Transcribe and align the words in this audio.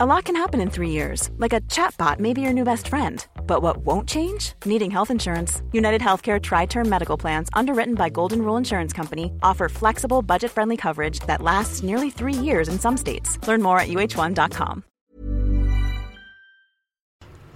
A 0.00 0.06
lot 0.06 0.26
can 0.26 0.36
happen 0.36 0.60
in 0.60 0.70
three 0.70 0.90
years, 0.90 1.28
like 1.38 1.52
a 1.52 1.60
chatbot 1.62 2.20
may 2.20 2.32
be 2.32 2.40
your 2.40 2.52
new 2.52 2.62
best 2.62 2.86
friend. 2.86 3.26
But 3.48 3.62
what 3.62 3.78
won't 3.78 4.08
change? 4.08 4.52
Needing 4.64 4.92
health 4.92 5.10
insurance. 5.10 5.60
United 5.72 6.00
Healthcare 6.00 6.40
Tri 6.40 6.66
Term 6.66 6.88
Medical 6.88 7.16
Plans, 7.16 7.48
underwritten 7.52 7.96
by 7.96 8.08
Golden 8.08 8.42
Rule 8.42 8.56
Insurance 8.56 8.92
Company, 8.92 9.32
offer 9.42 9.68
flexible, 9.68 10.22
budget 10.22 10.52
friendly 10.52 10.76
coverage 10.76 11.18
that 11.26 11.42
lasts 11.42 11.82
nearly 11.82 12.10
three 12.10 12.32
years 12.32 12.68
in 12.68 12.78
some 12.78 12.96
states. 12.96 13.40
Learn 13.48 13.60
more 13.60 13.80
at 13.80 13.88
uh1.com. 13.88 14.84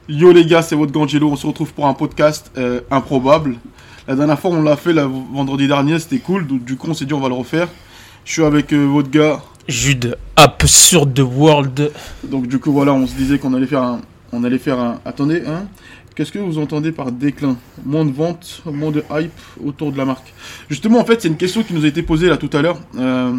Yo 0.09 0.33
les 0.33 0.45
gars, 0.45 0.63
c'est 0.63 0.75
votre 0.75 0.91
Gangelo. 0.91 1.31
On 1.31 1.37
se 1.37 1.47
retrouve 1.47 1.73
pour 1.73 1.87
un 1.87 1.95
podcast 1.95 2.51
euh, 2.59 2.81
improbable. 2.91 3.55
La 4.09 4.17
dernière 4.17 4.41
fois, 4.41 4.51
on 4.51 4.63
l'a 4.63 4.75
fait 4.75 4.93
le 4.93 5.03
vendredi 5.03 5.69
dernier, 5.69 6.01
c'était 6.01 6.19
cool. 6.19 6.45
Du 6.49 6.77
coup, 6.77 6.91
on 6.91 6.95
s'est 6.95 7.05
dit, 7.05 7.15
on 7.15 7.21
va 7.21 7.29
le 7.29 7.37
refaire. 7.37 7.69
Je 8.25 8.33
suis 8.33 8.43
avec 8.43 8.73
euh, 8.73 8.85
votre 8.87 9.11
gars. 9.11 9.41
Jude 9.69 10.17
Absurde 10.37 11.19
World. 11.21 11.93
Donc, 12.25 12.47
du 12.49 12.59
coup, 12.59 12.73
voilà, 12.73 12.93
on 12.93 13.07
se 13.07 13.15
disait 13.15 13.39
qu'on 13.39 13.55
allait 13.55 13.67
faire 13.67 13.83
un. 13.83 14.01
On 14.33 14.45
allait 14.45 14.59
faire 14.59 14.79
un. 14.79 15.01
Attendez, 15.05 15.43
hein. 15.47 15.67
Qu'est-ce 16.15 16.33
que 16.33 16.39
vous 16.39 16.59
entendez 16.59 16.93
par 16.93 17.11
déclin? 17.11 17.57
Moins 17.87 18.05
de 18.05 18.13
ventes, 18.13 18.63
moins 18.67 18.91
de 18.91 19.03
hype 19.11 19.33
autour 19.65 19.93
de 19.93 19.97
la 19.99 20.05
marque. 20.05 20.35
Justement, 20.69 20.99
en 21.01 21.05
fait, 21.07 21.23
c'est 21.23 21.29
une 21.29 21.37
question 21.39 21.63
qui 21.63 21.73
nous 21.73 21.85
a 21.85 21.89
été 21.89 22.03
posée 22.03 22.29
là 22.29 22.37
tout 22.37 22.51
à 22.53 22.61
l'heure. 22.61 22.79
euh, 22.99 23.33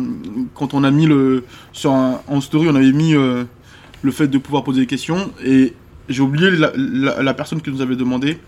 quand 0.56 0.74
on 0.74 0.84
a 0.84 0.90
mis 0.92 1.06
le. 1.06 1.46
Sur 1.72 1.92
un, 1.92 2.22
en 2.28 2.42
story, 2.42 2.68
on 2.70 2.76
avait 2.76 2.92
mis 2.92 3.14
euh, 3.16 3.44
le 4.02 4.12
fait 4.12 4.28
de 4.28 4.38
pouvoir 4.38 4.64
poser 4.64 4.82
des 4.82 4.88
questions. 4.88 5.32
Et 5.46 5.74
j'ai 6.10 6.22
oublié 6.22 6.50
la, 6.52 6.72
la- 6.76 7.34
personne 7.36 7.62
qui 7.62 7.70
nous 7.70 7.82
avait 7.82 7.96
demandé. 7.96 8.40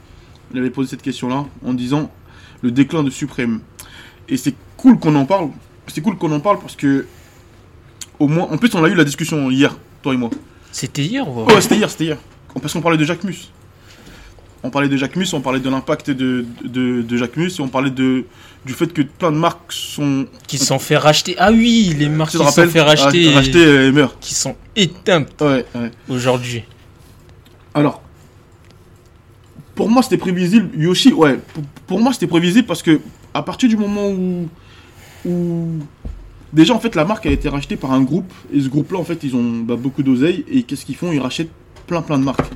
Il 0.54 0.60
avait 0.60 0.70
posé 0.72 0.90
cette 0.90 1.02
question-là 1.04 1.46
en 1.66 1.74
disant 1.74 2.10
le 2.62 2.72
déclin 2.72 3.04
de 3.04 3.10
Suprême. 3.12 3.60
Et 4.30 4.38
c'est 4.38 4.56
cool 4.78 4.98
qu'on 4.98 5.16
en 5.16 5.26
parle. 5.26 5.50
C'est 5.88 6.02
cool 6.02 6.18
qu'on 6.18 6.32
en 6.32 6.40
parle 6.40 6.60
parce 6.60 6.76
que. 6.76 7.06
Au 8.20 8.28
moins. 8.28 8.48
En 8.52 8.58
plus, 8.58 8.74
on 8.76 8.84
a 8.84 8.88
eu 8.88 8.96
la 8.96 9.04
discussion 9.04 9.50
hier, 9.50 9.76
toi 10.02 10.14
et 10.14 10.18
moi. 10.18 10.30
C'était 10.72 11.04
hier 11.04 11.28
ou 11.28 11.46
Ouais, 11.46 11.62
c'était 11.62 11.76
hier, 11.78 11.90
c'était 11.90 12.06
hier. 12.06 12.18
Parce 12.62 12.74
qu'on 12.74 12.82
parlait 12.82 12.98
de 12.98 13.04
Jacques 13.06 13.24
Mus. 13.24 13.52
On 14.64 14.70
parlait 14.72 14.90
de 14.90 14.98
Jacques 14.98 15.16
Mus, 15.16 15.32
on 15.34 15.42
parlait 15.42 15.60
de 15.60 15.70
l'impact 15.70 16.10
de, 16.10 16.46
de, 16.64 17.02
de 17.04 17.18
Jacques 17.18 17.38
Mus, 17.38 17.52
et 17.60 17.62
on 17.62 17.68
parlait 17.68 17.92
de, 17.92 18.26
du 18.66 18.74
fait 18.74 18.92
que 18.92 19.04
plein 19.04 19.32
de 19.32 19.38
marques 19.38 19.72
sont. 19.72 20.26
Qui 20.48 20.58
sont 20.58 20.80
fait 20.80 20.98
racheter. 20.98 21.36
Ah 21.38 21.52
oui, 21.52 21.94
les 21.98 22.10
marques 22.10 22.32
qui 22.32 22.38
se 22.38 22.44
sont 22.44 22.68
fait 22.68 22.82
racheter. 22.82 23.30
Ah, 23.32 23.36
racheter 23.36 23.86
et 23.88 23.92
meurent. 23.92 24.18
Qui 24.20 24.34
sont 24.34 24.56
éteintes 24.76 25.40
Ouais, 25.42 25.66
ouais. 25.76 25.92
aujourd'hui. 26.10 26.64
Alors, 27.76 28.02
pour 29.76 29.90
moi, 29.90 30.02
c'était 30.02 30.18
prévisible. 30.18 30.70
Yoshi, 30.78 31.14
ouais, 31.14 31.40
pour, 31.54 31.64
pour 31.86 32.00
moi, 32.00 32.14
c'était 32.14 32.28
prévisible 32.28 32.66
parce 32.66 32.82
que 32.82 33.00
à 33.34 33.44
partir 33.44 33.70
du 33.70 33.78
moment 33.78 34.08
où, 34.10 34.50
où 35.26 35.80
déjà 36.54 36.74
en 36.74 36.80
fait 36.80 36.96
la 36.96 37.06
marque 37.06 37.26
a 37.26 37.32
été 37.32 37.50
rachetée 37.50 37.76
par 37.76 37.92
un 37.94 38.02
groupe 38.02 38.32
et 38.54 38.60
ce 38.62 38.68
groupe-là 38.70 39.00
en 39.00 39.04
fait 39.04 39.24
ils 39.24 39.36
ont 39.36 39.60
bah, 39.62 39.76
beaucoup 39.76 40.04
d'oseille 40.04 40.46
et 40.50 40.64
qu'est-ce 40.64 40.86
qu'ils 40.86 40.96
font? 40.96 41.12
Ils 41.12 41.20
rachètent 41.20 41.52
plein 41.88 42.02
plein 42.02 42.18
de 42.20 42.24
marques. 42.24 42.50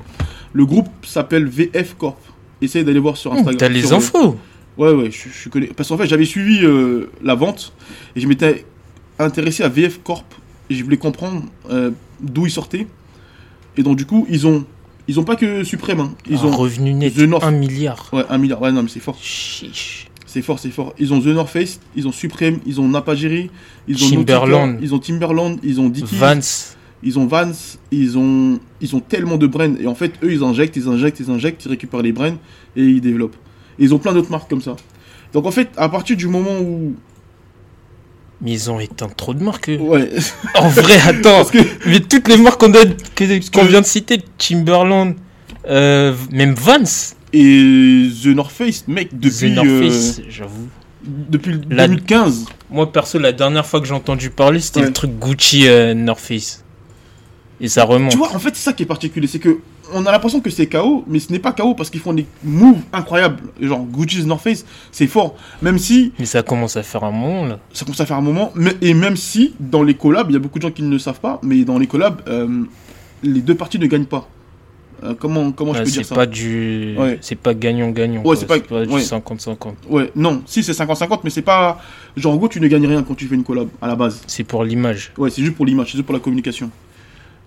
Le 0.54 0.66
groupe 0.66 0.88
s'appelle 1.06 1.46
VF 1.48 1.96
Corp. 1.98 2.18
Essayez 2.62 2.84
d'aller 2.84 3.00
voir 3.00 3.16
sur 3.18 3.32
Instagram. 3.32 3.56
Mmh, 3.56 3.58
T'as 3.58 3.70
les 3.70 3.94
euh, 3.94 3.96
infos. 3.96 4.38
Ouais, 4.78 4.92
ouais, 4.92 5.12
je, 5.12 5.30
je 5.30 5.50
connais. 5.50 5.68
Parce 5.68 5.90
qu'en 5.90 5.98
fait, 5.98 6.08
j'avais 6.08 6.26
suivi 6.26 6.60
euh, 6.64 7.10
la 7.24 7.36
vente 7.36 7.74
et 8.16 8.20
je 8.22 8.28
m'étais 8.28 8.66
intéressé 9.20 9.64
à 9.64 9.70
VF 9.70 10.02
Corp 10.04 10.26
et 10.70 10.76
je 10.76 10.84
voulais 10.84 10.98
comprendre 10.98 11.44
euh, 11.70 11.92
d'où 12.22 12.46
ils 12.48 12.52
sortaient. 12.52 12.88
Et 13.78 13.84
donc, 13.84 13.96
du 13.98 14.06
coup, 14.06 14.26
ils 14.30 14.46
ont, 14.48 14.66
ils 15.08 15.20
ont 15.20 15.24
pas 15.24 15.36
que 15.36 15.64
Suprême. 15.64 16.00
hein. 16.02 16.14
Ils 16.30 16.38
Un 16.40 16.46
ont 16.46 16.58
revenu 16.58 16.94
net, 16.94 17.14
The 17.16 17.20
North. 17.20 17.44
1 17.44 17.52
milliard. 17.52 18.10
ouais, 18.14 18.24
un 18.30 18.38
milliard. 18.38 18.62
Ouais, 18.62 18.72
non, 18.72 18.84
mais 18.84 18.90
c'est 18.90 19.00
fort. 19.00 19.18
Chiche. 19.22 20.09
C'est 20.32 20.44
fort, 20.44 20.60
c'est 20.60 20.70
fort. 20.70 20.94
Ils 21.00 21.12
ont 21.12 21.20
The 21.20 21.26
North 21.26 21.50
Face, 21.50 21.80
ils 21.96 22.08
ont 22.08 22.12
Supreme, 22.12 22.60
ils 22.68 22.80
ont 22.80 22.88
Napajiri, 22.88 23.50
ils 23.88 24.04
ont 24.06 24.10
Timberland. 24.10 24.78
Ils 24.80 24.94
ont 24.94 25.00
Timberland, 25.00 25.58
ils 25.64 25.82
ont 25.82 25.90
Dickies, 25.90 26.18
Vance. 26.18 26.78
ils 27.02 27.18
ont 27.18 27.26
Vans, 27.26 27.52
ils 27.92 28.16
ont, 28.16 28.60
ils 28.80 28.96
ont 28.96 29.00
tellement 29.00 29.38
de 29.38 29.48
brands. 29.48 29.76
Et 29.82 29.88
en 29.88 29.96
fait, 29.96 30.12
eux, 30.22 30.32
ils 30.32 30.44
injectent, 30.44 30.76
ils 30.76 30.88
injectent, 30.88 31.20
ils 31.20 31.32
injectent, 31.32 31.66
ils 31.66 31.70
récupèrent 31.70 32.04
les 32.04 32.12
brands 32.12 32.38
et 32.76 32.84
ils 32.84 33.02
développent. 33.02 33.38
Et 33.80 33.86
ils 33.86 33.94
ont 33.96 33.98
plein 33.98 34.14
d'autres 34.14 34.30
marques 34.30 34.48
comme 34.48 34.62
ça. 34.62 34.76
Donc 35.34 35.48
en 35.48 35.52
fait, 35.52 35.70
à 35.78 35.90
partir 35.90 36.16
du 36.16 36.28
moment 36.28 36.60
où... 36.60 36.94
Mais 38.42 38.52
ils 38.52 38.70
ont 38.70 38.80
éteint 38.80 39.10
trop 39.10 39.34
de 39.34 39.44
marques. 39.44 39.72
Ouais, 39.80 40.12
En 40.56 40.70
vrai, 40.70 40.98
attends. 41.08 41.38
parce 41.38 41.50
que... 41.50 41.58
Mais 41.88 42.02
toutes 42.02 42.28
les 42.28 42.38
marques 42.38 42.60
qu'on 42.60 43.66
vient 43.66 43.82
de 43.82 43.86
citer, 43.86 44.22
Timberland, 44.38 45.16
euh, 45.68 46.14
même 46.32 46.54
Vance, 46.54 47.16
Et 47.34 48.10
The 48.24 48.28
North 48.28 48.52
Face, 48.52 48.86
mec, 48.88 49.10
depuis, 49.18 49.52
The 49.52 49.56
North 49.56 49.68
euh, 49.68 49.84
Face, 49.90 50.22
j'avoue. 50.30 50.68
depuis 51.04 51.54
La- 51.70 51.88
2015. 51.88 52.46
Moi, 52.72 52.92
perso, 52.92 53.20
la 53.20 53.32
dernière 53.32 53.66
fois 53.66 53.80
que 53.82 53.88
j'ai 53.88 53.94
entendu 53.94 54.30
parler, 54.30 54.60
c'était 54.60 54.82
Ouais. 54.82 54.88
le 54.88 54.94
truc 54.94 55.12
Gucci 55.20 55.68
euh, 55.68 55.94
North 55.94 56.20
Face. 56.20 56.64
Et 57.62 57.68
ça 57.68 57.84
remonte. 57.84 58.12
Tu 58.12 58.18
vois, 58.18 58.34
en 58.34 58.40
fait, 58.40 58.56
c'est 58.56 58.64
ça 58.64 58.74
qui 58.74 58.84
est 58.84 58.86
particulier. 58.88 59.28
C'est 59.28 59.40
que 59.40 59.60
on 59.92 60.06
a 60.06 60.12
l'impression 60.12 60.40
que 60.40 60.50
c'est 60.52 60.68
KO, 60.68 61.04
mais 61.08 61.20
ce 61.20 61.32
n'est 61.32 61.40
pas 61.40 61.52
KO 61.52 61.74
parce 61.74 61.90
qu'ils 61.90 62.00
font 62.00 62.14
des 62.14 62.26
moves 62.44 62.78
incroyables. 62.94 63.42
Genre 63.60 63.84
Gucci's 63.86 64.26
North 64.26 64.42
Face, 64.44 64.64
c'est 64.92 65.08
fort. 65.08 65.36
Même 65.64 65.78
si 65.80 66.14
Mais 66.20 66.26
ça 66.26 66.42
commence 66.44 66.78
à 66.78 66.84
faire 66.84 67.04
un 67.04 67.12
moment, 67.12 67.46
là. 67.48 67.60
ça 67.74 67.86
commence 67.86 68.00
à 68.00 68.06
faire 68.06 68.18
un 68.18 68.22
moment, 68.22 68.52
mais, 68.56 68.76
et 68.82 68.94
même 68.94 69.16
si 69.18 69.56
dans 69.60 69.82
les 69.84 69.96
collabs, 69.96 70.30
il 70.30 70.34
y 70.34 70.36
a 70.36 70.40
beaucoup 70.40 70.60
de 70.60 70.64
gens 70.64 70.72
qui 70.72 70.84
ne 70.84 70.92
le 70.92 71.00
savent 71.00 71.20
pas, 71.20 71.40
mais 71.44 71.64
dans 71.64 71.80
les 71.80 71.88
collabs, 71.88 72.22
euh, 72.28 72.64
les 73.24 73.42
deux 73.42 73.56
parties 73.56 73.80
ne 73.80 73.88
gagnent 73.88 74.06
pas. 74.06 74.30
Euh, 75.04 75.14
comment 75.18 75.52
comment 75.52 75.74
je 75.74 75.80
Ouais, 75.80 75.86
peux 75.86 75.92
dire 75.92 76.02
c'est 76.02 76.10
ça 76.10 76.16
pas 76.16 76.26
du. 76.26 76.96
Ouais. 76.98 77.18
C'est 77.22 77.36
pas 77.36 77.54
gagnant-gagnant. 77.54 78.20
Ouais, 78.20 78.24
quoi. 78.24 78.36
c'est 78.36 78.46
pas- 78.46 78.60
du 78.60 78.92
ouais. 78.94 79.02
50-50. 79.02 79.74
Ouais, 79.90 80.12
non, 80.16 80.42
si 80.46 80.62
c'est 80.64 80.74
50-50, 80.74 81.22
mais 81.24 81.30
c'est 81.30 81.42
pas. 81.42 81.80
Genre 82.18 82.34
en 82.34 82.36
gros, 82.38 82.48
tu 82.50 82.60
ne 82.60 82.68
gagnes 82.68 82.86
rien 82.88 83.04
quand 83.04 83.16
tu 83.16 83.26
fais 83.28 83.36
une 83.36 83.44
collab 83.44 83.70
à 83.82 83.88
la 83.88 83.96
base. 83.96 84.22
C'est 84.28 84.44
pour 84.44 84.64
l'image. 84.64 85.12
Ouais, 85.18 85.30
c'est 85.30 85.42
juste 85.42 85.56
pour 85.56 85.66
l'image, 85.66 85.88
c'est 85.88 85.94
juste 85.98 86.06
pour 86.06 86.14
la 86.14 86.20
communication. 86.20 86.70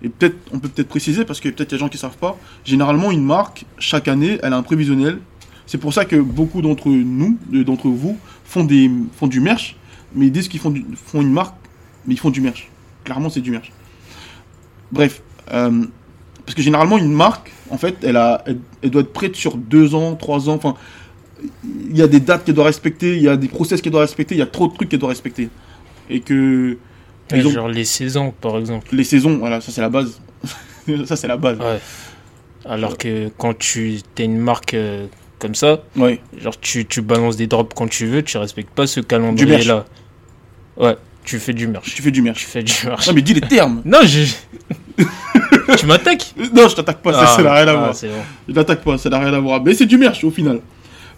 Et 0.03 0.09
peut-être, 0.09 0.37
on 0.53 0.59
peut 0.59 0.69
peut-être 0.69 0.89
préciser, 0.89 1.25
parce 1.25 1.41
que 1.41 1.49
peut-être 1.51 1.71
il 1.71 1.75
y 1.75 1.77
a 1.77 1.79
des 1.79 1.81
gens 1.81 1.89
qui 1.89 1.99
savent 1.99 2.17
pas, 2.17 2.37
généralement 2.65 3.11
une 3.13 3.25
marque, 3.25 3.65
chaque 3.79 4.09
année, 4.09 4.39
elle 4.43 4.53
a 4.53 4.57
un 4.57 4.63
prévisionnel. 4.63 5.19
C'est 5.67 5.79
pour 5.79 5.93
ça 5.95 6.05
que 6.05 6.17
beaucoup 6.17 6.61
d'entre 6.61 6.89
nous, 6.89 7.39
d'entre 7.51 7.89
vous, 7.89 8.19
font, 8.45 8.65
des, 8.65 8.91
font 9.17 9.29
du 9.29 9.41
merch, 9.41 9.77
mais 10.15 10.27
ils 10.27 10.33
disent 10.33 10.49
qu'ils 10.49 10.59
font, 10.59 10.71
du- 10.71 10.85
font 11.07 11.23
une 11.23 11.33
marque, 11.33 11.55
mais 12.07 12.15
ils 12.15 12.19
font 12.19 12.31
du 12.31 12.41
merch. 12.41 12.69
Clairement, 13.05 13.31
c'est 13.31 13.41
du 13.41 13.51
merch. 13.53 13.71
Bref, 14.91 15.23
euh, 15.53 15.85
parce 16.45 16.55
que 16.55 16.63
généralement, 16.63 16.99
une 16.99 17.13
marque, 17.13 17.51
en 17.71 17.79
fait, 17.79 17.97
elle, 18.03 18.17
a, 18.17 18.43
elle, 18.47 18.59
elle 18.83 18.91
doit 18.91 19.03
être 19.03 19.13
prête 19.13 19.37
sur 19.37 19.57
deux 19.57 19.95
ans, 19.95 20.15
trois 20.17 20.49
ans, 20.49 20.55
enfin, 20.55 20.75
il 21.91 21.97
y 21.97 22.03
a 22.03 22.07
des 22.09 22.21
dates 22.21 22.45
qu'elle 22.45 22.55
doit 22.55 22.65
respecter, 22.67 23.17
il 23.17 23.23
y 23.23 23.29
a 23.29 23.37
des 23.37 23.49
process 23.49 23.81
qu'elle 23.83 23.93
doit 23.93 24.03
respecter, 24.03 24.35
il 24.35 24.39
y 24.39 24.43
a 24.43 24.47
trop 24.47 24.69
de 24.69 24.75
trucs 24.75 24.89
qu'elle 24.89 25.01
doit 25.01 25.09
respecter. 25.09 25.49
Et 26.11 26.21
que... 26.21 26.77
Ouais, 27.31 27.41
Genre 27.41 27.69
les 27.69 27.85
saisons, 27.85 28.33
par 28.41 28.59
exemple. 28.59 28.89
les 28.95 29.05
saisons, 29.05 29.39
voilà, 29.39 29.61
ça 29.61 29.73
c'est 29.73 29.81
la 29.81 29.89
base. 29.89 30.21
ça 31.07 31.17
c'est 31.17 31.29
la 31.29 31.37
base. 31.39 31.59
Ouais. 31.59 31.81
Alors 32.65 32.99
que 32.99 33.29
quand 33.39 33.57
tu 33.59 33.99
as 34.19 34.23
une 34.23 34.39
marque 34.39 34.75
euh, 34.75 35.07
comme 35.39 35.55
ça, 35.55 35.83
Ouais. 35.97 36.21
genre 36.39 36.59
tu, 36.61 36.85
tu 36.87 37.01
balances 37.01 37.37
des 37.37 37.47
drops 37.47 37.73
quand 37.75 37.89
tu 37.89 38.07
veux, 38.07 38.23
tu 38.23 38.37
respectes 38.37 38.71
pas 38.75 38.87
ce 38.87 39.01
calendrier-là. 39.01 39.87
Ouais, 40.77 40.97
tu 41.25 41.39
fais 41.39 41.55
du 41.55 41.67
merch. 41.69 41.95
Tu 41.95 42.03
fais 42.03 42.11
du 42.11 42.21
Tu 42.21 42.23
merch. 42.23 42.45
fais 42.45 42.63
du 42.63 42.73
merch. 42.87 43.07
Non 43.09 43.15
mais 43.15 43.23
dis 43.23 43.35
les 43.35 43.41
termes. 43.41 43.81
Non, 43.87 44.01
je. 44.05 44.27
tu 45.79 45.87
m'attaques 45.87 46.35
Non, 46.55 46.69
je 46.69 46.77
t'attaque 46.77 47.03
pas, 47.03 47.13
ça, 47.13 47.27
ça 47.27 47.43
n'a 47.43 47.53
rien 47.53 47.69
à 47.69 47.71
ah, 47.71 47.75
voir. 47.75 47.93
bon. 47.93 48.09
Je 48.49 48.53
t'attaque 48.53 48.83
pas, 48.83 48.99
ça 48.99 49.11
n'a 49.11 49.19
rien 49.19 49.33
à 49.33 49.41
voir. 49.41 49.63
Mais 49.63 49.75
c'est 49.75 49.87
du 49.87 49.99
merch 49.99 50.25
au 50.25 50.31
final. 50.31 50.61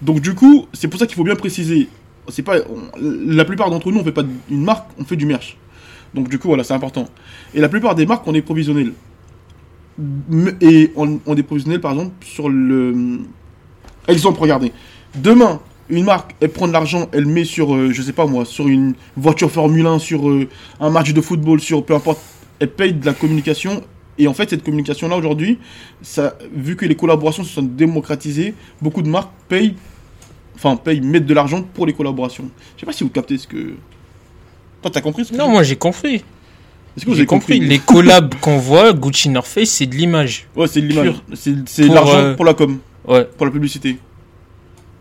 Donc 0.02 0.20
du 0.20 0.34
coup, 0.34 0.66
c'est 0.72 0.88
pour 0.88 0.98
ça 0.98 1.06
qu'il 1.06 1.16
faut 1.16 1.24
bien 1.24 1.36
préciser. 1.36 1.88
C'est 2.28 2.42
pas 2.42 2.56
on- 2.58 2.98
la 3.00 3.44
plupart 3.44 3.70
d'entre 3.70 3.90
nous 3.90 4.00
on 4.00 4.04
fait 4.04 4.12
pas 4.12 4.24
une 4.50 4.64
marque, 4.64 4.86
on 4.98 5.04
fait 5.04 5.16
du 5.16 5.26
merch. 5.26 5.56
Donc 6.14 6.28
du 6.28 6.38
coup 6.38 6.48
voilà, 6.48 6.64
c'est 6.64 6.74
important. 6.74 7.06
Et 7.54 7.60
la 7.60 7.68
plupart 7.68 7.94
des 7.94 8.06
marques 8.06 8.26
on 8.26 8.34
est 8.34 8.42
provisionnel. 8.42 8.92
Et 10.60 10.90
on, 10.96 11.20
on 11.26 11.36
est 11.36 11.42
provisionnel 11.42 11.80
par 11.80 11.92
exemple 11.92 12.12
sur 12.24 12.48
le 12.48 13.20
exemple 14.08 14.40
regardez. 14.40 14.72
Demain 15.14 15.60
une 15.88 16.04
marque, 16.04 16.34
elle 16.40 16.50
prend 16.50 16.66
de 16.66 16.72
l'argent, 16.72 17.08
elle 17.12 17.26
met 17.26 17.44
sur, 17.44 17.74
euh, 17.74 17.90
je 17.92 18.02
sais 18.02 18.12
pas 18.12 18.26
moi, 18.26 18.44
sur 18.44 18.68
une 18.68 18.94
voiture 19.16 19.50
Formule 19.50 19.86
1, 19.86 19.98
sur 19.98 20.28
euh, 20.28 20.48
un 20.80 20.90
match 20.90 21.12
de 21.12 21.20
football, 21.20 21.60
sur 21.60 21.84
peu 21.84 21.94
importe, 21.94 22.20
elle 22.58 22.70
paye 22.70 22.94
de 22.94 23.04
la 23.04 23.12
communication. 23.12 23.82
Et 24.18 24.28
en 24.28 24.34
fait, 24.34 24.50
cette 24.50 24.62
communication-là, 24.62 25.16
aujourd'hui, 25.16 25.58
ça, 26.02 26.36
vu 26.54 26.76
que 26.76 26.86
les 26.86 26.94
collaborations 26.94 27.42
se 27.44 27.52
sont 27.52 27.62
démocratisées, 27.62 28.54
beaucoup 28.80 29.02
de 29.02 29.08
marques 29.08 29.32
payent, 29.48 29.74
enfin, 30.54 30.76
payent, 30.76 31.00
mettent 31.00 31.26
de 31.26 31.34
l'argent 31.34 31.62
pour 31.62 31.84
les 31.86 31.92
collaborations. 31.92 32.48
Je 32.76 32.80
sais 32.80 32.86
pas 32.86 32.92
si 32.92 33.02
vous 33.04 33.10
captez 33.10 33.38
ce 33.38 33.46
que. 33.48 33.74
Toi, 34.82 34.90
t'as 34.92 35.00
compris 35.00 35.24
ce 35.24 35.32
que 35.32 35.36
Non, 35.36 35.48
moi 35.48 35.62
j'ai 35.62 35.76
compris. 35.76 36.16
Est-ce 36.96 37.04
que 37.04 37.10
vous 37.10 37.16
avez 37.16 37.26
compris. 37.26 37.54
compris, 37.58 37.68
Les 37.68 37.78
collabs 37.80 38.34
qu'on 38.40 38.58
voit, 38.58 38.92
Gucci 38.92 39.28
North 39.30 39.48
Face, 39.48 39.70
c'est 39.70 39.86
de 39.86 39.96
l'image. 39.96 40.46
Ouais, 40.54 40.68
c'est 40.68 40.80
de 40.80 40.86
l'image. 40.86 41.14
C'est 41.32 41.88
de 41.88 41.92
l'argent 41.94 42.18
euh, 42.18 42.34
pour 42.36 42.44
la 42.44 42.54
com, 42.54 42.78
Ouais, 43.04 43.24
pour 43.36 43.46
la 43.46 43.50
publicité. 43.52 43.98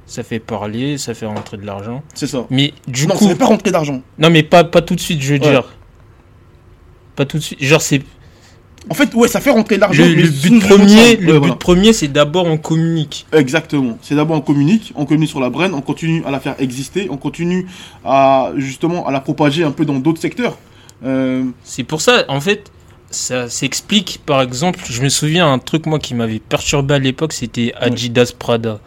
ça 0.08 0.24
fait 0.24 0.40
parler, 0.40 0.98
ça 0.98 1.14
fait 1.14 1.28
rentrer 1.28 1.58
de 1.58 1.66
l'argent. 1.68 2.02
C'est 2.16 2.26
ça. 2.26 2.48
Mais 2.50 2.74
du 2.88 3.06
non, 3.06 3.14
coup. 3.16 3.26
ça 3.26 3.30
fait 3.30 3.36
pas 3.38 3.46
rentrer 3.46 3.70
d'argent. 3.70 4.02
Non, 4.18 4.32
mais 4.32 4.42
pas, 4.42 4.64
pas 4.64 4.82
tout 4.82 4.96
de 4.96 5.00
suite, 5.00 5.22
je 5.22 5.36
veux 5.36 5.40
Ouais. 5.40 5.52
dire. 5.52 5.72
Pas 7.16 7.26
tout 7.26 7.38
de 7.38 7.44
suite. 7.44 7.64
Genre, 7.64 7.82
c'est. 7.82 8.02
En 8.90 8.94
fait, 8.96 9.14
ouais, 9.16 9.28
ça 9.28 9.40
fait 9.40 9.50
rentrer 9.52 9.76
de 9.76 9.82
l'argent. 9.82 10.04
Le, 10.04 10.16
mais 10.16 10.24
le 10.24 10.32
sous 10.32 10.50
but 10.50 10.60
premier, 10.60 11.16
le 11.16 11.28
Ouais, 11.28 11.34
but 11.34 11.38
voilà. 11.40 11.56
premier, 11.56 11.94
c'est 11.94 12.10
d'abord 12.10 12.46
on 12.46 12.58
communique. 12.58 13.26
Exactement. 13.32 13.98
C'est 14.02 14.16
d'abord 14.16 14.38
on 14.38 14.42
communique, 14.42 14.92
on 14.96 15.06
communique 15.06 15.30
sur 15.30 15.40
la 15.40 15.50
brand, 15.50 15.72
on 15.74 15.82
continue 15.82 16.24
à 16.26 16.32
la 16.32 16.40
faire 16.40 16.56
exister, 16.60 17.08
on 17.10 17.18
continue 17.18 17.66
à 18.04 18.52
justement 18.58 19.08
à 19.08 19.12
la 19.12 19.22
propager 19.22 19.64
un 19.64 19.72
peu 19.72 19.86
dans 19.86 20.00
d'autres 20.00 20.20
secteurs. 20.22 20.58
Euh, 21.06 21.44
C'est 21.64 21.84
pour 21.84 22.02
ça, 22.02 22.26
en 22.28 22.42
fait, 22.42 22.72
ça 23.10 23.48
s'explique, 23.50 24.20
par 24.26 24.42
exemple, 24.42 24.80
je 24.90 25.02
me 25.02 25.10
souviens 25.10 25.52
un 25.52 25.60
truc 25.60 25.86
moi 25.86 26.00
qui 26.00 26.14
m'avait 26.16 26.40
perturbé 26.40 26.96
à 26.96 27.00
l'époque, 27.00 27.32
c'était 27.34 27.74
Adidas 27.80 28.34
Prada. 28.38 28.80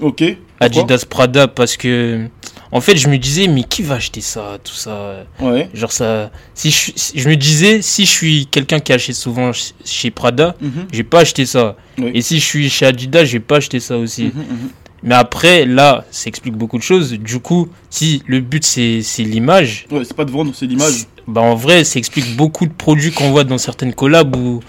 Ok. 0.00 0.24
Adidas 0.60 1.04
Prada 1.08 1.48
parce 1.48 1.76
que 1.76 2.26
en 2.72 2.80
fait 2.80 2.96
je 2.96 3.08
me 3.08 3.18
disais 3.18 3.46
mais 3.48 3.62
qui 3.64 3.82
va 3.82 3.96
acheter 3.96 4.20
ça 4.22 4.58
tout 4.64 4.74
ça? 4.74 5.24
Ouais. 5.40 5.68
genre 5.74 5.92
ça 5.92 6.30
si 6.54 6.70
je, 6.70 7.28
me 7.28 7.36
disais 7.36 7.82
si 7.82 8.06
je 8.06 8.10
suis 8.10 8.46
quelqu'un 8.46 8.80
qui 8.80 8.92
achète 8.92 9.14
souvent 9.14 9.52
ch- 9.52 9.74
chez 9.84 10.10
Prada 10.10 10.56
Mhm. 10.60 10.86
j'ai 10.92 11.04
pas 11.04 11.20
acheté 11.20 11.44
ça 11.46 11.76
Oui. 11.98 12.10
et 12.14 12.22
si 12.22 12.38
je 12.40 12.44
suis 12.44 12.70
chez 12.70 12.86
Adidas 12.86 13.24
j'ai 13.24 13.40
pas 13.40 13.56
acheté 13.58 13.78
ça 13.78 13.96
aussi 13.98 14.24
Mhm, 14.24 14.30
mhm. 14.40 14.68
mais 15.04 15.14
après 15.14 15.66
là 15.66 16.04
ça 16.10 16.28
explique 16.28 16.54
beaucoup 16.56 16.78
de 16.78 16.82
choses 16.82 17.12
du 17.12 17.38
coup 17.40 17.68
si 17.90 18.22
le 18.26 18.40
but 18.40 18.64
c'est 18.64 19.02
c'est 19.02 19.22
l'image 19.24 19.86
Ouais, 19.90 20.04
c'est 20.04 20.16
pas 20.16 20.24
de 20.24 20.30
vendre, 20.30 20.52
c'est 20.54 20.66
l'image. 20.66 21.06
bah 21.28 21.40
en 21.42 21.54
vrai 21.54 21.84
ça 21.84 21.98
explique 21.98 22.36
beaucoup 22.36 22.66
de 22.66 22.72
produits 22.72 23.12
qu'on 23.12 23.30
voit 23.30 23.44
dans 23.44 23.58
certaines 23.58 23.94
collabs 23.94 24.34
où 24.34 24.60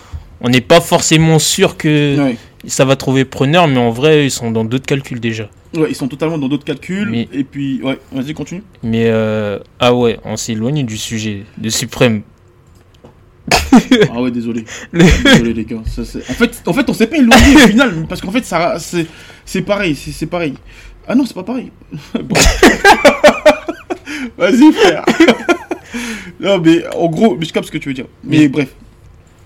on 0.42 0.50
n'est 0.50 0.62
pas 0.74 0.82
forcément 0.82 1.40
sûr 1.40 1.78
que 1.78 2.18
Ouais. 2.20 2.38
ça 2.68 2.84
va 2.84 2.96
trouver 2.98 3.24
preneur 3.24 3.68
mais 3.70 3.80
en 3.80 3.92
vrai 3.92 4.26
ils 4.26 4.32
sont 4.32 4.52
dans 4.52 4.66
d'autres 4.66 4.86
calculs 4.86 5.20
déjà 5.22 5.48
Ouais, 5.76 5.88
ils 5.90 5.96
sont 5.96 6.08
totalement 6.08 6.38
dans 6.38 6.48
d'autres 6.48 6.66
calculs. 6.66 7.10
Mais- 7.10 7.28
Et 7.34 7.44
puis, 7.44 7.82
ouais, 7.82 8.00
vas-y, 8.12 8.34
continue. 8.34 8.64
Mais 8.84 9.06
euh, 9.08 9.58
ah 9.80 9.94
ouais, 9.94 10.20
on 10.24 10.38
s'est 10.38 10.52
éloigné 10.54 10.84
du 10.84 10.98
sujet 10.98 11.44
de 11.58 11.70
Suprême. 11.70 12.22
Ah 14.12 14.22
ouais, 14.22 14.30
désolé. 14.32 14.66
Désolé, 14.94 15.54
les 15.54 15.66
gars. 15.66 15.82
Ça, 15.88 16.04
en, 16.04 16.34
fait, 16.34 16.62
en 16.68 16.74
fait, 16.74 16.88
on 16.90 16.94
s'est 16.94 17.08
pas 17.08 17.18
éloigné 17.18 17.56
au 17.56 17.60
final, 17.68 18.06
parce 18.08 18.22
qu'en 18.22 18.32
fait, 18.32 18.46
ça, 18.46 18.78
c'est, 18.80 19.08
c'est 19.46 19.64
pareil, 19.64 19.96
c'est, 19.96 20.28
pareil. 20.28 20.54
Ah 21.08 21.16
non, 21.16 21.26
c'est 21.26 21.34
pas 21.34 21.44
pareil. 21.44 21.72
Vas-y, 24.38 24.72
frère. 24.74 25.04
non, 26.40 26.60
mais 26.60 26.86
en 26.96 27.08
gros, 27.10 27.36
mais 27.36 27.46
je 27.46 27.54
capte 27.54 27.68
ce 27.68 27.72
que 27.72 27.78
tu 27.78 27.90
veux 27.90 27.94
dire. 27.96 28.06
Mais 28.24 28.40
Mais- 28.40 28.48
bref. 28.48 28.70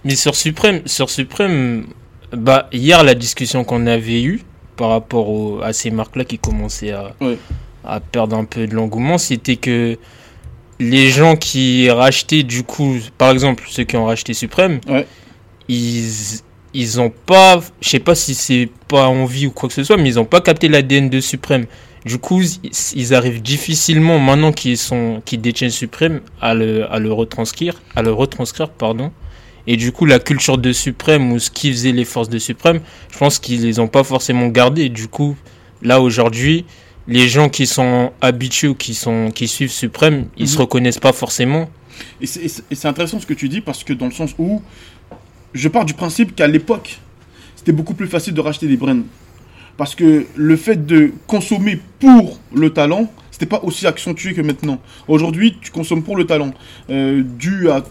Mais 0.04 0.16
sur 0.16 0.36
Suprême, 0.36 0.82
sur 0.86 1.10
Suprême, 1.10 1.86
bah 2.32 2.70
hier 2.72 3.04
la 3.04 3.16
discussion 3.16 3.64
qu'on 3.64 3.88
avait 3.88 4.22
eue 4.24 4.42
par 4.78 4.90
rapport 4.90 5.28
au- 5.30 5.60
à 5.62 5.74
ces 5.74 5.90
marques-là 5.92 6.24
qui 6.24 6.38
commençaient 6.38 6.92
à, 6.94 7.14
à 7.84 8.00
perdre 8.00 8.36
un 8.38 8.46
peu 8.46 8.68
de 8.68 8.76
l'engouement, 8.76 9.18
c'était 9.18 9.56
que 9.58 9.98
les 10.80 11.10
gens 11.10 11.36
qui 11.36 11.90
rachetaient 11.90 12.44
du 12.44 12.64
coup, 12.64 12.96
par 13.18 13.32
exemple 13.32 13.64
ceux 13.68 13.84
qui 13.84 13.98
ont 13.98 14.06
racheté 14.06 14.34
Suprême, 14.34 14.80
Ouais. 14.88 15.06
ils 15.68 16.40
ils 16.74 17.00
ont 17.02 17.10
pas, 17.10 17.60
je 17.82 17.90
sais 17.90 18.00
pas 18.00 18.14
si 18.14 18.36
c'est 18.36 18.70
pas 18.88 19.08
envie 19.08 19.48
ou 19.48 19.52
quoi 19.52 19.68
que 19.68 19.74
ce 19.74 19.84
soit, 19.84 19.98
mais 19.98 20.10
ils 20.10 20.20
ont 20.20 20.26
pas 20.26 20.42
capté 20.42 20.68
l'ADN 20.68 21.10
de 21.10 21.20
Suprême. 21.22 21.66
Du 22.06 22.20
coup, 22.20 22.42
ils, 22.94 23.14
arrivent 23.16 23.42
difficilement 23.42 24.20
maintenant 24.20 24.52
qu'ils 24.52 24.78
sont, 24.78 25.22
qu'ils 25.26 25.42
détiennent 25.42 25.72
Suprême 25.72 26.22
à 26.40 26.54
le, 26.54 26.90
à 26.92 27.00
le 27.00 27.12
retranscrire, 27.12 27.82
à 27.96 28.04
le 28.04 28.14
retranscrire, 28.14 28.70
pardon. 28.70 29.12
Et 29.68 29.76
du 29.78 29.92
coup, 29.92 30.06
la 30.06 30.20
culture 30.20 30.58
de 30.58 30.72
Suprême 30.72 31.32
ou 31.34 31.40
ce 31.40 31.52
qui 31.52 31.72
faisait 31.72 31.92
les 31.92 32.06
forces 32.06 32.30
de 32.30 32.40
Suprême, 32.40 32.80
je 33.12 33.18
pense 33.18 33.38
qu'ils 33.38 33.62
les 33.64 33.80
ont 33.80 33.88
pas 33.90 34.04
forcément 34.04 34.48
gardées. 34.48 34.84
Et 34.84 34.90
du 34.90 35.08
coup, 35.10 35.36
là 35.82 36.00
aujourd'hui, 36.02 36.66
les 37.08 37.28
gens 37.28 37.50
qui 37.50 37.68
sont 37.68 38.12
habitués 38.22 38.70
ou 38.70 38.76
qui 38.76 38.94
sont, 38.94 39.30
qui 39.34 39.48
suivent 39.48 39.72
Suprême, 39.72 40.28
ils 40.38 40.48
se 40.48 40.56
Mhm. 40.56 40.62
reconnaissent 40.62 41.00
pas 41.00 41.14
forcément. 41.14 41.70
Et 42.22 42.28
c'est 42.28 42.86
intéressant 42.88 43.20
ce 43.20 43.26
que 43.26 43.34
tu 43.34 43.50
dis, 43.50 43.60
parce 43.62 43.84
que 43.84 43.92
dans 43.94 44.06
le 44.06 44.12
sens 44.12 44.32
où 44.38 44.62
je 45.54 45.68
pars 45.68 45.84
du 45.86 45.94
principe 45.94 46.36
qu'à 46.36 46.48
l'époque, 46.48 47.00
c'était 47.56 47.72
beaucoup 47.72 47.94
plus 47.94 48.08
facile 48.08 48.34
de 48.34 48.42
racheter 48.42 48.68
des 48.68 48.78
brands. 48.78 49.02
Parce 49.78 49.96
que 49.96 50.26
le 50.36 50.56
fait 50.58 50.86
de 50.86 51.12
consommer 51.28 51.80
pour 52.00 52.40
le 52.54 52.72
talent, 52.72 53.12
c'était 53.38 53.46
pas 53.46 53.64
aussi 53.64 53.86
accentué 53.86 54.34
que 54.34 54.42
maintenant. 54.42 54.82
Aujourd'hui, 55.08 55.60
tu 55.62 55.70
consommes 55.70 56.02
pour 56.02 56.18
le 56.18 56.26
talent, 56.26 56.56
euh, 56.90 57.22
dû 57.22 57.70
à 57.70 57.84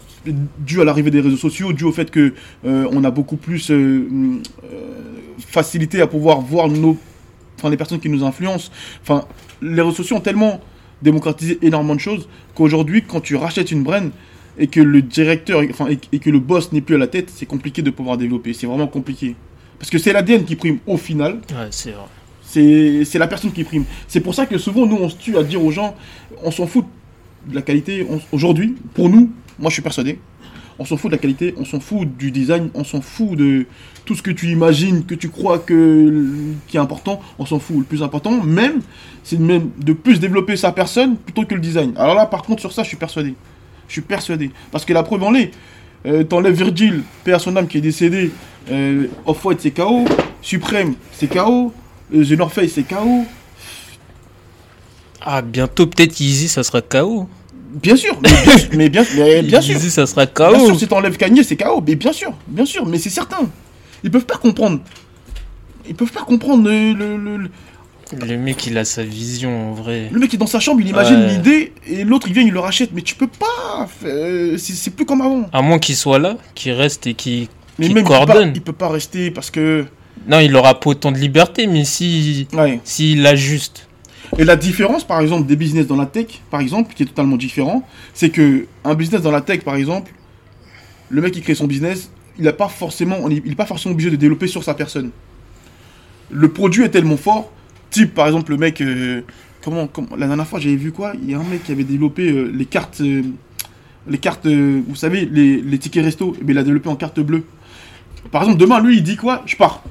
dû 0.59 0.81
à 0.81 0.83
l'arrivée 0.83 1.09
des 1.09 1.21
réseaux 1.21 1.37
sociaux, 1.37 1.71
dû 1.71 1.85
au 1.85 1.93
fait 1.93 2.11
que 2.11 2.33
euh, 2.65 2.85
on 2.91 3.05
a 3.05 3.11
beaucoup 3.11 3.37
plus 3.37 3.71
euh, 3.71 4.09
euh, 4.65 4.93
facilité 5.39 6.01
à 6.01 6.07
pouvoir 6.07 6.41
voir 6.41 6.67
nos, 6.67 6.97
enfin 7.57 7.69
les 7.69 7.77
personnes 7.77 8.01
qui 8.01 8.09
nous 8.09 8.25
influencent. 8.25 8.69
Enfin, 9.01 9.23
les 9.61 9.81
réseaux 9.81 9.95
sociaux 9.95 10.17
ont 10.17 10.21
tellement 10.21 10.59
démocratisé 11.01 11.59
énormément 11.61 11.95
de 11.95 12.01
choses 12.01 12.27
qu'aujourd'hui, 12.53 13.03
quand 13.07 13.21
tu 13.21 13.37
rachètes 13.37 13.71
une 13.71 13.83
brand 13.83 14.11
et 14.57 14.67
que 14.67 14.81
le 14.81 15.01
directeur, 15.01 15.61
enfin 15.69 15.87
et, 16.11 16.19
que 16.19 16.29
le 16.29 16.39
boss 16.39 16.73
n'est 16.73 16.81
plus 16.81 16.95
à 16.95 16.97
la 16.97 17.07
tête, 17.07 17.31
c'est 17.33 17.45
compliqué 17.45 17.81
de 17.81 17.89
pouvoir 17.89 18.17
développer. 18.17 18.51
C'est 18.51 18.67
vraiment 18.67 18.87
compliqué. 18.87 19.37
Parce 19.79 19.89
que 19.89 19.97
c'est 19.97 20.11
l'ADN 20.11 20.43
qui 20.43 20.57
prime 20.57 20.79
au 20.87 20.97
final. 20.97 21.35
Ouais, 21.51 21.69
c'est 21.71 21.91
vrai. 21.91 22.03
C'est 22.47 23.15
la 23.15 23.27
personne 23.27 23.51
qui 23.51 23.63
prime. 23.63 23.83
C'est 24.07 24.21
pour 24.21 24.33
ça 24.33 24.45
que 24.45 24.57
souvent, 24.57 24.85
nous, 24.85 24.97
on 24.97 25.09
se 25.09 25.17
tue 25.17 25.37
à 25.37 25.43
dire 25.43 25.63
aux 25.63 25.71
gens, 25.71 25.95
on 26.43 26.51
s'en 26.51 26.65
fout 26.65 26.85
de 27.47 27.55
la 27.55 27.61
qualité. 27.61 28.05
Aujourd'hui, 28.31 28.75
pour 28.93 29.09
nous, 29.09 29.31
moi 29.59 29.69
je 29.69 29.73
suis 29.73 29.81
persuadé, 29.81 30.19
on 30.79 30.85
s'en 30.85 30.97
fout 30.97 31.11
de 31.11 31.15
la 31.15 31.19
qualité, 31.19 31.53
on 31.57 31.65
s'en 31.65 31.79
fout 31.79 32.07
du 32.17 32.31
design, 32.31 32.69
on 32.73 32.83
s'en 32.83 33.01
fout 33.01 33.37
de 33.37 33.65
tout 34.05 34.15
ce 34.15 34.21
que 34.21 34.31
tu 34.31 34.47
imagines, 34.47 35.05
que 35.05 35.15
tu 35.15 35.29
crois 35.29 35.59
que 35.59 36.23
qui 36.67 36.77
est 36.77 36.79
important, 36.79 37.19
on 37.39 37.45
s'en 37.45 37.59
fout. 37.59 37.77
Le 37.79 37.83
plus 37.83 38.03
important, 38.03 38.43
même, 38.43 38.81
c'est 39.23 39.39
même 39.39 39.69
de 39.77 39.93
plus 39.93 40.19
développer 40.19 40.55
sa 40.55 40.71
personne 40.71 41.17
plutôt 41.17 41.45
que 41.45 41.55
le 41.55 41.61
design. 41.61 41.93
Alors 41.97 42.15
là, 42.15 42.25
par 42.25 42.43
contre, 42.43 42.61
sur 42.61 42.71
ça, 42.71 42.83
je 42.83 42.87
suis 42.87 42.97
persuadé. 42.97 43.35
Je 43.87 43.93
suis 43.93 44.01
persuadé. 44.01 44.51
Parce 44.71 44.85
que 44.85 44.93
la 44.93 45.03
preuve 45.03 45.23
en 45.23 45.33
est, 45.35 45.51
euh, 46.05 46.23
t'enlèves 46.23 46.55
Virgil, 46.55 47.03
paix 47.23 47.33
à 47.33 47.39
son 47.39 47.55
âme 47.55 47.67
qui 47.67 47.77
est 47.79 47.81
décédé, 47.81 48.31
euh, 48.69 49.07
Off-White 49.25 49.59
c'est 49.61 49.71
KO, 49.71 50.05
Supreme 50.41 50.93
c'est 51.11 51.27
KO, 51.27 51.73
The 52.11 52.31
North 52.31 52.53
Face 52.53 52.71
c'est 52.73 52.83
KO. 52.83 53.25
Ah, 55.21 55.41
bientôt, 55.41 55.87
peut-être 55.87 56.19
Yeezy, 56.19 56.47
ça 56.47 56.63
sera 56.63 56.81
KO. 56.81 57.27
Bien 57.81 57.95
sûr, 57.97 58.17
mais 58.21 58.29
bien, 58.29 58.55
mais 58.73 58.89
bien, 58.89 59.05
mais 59.17 59.41
bien 59.41 59.61
sûr. 59.61 59.73
Yeezy, 59.75 59.91
ça 59.91 60.05
sera 60.07 60.25
Bien 60.25 60.33
KO. 60.33 60.65
sûr, 60.67 60.79
si 60.79 60.87
t'enlèves 60.87 61.17
Kanye, 61.17 61.43
c'est 61.43 61.57
KO. 61.57 61.83
Mais 61.85 61.95
bien 61.95 62.13
sûr, 62.13 62.33
bien 62.47 62.65
sûr, 62.65 62.85
mais 62.85 62.97
c'est 62.97 63.09
certain. 63.09 63.49
Ils 64.03 64.11
peuvent 64.11 64.25
pas 64.25 64.37
comprendre. 64.37 64.79
Ils 65.87 65.95
peuvent 65.95 66.11
pas 66.11 66.23
comprendre 66.23 66.69
le, 66.69 66.93
le, 66.93 67.17
le- 67.17 67.49
le- 68.25 68.37
mec, 68.37 68.65
il 68.67 68.77
a 68.77 68.85
sa 68.85 69.03
vision 69.03 69.71
en 69.71 69.73
vrai. 69.73 70.07
le 70.11 70.19
mec 70.19 70.33
est 70.33 70.37
dans 70.37 70.47
sa 70.47 70.59
chambre, 70.61 70.79
il 70.81 70.87
imagine 70.87 71.17
Ouais. 71.17 71.27
l'idée 71.29 71.73
et 71.87 72.03
l'autre 72.05 72.27
il 72.27 72.33
vient, 72.33 72.43
il 72.43 72.51
le 72.53 72.59
rachète. 72.59 72.91
Mais 72.93 73.01
tu 73.01 73.15
peux 73.15 73.27
pas. 73.27 73.87
euh, 74.05 74.57
c'est 74.57 74.91
plus 74.95 75.05
comme 75.05 75.21
avant. 75.21 75.49
À 75.51 75.61
moins 75.61 75.79
qu'il 75.79 75.95
soit 75.97 76.19
là, 76.19 76.37
qu'il 76.55 76.71
reste 76.73 77.07
et 77.07 77.13
qu'il. 77.15 77.47
Même 77.79 77.89
il 77.89 77.93
peut, 77.95 78.03
pas, 78.03 78.07
coordonne. 78.09 78.51
il 78.55 78.61
peut 78.61 78.71
pas 78.73 78.87
rester 78.89 79.29
parce 79.31 79.51
que. 79.51 79.85
Non, 80.27 80.39
il 80.39 80.55
aura 80.55 80.79
pas 80.79 80.89
autant 80.91 81.11
de 81.11 81.17
liberté, 81.17 81.67
mais 81.67 81.85
si. 81.85 82.47
Ouais. 82.53 82.79
S'il 82.83 83.25
ajuste. 83.25 83.87
Et 84.37 84.43
la 84.43 84.55
différence, 84.57 85.05
par 85.05 85.21
exemple, 85.21 85.47
des 85.47 85.55
business 85.55 85.87
dans 85.87 85.95
la 85.95 86.05
tech, 86.05 86.41
par 86.51 86.59
exemple, 86.59 86.93
qui 86.93 87.03
est 87.03 87.05
totalement 87.05 87.37
différent, 87.37 87.83
c'est 88.13 88.29
que 88.29 88.65
un 88.83 88.93
business 88.93 89.21
dans 89.21 89.31
la 89.31 89.41
tech, 89.41 89.61
par 89.61 89.75
exemple, 89.75 90.11
le 91.09 91.21
mec 91.21 91.33
qui 91.33 91.41
crée 91.41 91.55
son 91.55 91.65
business, 91.67 92.09
il 92.37 92.43
n'a 92.43 92.51
pas 92.53 92.67
forcément, 92.67 93.17
on 93.21 93.29
est- 93.29 93.41
il 93.45 93.53
est 93.53 93.55
pas 93.55 93.65
forcément 93.65 93.93
obligé 93.93 94.11
de 94.11 94.17
développer 94.17 94.47
sur 94.47 94.63
sa 94.63 94.73
personne. 94.73 95.11
Le 96.29 96.49
produit 96.49 96.83
est 96.83 96.89
tellement 96.89 97.15
fort, 97.15 97.51
type 97.89 98.13
par 98.13 98.27
exemple 98.27 98.51
le 98.51 98.57
mec, 98.57 98.81
euh, 98.81 99.21
comment, 99.63 99.87
comment- 99.87 100.15
la 100.17 100.27
dernière 100.27 100.45
fois 100.45 100.59
j'avais 100.59 100.75
vu 100.75 100.91
quoi, 100.91 101.13
il 101.23 101.31
y 101.31 101.33
a 101.33 101.39
un 101.39 101.43
mec 101.43 101.63
qui 101.63 101.71
avait 101.71 101.85
développé 101.85 102.29
euh, 102.29 102.51
les 102.53 102.65
cartes, 102.65 102.99
euh, 102.99 103.23
les 104.09 104.17
cartes, 104.17 104.45
vous 104.45 104.95
savez, 104.95 105.25
les, 105.31 105.61
les 105.61 105.77
tickets 105.79 106.03
resto, 106.03 106.35
mais 106.43 106.51
il 106.51 106.55
l'a 106.55 106.63
développé 106.63 106.89
en 106.89 106.95
carte 106.97 107.19
bleue. 107.21 107.43
Par 108.31 108.41
exemple, 108.43 108.59
demain, 108.59 108.81
lui, 108.81 108.97
il 108.97 109.03
dit 109.03 109.15
quoi? 109.15 109.41
Je 109.45 109.55
pars. 109.55 109.83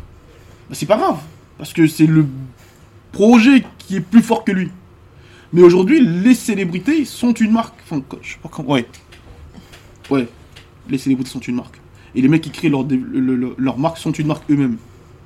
Bah, 0.69 0.75
c'est 0.75 0.87
pas 0.87 0.97
grave, 0.97 1.19
parce 1.59 1.73
que 1.73 1.87
c'est 1.87 2.07
le 2.07 2.27
projet 3.13 3.65
qui 3.79 3.97
est 3.97 4.01
plus 4.01 4.23
fort 4.23 4.45
que 4.45 4.53
lui. 4.53 4.71
Mais 5.53 5.63
aujourd'hui, 5.63 6.01
les 6.05 6.35
célébrités 6.35 7.05
sont 7.05 7.33
une 7.33 7.53
marque. 7.53 7.75
Enfin, 7.85 8.03
je 8.23 8.33
sais 8.33 8.39
pas 8.43 8.49
comment. 8.53 8.71
Ouais. 8.71 8.87
Ouais. 10.11 10.29
Les 10.89 10.99
célébrités 10.99 11.31
sont 11.31 11.41
une 11.41 11.55
marque. 11.57 11.81
Et 12.15 12.21
les 12.21 12.29
mecs 12.29 12.43
qui 12.43 12.51
créent 12.51 12.69
leur, 12.69 12.85
dé- 12.85 12.97
le- 13.01 13.37
le- 13.37 13.55
leur 13.59 13.79
marque 13.79 13.99
sont 13.99 14.13
une 14.13 14.27
marque 14.27 14.51
eux-mêmes. 14.51 14.77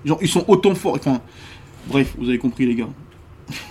Genre, 0.05 0.19
ils 0.21 0.29
sont 0.29 0.45
autant 0.49 0.75
forts. 0.75 0.97
Enfin, 0.97 1.21
bref, 1.89 2.15
vous 2.19 2.29
avez 2.29 2.39
compris, 2.39 2.67
les 2.67 2.75
gars. 2.75 2.89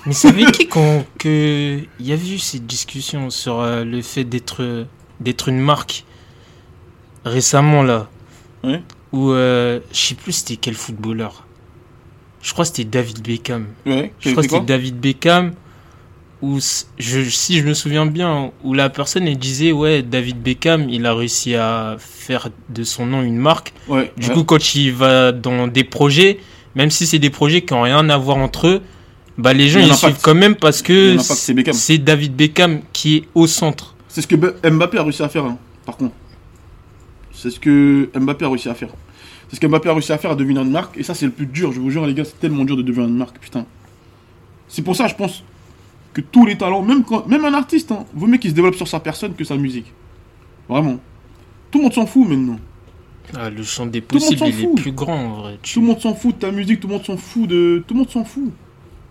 Mais 0.06 0.14
c'est 0.14 0.30
avec 0.30 0.52
qui 0.52 0.68
qu'on. 0.68 1.06
que. 1.18 1.80
Il 2.00 2.06
y 2.06 2.12
a 2.12 2.16
eu 2.16 2.38
cette 2.40 2.66
discussion 2.66 3.30
sur 3.30 3.60
euh, 3.60 3.84
le 3.84 4.02
fait 4.02 4.24
d'être. 4.24 4.86
d'être 5.20 5.50
une 5.50 5.60
marque. 5.60 6.04
Récemment, 7.26 7.84
là. 7.84 8.10
Ouais. 8.64 8.82
Où. 9.12 9.32
euh, 9.32 9.80
je 9.92 9.98
sais 9.98 10.16
plus 10.16 10.32
c'était 10.34 10.56
quel 10.58 10.74
footballeur. 10.76 11.46
Je 12.41 12.53
crois 12.53 12.63
que 12.65 12.69
c'était 12.69 12.86
David 12.89 13.22
Beckham. 13.22 13.67
Ouais. 13.86 14.13
Je 14.19 14.31
crois 14.31 14.43
que 14.43 14.50
c'était 14.50 14.65
David 14.65 15.00
Beckham. 15.00 15.53
Où, 16.41 16.58
s- 16.60 16.88
je, 16.98 17.19
si 17.29 17.60
je 17.60 17.65
me 17.67 17.74
souviens 17.74 18.05
bien, 18.05 18.51
où 18.63 18.74
la 18.74 18.89
personne 18.89 19.27
elle 19.27 19.38
disait 19.38 19.74
Ouais, 19.74 20.01
David 20.03 20.41
Beckham, 20.41 20.89
il 20.89 21.05
a 21.05 21.13
réussi 21.13 21.55
à 21.55 21.98
faire 22.00 22.50
de 22.69 22.84
son 22.86 23.05
nom 23.05 23.22
une 23.24 23.36
marque. 23.38 23.74
Ouais. 23.89 24.13
Du 24.15 24.27
ouais. 24.29 24.34
coup, 24.34 24.43
quand 24.46 24.74
il 24.75 24.93
va 24.93 25.34
dans 25.34 25.67
des 25.67 25.84
projets, 25.84 26.39
même 26.75 26.91
si 26.91 27.05
c'est 27.08 27.19
des 27.19 27.29
projets 27.29 27.62
qui 27.63 27.74
n'ont 27.74 27.81
rien 27.81 28.08
à 28.10 28.17
voir 28.17 28.38
entre 28.38 28.67
eux, 28.67 28.81
bah 29.38 29.51
les 29.51 29.67
gens 29.67 29.81
Il 29.81 29.88
ils 29.88 29.96
suivent 29.96 30.19
quand 30.22 30.34
même 30.36 30.55
parce 30.55 30.81
que 30.81 31.17
c'est 31.74 31.98
David 31.98 32.36
Beckham 32.38 32.79
qui 32.93 33.17
est 33.17 33.24
au 33.36 33.46
centre. 33.46 33.96
C'est 34.08 34.22
ce 34.22 34.27
que 34.27 34.36
Mbappé 34.69 34.98
a 34.98 35.03
réussi 35.03 35.22
à 35.24 35.27
faire, 35.29 35.43
hein, 35.43 35.58
par 35.86 35.98
contre. 35.98 36.15
C'est 37.34 37.50
ce 37.51 37.60
que 37.60 38.10
Mbappé 38.17 38.46
a 38.46 38.50
réussi 38.50 38.69
à 38.69 38.75
faire. 38.75 38.89
C'est 39.50 39.56
ce 39.56 39.60
que 39.62 39.68
Mbappé 39.68 39.89
a 39.89 39.94
réussi 39.94 40.12
à 40.12 40.18
faire 40.18 40.32
à 40.32 40.36
devenir 40.36 40.62
une 40.62 40.72
marque. 40.72 40.98
Et 40.98 41.03
ça, 41.03 41.13
c'est 41.13 41.25
le 41.25 41.32
plus 41.32 41.46
dur. 41.48 41.72
Je 41.72 41.79
vous 41.79 41.89
jure, 41.89 42.06
les 42.06 42.13
gars, 42.13 42.24
c'est 42.25 42.39
tellement 42.39 42.63
dur 42.65 42.77
de 42.77 42.82
devenir 42.84 43.08
une 43.10 43.18
marque, 43.18 43.39
putain. 43.39 43.65
C'est 44.68 44.84
pour 44.84 44.96
ça, 44.96 45.08
je 45.08 45.15
pense 45.15 45.44
que 46.13 46.22
tous 46.22 46.46
les 46.46 46.58
talents, 46.58 46.82
même, 46.84 47.03
quand, 47.03 47.27
même 47.27 47.46
un 47.46 47.53
artiste, 47.53 47.91
hein, 47.91 48.06
vaut 48.13 48.27
mieux 48.27 48.38
qu'il 48.38 48.51
se 48.51 48.56
développe 48.56 48.75
sur 48.75 48.88
sa 48.88 49.00
personne 49.00 49.34
que 49.34 49.44
sa 49.44 49.56
musique. 49.56 49.91
Vraiment. 50.68 50.98
Tout 51.72 51.79
le 51.79 51.84
monde 51.86 51.94
s'en 51.94 52.06
fout 52.06 52.27
maintenant. 52.27 52.60
Ah, 53.36 53.50
le 53.50 53.62
champ 53.63 53.86
des 53.86 54.01
possibles, 54.01 54.41
il 54.48 54.53
est 54.79 54.82
plus 54.82 54.91
grand 54.91 55.15
en 55.20 55.34
vrai. 55.41 55.60
Tu- 55.62 55.75
Tout 55.75 55.82
le 55.82 55.88
monde 55.88 56.00
s'en 56.00 56.13
fout 56.15 56.36
de 56.36 56.39
ta 56.41 56.51
musique, 56.51 56.79
tout 56.79 56.88
le 56.88 56.94
monde 56.94 57.06
s'en 57.06 57.18
fout 57.18 57.48
de. 57.48 57.84
Tout 57.88 57.94
le 57.94 58.00
monde 58.00 58.10
s'en 58.10 58.24
fout. 58.24 58.51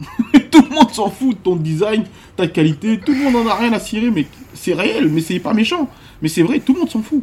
tout 0.51 0.63
le 0.69 0.75
monde 0.75 0.91
s'en 0.93 1.11
fout 1.11 1.31
de 1.37 1.43
ton 1.43 1.57
design, 1.57 2.05
ta 2.37 2.47
qualité, 2.47 2.99
tout 3.01 3.13
le 3.13 3.19
monde 3.31 3.47
en 3.47 3.51
a 3.51 3.55
rien 3.57 3.73
à 3.73 3.81
cirer, 3.81 4.11
mais 4.13 4.27
c'est 4.55 4.75
réel, 4.75 5.09
mais 5.09 5.21
c'est 5.21 5.41
pas 5.41 5.53
méchant. 5.55 5.89
Mais 6.23 6.29
c'est 6.29 6.43
vrai, 6.43 6.61
tout 6.61 6.73
le 6.75 6.81
monde 6.81 6.91
s'en 6.91 7.03
fout. 7.03 7.23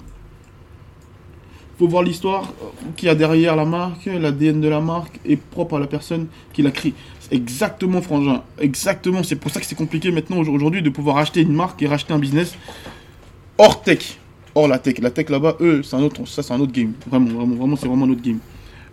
Faut 1.77 1.87
voir 1.87 2.03
l'histoire 2.03 2.53
qu'il 2.95 3.07
y 3.07 3.09
a 3.09 3.15
derrière 3.15 3.55
la 3.55 3.65
marque, 3.65 4.05
l'ADN 4.05 4.61
de 4.61 4.67
la 4.69 4.79
marque 4.79 5.19
est 5.25 5.35
propre 5.35 5.75
à 5.75 5.79
la 5.79 5.87
personne 5.87 6.27
qui 6.53 6.61
l'a 6.61 6.71
créé. 6.71 6.93
C'est 7.19 7.35
Exactement, 7.35 8.01
Frangin. 8.01 8.43
Exactement. 8.59 9.23
C'est 9.23 9.35
pour 9.35 9.51
ça 9.51 9.59
que 9.59 9.65
c'est 9.65 9.75
compliqué 9.75 10.11
maintenant 10.11 10.37
aujourd'hui 10.37 10.81
de 10.81 10.89
pouvoir 10.89 11.17
acheter 11.17 11.41
une 11.41 11.53
marque 11.53 11.81
et 11.81 11.87
racheter 11.87 12.13
un 12.13 12.19
business 12.19 12.55
hors 13.57 13.81
tech. 13.81 14.17
Hors 14.53 14.69
la 14.69 14.79
tech. 14.79 14.99
La 14.99 15.11
tech 15.11 15.29
là-bas, 15.29 15.57
eux, 15.59 15.83
c'est 15.83 15.97
un 15.97 16.03
autre, 16.03 16.25
ça 16.25 16.43
c'est 16.43 16.53
un 16.53 16.59
autre 16.61 16.71
game. 16.71 16.93
Vraiment, 17.07 17.29
vraiment, 17.39 17.55
vraiment, 17.55 17.75
c'est 17.75 17.87
vraiment 17.87 18.05
un 18.05 18.11
autre 18.11 18.21
game. 18.21 18.39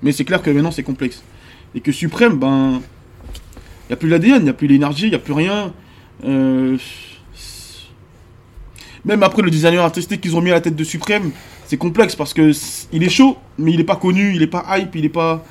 Mais 0.03 0.11
c'est 0.11 0.25
clair 0.25 0.43
que 0.43 0.51
maintenant 0.51 0.73
c'est 0.73 0.83
complexe. 0.83 1.23
Et 1.75 1.81
que 1.81 1.93
Suprême, 1.93 2.37
ben. 2.37 2.81
Il 3.85 3.91
n'y 3.91 3.95
a 3.95 3.97
plus 3.97 4.09
l'ADN, 4.09 4.39
il 4.39 4.45
n'y 4.45 4.49
a 4.49 4.55
plus 4.55 4.67
l'énergie, 4.67 5.07
il 5.07 5.11
n'y 5.11 5.15
a 5.17 5.21
plus 5.21 5.35
rien. 5.35 5.73
Euh, 6.25 6.79
Même 9.05 9.23
après 9.23 9.43
le 9.43 9.51
designer 9.51 9.85
artistique 9.85 10.21
qu'ils 10.21 10.37
ont 10.37 10.41
mis 10.41 10.51
à 10.51 10.55
la 10.55 10.61
tête 10.61 10.77
de 10.77 10.85
Suprême, 10.85 11.33
c'est 11.73 11.79
complexe 11.79 12.15
parce 12.15 12.35
que 12.35 12.53
c- 12.53 12.87
il 12.93 13.03
est 13.03 13.09
chaud, 13.09 13.39
mais 13.57 13.71
il 13.73 13.79
n'est 13.79 13.85
pas 13.85 13.97
connu, 13.97 14.35
il 14.35 14.41
n'est 14.41 14.47
pas 14.47 14.63
hype, 14.77 14.95
il 14.95 15.03
n'est 15.03 15.09
pas. 15.09 15.43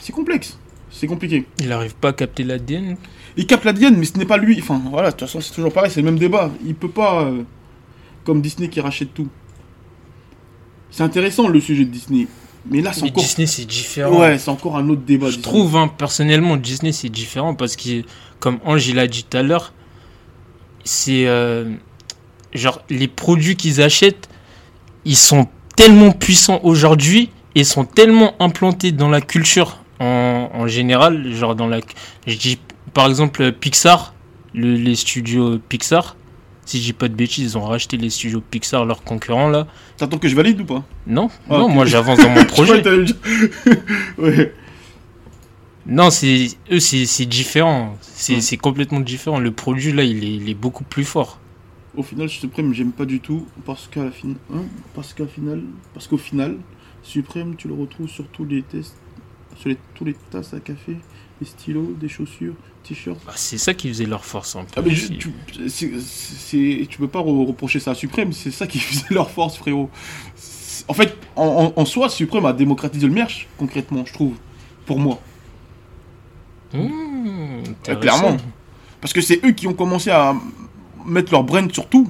C'est 0.00 0.10
complexe. 0.12 0.58
C'est 0.90 1.06
compliqué. 1.06 1.46
Il 1.60 1.70
arrive 1.70 1.94
pas 1.94 2.08
à 2.08 2.12
capter 2.12 2.42
l'ADN. 2.42 2.96
Il 3.36 3.46
capte 3.46 3.64
l'ADN, 3.64 3.94
mais 3.96 4.04
ce 4.04 4.18
n'est 4.18 4.24
pas 4.26 4.36
lui. 4.36 4.58
Enfin, 4.60 4.82
voilà, 4.90 5.10
de 5.10 5.16
toute 5.16 5.28
façon, 5.28 5.40
c'est 5.40 5.54
toujours 5.54 5.72
pareil, 5.72 5.92
c'est 5.92 6.00
le 6.00 6.06
même 6.06 6.18
débat. 6.18 6.50
Il 6.66 6.74
peut 6.74 6.88
pas. 6.88 7.22
euh, 7.22 7.44
comme 8.24 8.40
Disney 8.42 8.68
qui 8.68 8.80
rachète 8.80 9.14
tout. 9.14 9.28
C'est 10.90 11.04
intéressant 11.04 11.46
le 11.46 11.60
sujet 11.60 11.84
de 11.84 11.90
Disney. 11.90 12.26
Mais 12.68 12.80
là, 12.80 12.92
c'est 12.92 13.04
encore. 13.04 13.22
Disney, 13.22 13.46
c'est 13.46 13.64
différent. 13.64 14.18
Ouais, 14.20 14.38
c'est 14.38 14.50
encore 14.50 14.76
un 14.76 14.88
autre 14.88 15.02
débat. 15.02 15.26
Je 15.30 15.36
Disney. 15.36 15.42
trouve, 15.52 15.76
hein, 15.76 15.86
personnellement, 15.86 16.56
Disney, 16.56 16.90
c'est 16.90 17.10
différent 17.10 17.54
parce 17.54 17.76
que, 17.76 18.02
comme 18.40 18.58
Ange 18.64 18.92
l'a 18.92 19.06
dit 19.06 19.22
tout 19.22 19.36
à 19.36 19.42
l'heure, 19.44 19.72
c'est. 20.82 21.28
euh, 21.28 21.72
genre, 22.54 22.82
les 22.90 23.06
produits 23.06 23.54
qu'ils 23.54 23.80
achètent, 23.82 24.28
ils 25.04 25.16
sont 25.16 25.46
tellement 25.76 26.10
puissants 26.12 26.60
aujourd'hui 26.62 27.30
et 27.54 27.64
sont 27.64 27.84
tellement 27.84 28.34
implantés 28.40 28.92
dans 28.92 29.08
la 29.08 29.20
culture 29.20 29.78
en, 30.00 30.50
en 30.52 30.66
général. 30.66 31.32
Genre, 31.32 31.54
dans 31.54 31.66
la. 31.66 31.80
Je 32.26 32.36
dis, 32.36 32.58
par 32.94 33.06
exemple, 33.06 33.52
Pixar, 33.52 34.14
le- 34.54 34.74
les 34.74 34.94
studios 34.94 35.58
Pixar. 35.68 36.16
Si 36.66 36.78
je 36.78 36.82
dis 36.84 36.92
pas 36.92 37.08
de 37.08 37.14
bêtises, 37.14 37.52
ils 37.52 37.58
ont 37.58 37.64
racheté 37.64 37.96
les 37.96 38.10
studios 38.10 38.42
Pixar, 38.42 38.84
leurs 38.84 39.02
concurrents 39.02 39.48
là. 39.48 39.66
T'attends 39.96 40.18
que 40.18 40.28
je 40.28 40.36
valide 40.36 40.60
ou 40.60 40.64
pas? 40.66 40.84
Non, 41.06 41.30
Ah, 41.48 41.56
non, 41.58 41.68
moi 41.70 41.86
j'avance 41.86 42.18
dans 42.18 42.28
mon 42.28 42.44
projet. 42.44 42.82
ouais. 44.18 44.52
Non, 45.86 46.10
c'est 46.10 46.48
eux, 46.70 46.80
c'est 46.80 47.24
différent. 47.24 47.96
C'est 48.02 48.58
complètement 48.58 49.00
différent. 49.00 49.38
Le 49.38 49.50
produit 49.50 49.92
là, 49.92 50.02
il 50.02 50.22
est, 50.22 50.34
il 50.34 50.50
est 50.50 50.54
beaucoup 50.54 50.84
plus 50.84 51.04
fort. 51.04 51.38
Au 51.98 52.02
final, 52.04 52.28
Suprême, 52.28 52.72
j'aime 52.72 52.92
pas 52.92 53.04
du 53.04 53.18
tout 53.20 53.44
parce 53.66 53.88
qu'à 53.88 54.04
la 54.04 54.10
fin, 54.12 54.28
hein, 54.54 54.62
parce 54.94 55.12
qu'à 55.12 55.26
final, 55.26 55.62
parce 55.92 56.06
qu'au 56.06 56.16
final, 56.16 56.56
Suprême, 57.02 57.56
tu 57.56 57.66
le 57.68 57.74
retrouves 57.74 58.08
sur 58.08 58.26
tous 58.28 58.44
les 58.44 58.62
tests, 58.62 58.94
sur 59.56 59.68
les, 59.68 59.76
tous 59.94 60.04
les 60.04 60.14
tasses 60.30 60.54
à 60.54 60.60
café, 60.60 60.96
des 61.40 61.46
stylos, 61.46 61.94
des 62.00 62.08
chaussures, 62.08 62.54
t-shirts. 62.84 63.18
Bah, 63.26 63.32
c'est 63.34 63.58
ça 63.58 63.74
qui 63.74 63.88
faisait 63.88 64.06
leur 64.06 64.24
force 64.24 64.54
peu. 64.54 64.60
Ah 64.76 64.80
mais 64.82 64.94
je- 64.94 65.08
tu, 65.14 65.32
c'est, 65.68 65.90
c'est- 66.00 66.86
tu 66.88 66.98
peux 66.98 67.08
pas 67.08 67.18
re- 67.20 67.46
reprocher 67.46 67.80
ça 67.80 67.90
à 67.90 67.94
Suprême, 67.96 68.32
c'est 68.32 68.52
ça 68.52 68.66
qui 68.68 68.78
faisait 68.78 69.12
leur 69.12 69.28
force, 69.30 69.56
frérot. 69.56 69.90
En 70.86 70.94
fait, 70.94 71.16
en, 71.34 71.72
en- 71.76 71.80
en 71.80 71.84
soi, 71.84 72.08
Suprême 72.08 72.46
a 72.46 72.52
démocratisé 72.52 73.08
le 73.08 73.12
merch, 73.12 73.48
concrètement, 73.58 74.04
je 74.06 74.12
trouve, 74.12 74.34
pour 74.86 75.00
moi. 75.00 75.20
Mmh, 76.72 76.78
Euh, 77.88 77.94
clairement. 77.96 78.36
Parce 79.00 79.12
que 79.12 79.20
c'est 79.20 79.44
eux 79.44 79.52
qui 79.52 79.66
ont 79.66 79.74
commencé 79.74 80.10
à 80.10 80.34
mettre 81.08 81.32
leur 81.32 81.44
brand 81.44 81.72
sur 81.72 81.88
tout, 81.88 82.08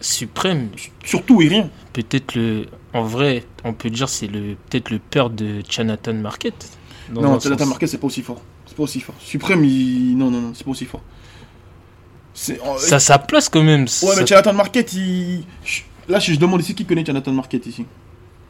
Suprême, 0.00 0.70
sur 1.04 1.22
tout 1.24 1.42
et 1.42 1.48
rien. 1.48 1.68
peut-être 1.92 2.34
le. 2.34 2.66
En 2.94 3.02
vrai, 3.02 3.44
on 3.64 3.72
peut 3.72 3.90
dire 3.90 4.08
c'est 4.08 4.26
le 4.26 4.56
peut-être 4.68 4.90
le 4.90 4.98
père 4.98 5.30
de 5.30 5.62
Chanatan 5.68 6.14
Market. 6.14 6.54
non, 7.12 7.38
Jonathan. 7.38 7.66
Marquez, 7.66 7.86
c'est 7.86 7.98
pas 7.98 8.06
aussi 8.06 8.22
fort. 8.22 8.40
C'est 8.66 8.76
pas 8.76 8.82
aussi 8.84 9.00
fort. 9.00 9.14
Suprême, 9.20 9.64
il... 9.64 10.16
non, 10.16 10.30
non, 10.30 10.40
non, 10.40 10.52
c'est 10.54 10.64
pas 10.64 10.70
aussi 10.70 10.86
fort. 10.86 11.02
Euh, 12.48 12.54
Ça 12.78 12.96
a 12.96 13.00
sa 13.00 13.18
place 13.18 13.48
quand 13.48 13.62
même. 13.62 13.82
Ouais, 13.82 13.86
ça- 13.88 14.14
mais 14.18 14.26
Jonathan 14.26 14.52
Marquette, 14.54 14.92
il... 14.94 15.44
Là, 16.08 16.18
je 16.18 16.34
demande 16.36 16.60
ici 16.62 16.74
qui 16.74 16.84
connaît 16.86 17.04
Jonathan 17.04 17.32
Marquette 17.32 17.66
ici. 17.66 17.84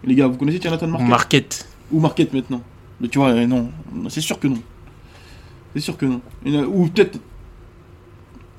Les 0.04 0.14
gars, 0.14 0.26
vous 0.28 0.36
connaissez 0.36 0.60
Jonathan 0.62 0.86
Marquette 0.86 1.08
Market. 1.08 1.68
Ou 1.90 2.00
Marquette 2.00 2.32
maintenant 2.32 2.62
Mais 3.00 3.08
tu 3.08 3.18
vois, 3.18 3.30
euh, 3.30 3.46
non. 3.46 3.70
C'est 4.08 4.20
sûr 4.20 4.38
que 4.38 4.46
non. 4.48 4.62
C'est 5.74 5.80
sûr 5.80 5.96
que 5.96 6.06
non. 6.06 6.20
A- 6.46 6.66
Ou 6.66 6.86
peut-être 6.88 7.18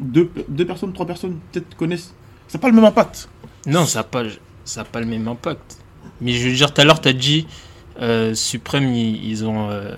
deux, 0.02 0.30
deux 0.50 0.66
personnes, 0.66 0.92
trois 0.94 1.06
personnes, 1.06 1.38
peut-être 1.52 1.76
connaissent. 1.78 2.14
Ça 2.48 2.58
n'a 2.58 2.62
pas 2.62 2.68
le 2.70 2.74
même 2.76 2.84
impact. 2.86 3.30
Non, 3.66 3.86
ça 3.86 4.00
n'a 4.00 4.04
pas, 4.04 4.24
ça 4.66 4.82
a 4.82 4.84
pas 4.84 5.00
le 5.00 5.06
même 5.06 5.28
impact. 5.28 5.78
Mais 6.20 6.34
je 6.34 6.50
veux 6.50 6.56
dire, 6.56 6.74
tout 6.74 6.82
à 6.82 6.84
l'heure, 6.86 7.00
tu 7.00 7.08
as 7.08 7.14
dit 7.14 7.48
euh, 8.02 8.34
Suprême, 8.34 8.94
ils, 8.94 9.24
ils 9.30 9.46
ont, 9.46 9.70
euh, 9.70 9.96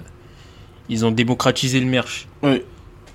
ils 0.89 1.05
ont 1.05 1.11
démocratisé 1.11 1.79
le 1.79 1.85
merch. 1.85 2.27
Ouais, 2.43 2.63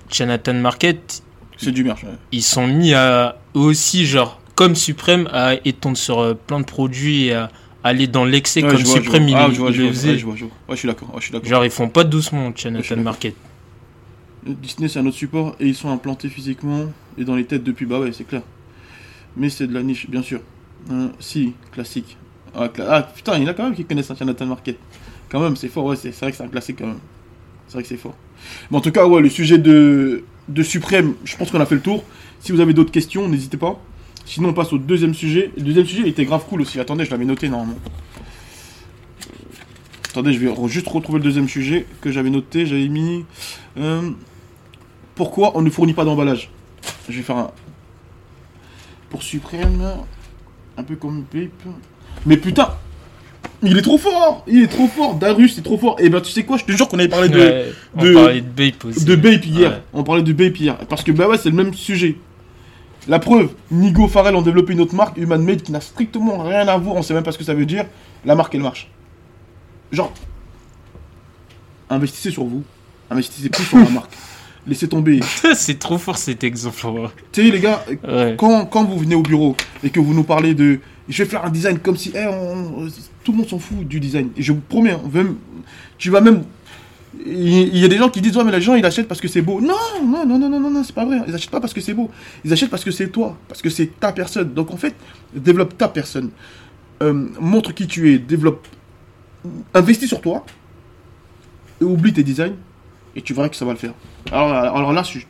Chanatan 0.09 0.55
Market, 0.55 1.21
c'est 1.57 1.71
du 1.71 1.83
merch. 1.83 2.03
ouais. 2.03 2.09
ils 2.31 2.41
sont 2.43 2.67
mis 2.67 2.93
à 2.93 3.37
eux 3.55 3.59
aussi, 3.59 4.05
genre, 4.05 4.41
comme 4.55 4.75
Suprême, 4.75 5.29
à 5.31 5.53
étendre 5.65 5.97
sur 5.97 6.19
euh, 6.19 6.33
plein 6.33 6.59
de 6.59 6.65
produits 6.65 7.25
et 7.27 7.33
à 7.33 7.49
aller 7.83 8.07
dans 8.07 8.25
l'excès 8.25 8.63
Ouais, 8.63 8.71
comme 8.71 8.85
Suprême, 8.85 9.29
il, 9.29 9.35
Ah, 9.35 9.47
je 9.51 9.59
vois, 9.59 9.71
je 9.71 9.77
le 9.77 9.83
vois. 9.85 9.93
faisait. 9.93 10.17
Je 10.17 10.25
vois, 10.25 10.35
je 10.35 10.75
suis 10.75 10.87
d'accord. 10.87 11.17
Genre, 11.43 11.63
ils 11.65 11.71
font 11.71 11.87
pas 11.89 12.03
doucement, 12.03 12.47
Ouais, 12.47 12.71
d'accord. 12.71 12.97
Market. 12.97 13.35
Disney 14.45 14.87
c'est 14.87 14.99
un 14.99 15.05
autre 15.05 15.17
support 15.17 15.55
et 15.59 15.67
ils 15.67 15.75
sont 15.75 15.89
implantés 15.89 16.29
physiquement 16.29 16.85
et 17.17 17.23
dans 17.25 17.35
les 17.35 17.45
têtes 17.45 17.63
depuis 17.63 17.85
bah 17.85 17.99
ouais 17.99 18.11
c'est 18.13 18.23
clair. 18.25 18.41
Mais 19.35 19.49
c'est 19.49 19.67
de 19.67 19.73
la 19.73 19.83
niche 19.83 20.09
bien 20.09 20.21
sûr. 20.21 20.39
Hein, 20.89 21.11
si 21.19 21.53
classique. 21.71 22.17
Ah, 22.55 22.67
cla- 22.67 22.87
ah, 22.89 23.03
putain 23.03 23.35
il 23.37 23.43
y 23.43 23.45
en 23.45 23.49
a 23.49 23.53
quand 23.53 23.63
même 23.63 23.75
qui 23.75 23.85
connaissent 23.85 24.09
un 24.11 24.15
Jonathan 24.15 24.45
Market. 24.45 24.77
Quand 25.29 25.39
même 25.41 25.55
c'est 25.55 25.67
fort 25.67 25.85
ouais 25.85 25.95
c'est 25.95 26.11
vrai 26.17 26.31
que 26.31 26.37
c'est 26.37 26.43
un 26.43 26.47
classique 26.47 26.77
quand 26.79 26.87
même. 26.87 26.99
C'est 27.67 27.73
vrai 27.73 27.83
que 27.83 27.89
c'est 27.89 27.97
fort. 27.97 28.15
Mais 28.71 28.77
en 28.77 28.81
tout 28.81 28.91
cas 28.91 29.05
ouais 29.05 29.21
le 29.21 29.29
sujet 29.29 29.57
de 29.57 30.23
de 30.47 30.63
Suprême 30.63 31.13
je 31.25 31.35
pense 31.35 31.51
qu'on 31.51 31.59
a 31.61 31.65
fait 31.65 31.75
le 31.75 31.81
tour. 31.81 32.03
Si 32.39 32.51
vous 32.51 32.61
avez 32.61 32.73
d'autres 32.73 32.91
questions 32.91 33.27
n'hésitez 33.27 33.57
pas. 33.57 33.79
Sinon 34.25 34.49
on 34.49 34.53
passe 34.53 34.71
au 34.73 34.77
deuxième 34.77 35.13
sujet. 35.13 35.51
Le 35.57 35.63
deuxième 35.63 35.85
sujet 35.85 36.01
il 36.03 36.07
était 36.07 36.25
grave 36.25 36.45
cool 36.47 36.61
aussi. 36.61 36.79
Attendez 36.79 37.03
je 37.05 37.11
l'avais 37.11 37.25
noté 37.25 37.49
normalement. 37.49 37.75
Attendez, 40.09 40.33
je 40.33 40.39
vais 40.39 40.47
re- 40.51 40.67
juste 40.67 40.87
retrouver 40.87 41.19
le 41.19 41.23
deuxième 41.23 41.47
sujet 41.47 41.85
que 42.01 42.11
j'avais 42.11 42.29
noté. 42.29 42.65
J'avais 42.65 42.87
mis. 42.87 43.25
euh, 43.77 44.09
pourquoi 45.15 45.51
on 45.57 45.61
ne 45.61 45.69
fournit 45.69 45.93
pas 45.93 46.05
d'emballage? 46.05 46.49
Je 47.09 47.17
vais 47.17 47.21
faire 47.23 47.37
un. 47.37 47.51
Pour 49.09 49.23
Suprême. 49.23 49.83
Un 50.77 50.83
peu 50.83 50.95
comme 50.95 51.23
Bape. 51.33 51.49
Mais 52.25 52.37
putain 52.37 52.69
Il 53.63 53.77
est 53.77 53.81
trop 53.81 53.97
fort 53.97 54.43
Il 54.47 54.63
est 54.63 54.67
trop 54.67 54.87
fort 54.87 55.15
Darus 55.15 55.57
est 55.57 55.61
trop 55.61 55.77
fort 55.77 55.95
Et 55.99 56.09
ben 56.09 56.21
tu 56.21 56.31
sais 56.31 56.43
quoi? 56.43 56.57
Je 56.57 56.63
te 56.65 56.71
jure 56.71 56.87
qu'on 56.87 56.99
avait 56.99 57.07
parlé 57.09 57.29
de, 57.29 57.37
Ouais, 57.39 57.65
on 57.95 58.03
de- 58.03 58.13
parlait 58.13 58.41
de 58.41 58.47
Bape 58.71 58.85
aussi. 58.85 59.03
de 59.05 59.15
Bape 59.15 59.45
hier. 59.45 59.71
Ouais. 59.71 59.81
On 59.93 60.03
parlait 60.03 60.23
de 60.23 60.31
Bape 60.33 60.57
hier. 60.57 60.77
Parce 60.87 61.03
que 61.03 61.11
bah 61.11 61.27
ouais, 61.27 61.37
c'est 61.37 61.49
le 61.49 61.55
même 61.55 61.73
sujet. 61.73 62.15
La 63.07 63.19
preuve, 63.19 63.49
Nigo 63.71 64.07
Farrell 64.07 64.35
ont 64.35 64.41
développé 64.41 64.73
une 64.73 64.81
autre 64.81 64.95
marque, 64.95 65.17
Human 65.17 65.41
Made, 65.43 65.61
qui 65.63 65.71
n'a 65.71 65.81
strictement 65.81 66.43
rien 66.43 66.67
à 66.67 66.77
voir, 66.77 66.95
on 66.95 67.01
sait 67.01 67.13
même 67.13 67.23
pas 67.23 67.31
ce 67.31 67.37
que 67.37 67.43
ça 67.43 67.53
veut 67.53 67.65
dire. 67.65 67.85
La 68.25 68.35
marque, 68.35 68.53
elle 68.55 68.61
marche. 68.61 68.89
Genre, 69.91 70.13
investissez 71.89 72.31
sur 72.31 72.43
vous. 72.43 72.63
Investissez 73.09 73.49
plus 73.49 73.63
sur 73.63 73.77
la 73.77 73.89
marque. 73.89 74.11
Laissez 74.67 74.87
tomber. 74.87 75.19
c'est 75.55 75.79
trop 75.79 75.97
fort 75.97 76.17
cet 76.17 76.43
exemple. 76.43 77.09
Tu 77.31 77.43
sais, 77.45 77.51
les 77.51 77.59
gars, 77.59 77.83
Ouais. 78.07 78.35
quand, 78.37 78.65
quand 78.65 78.83
vous 78.83 78.99
venez 78.99 79.15
au 79.15 79.23
bureau 79.23 79.55
et 79.83 79.89
que 79.89 79.99
vous 79.99 80.13
nous 80.13 80.23
parlez 80.23 80.53
de 80.53 80.79
je 81.07 81.23
vais 81.23 81.29
faire 81.29 81.43
un 81.43 81.49
design 81.49 81.79
comme 81.79 81.97
si 81.97 82.11
eh, 82.13 82.27
on- 82.27 82.87
tout 83.23 83.31
le 83.31 83.37
monde 83.39 83.49
s'en 83.49 83.57
fout 83.57 83.87
du 83.87 83.99
design 83.99 84.29
et 84.37 84.43
je 84.43 84.51
vous 84.51 84.59
promets 84.59 84.95
tu 85.97 86.11
vas 86.11 86.21
même 86.21 86.43
il 87.25 87.47
il 87.73 87.77
y 87.79 87.83
a 87.83 87.87
des 87.87 87.97
gens 87.97 88.09
qui 88.09 88.21
disent 88.21 88.37
ouais 88.37 88.43
mais 88.43 88.51
les 88.51 88.61
gens 88.61 88.75
ils 88.75 88.85
achètent 88.85 89.07
parce 89.07 89.19
que 89.19 89.27
c'est 89.27 89.41
beau 89.41 89.59
non 89.59 89.73
non 90.05 90.23
non 90.27 90.37
non 90.37 90.49
non 90.49 90.59
non, 90.59 90.69
non 90.69 90.83
c'est 90.83 90.93
pas 90.93 91.05
vrai 91.05 91.17
ils 91.27 91.33
achètent 91.33 91.49
pas 91.49 91.59
parce 91.59 91.73
que 91.73 91.81
c'est 91.81 91.95
beau 91.95 92.11
ils 92.45 92.53
achètent 92.53 92.69
parce 92.69 92.83
que 92.83 92.91
c'est 92.91 93.07
toi 93.07 93.35
parce 93.47 93.63
que 93.63 93.71
c'est 93.71 93.99
ta 93.99 94.11
personne 94.11 94.53
donc 94.53 94.69
en 94.71 94.77
fait 94.77 94.93
développe 95.33 95.75
ta 95.77 95.87
personne 95.87 96.29
Euh, 97.01 97.27
montre 97.39 97.73
qui 97.73 97.87
tu 97.87 98.13
es 98.13 98.19
développe 98.19 98.67
investis 99.73 100.07
sur 100.07 100.21
toi 100.21 100.45
et 101.81 101.83
oublie 101.83 102.13
tes 102.13 102.23
designs 102.23 102.55
et 103.15 103.21
tu 103.21 103.33
verras 103.33 103.49
que 103.49 103.55
ça 103.55 103.65
va 103.65 103.71
le 103.71 103.77
faire 103.77 103.93
alors, 104.31 104.93
là 104.93 105.03
je 105.03 105.09
suis 105.09 105.27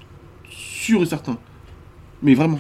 sûr 0.49 1.01
et 1.01 1.05
certain 1.05 1.37
mais 2.21 2.33
vraiment 2.33 2.59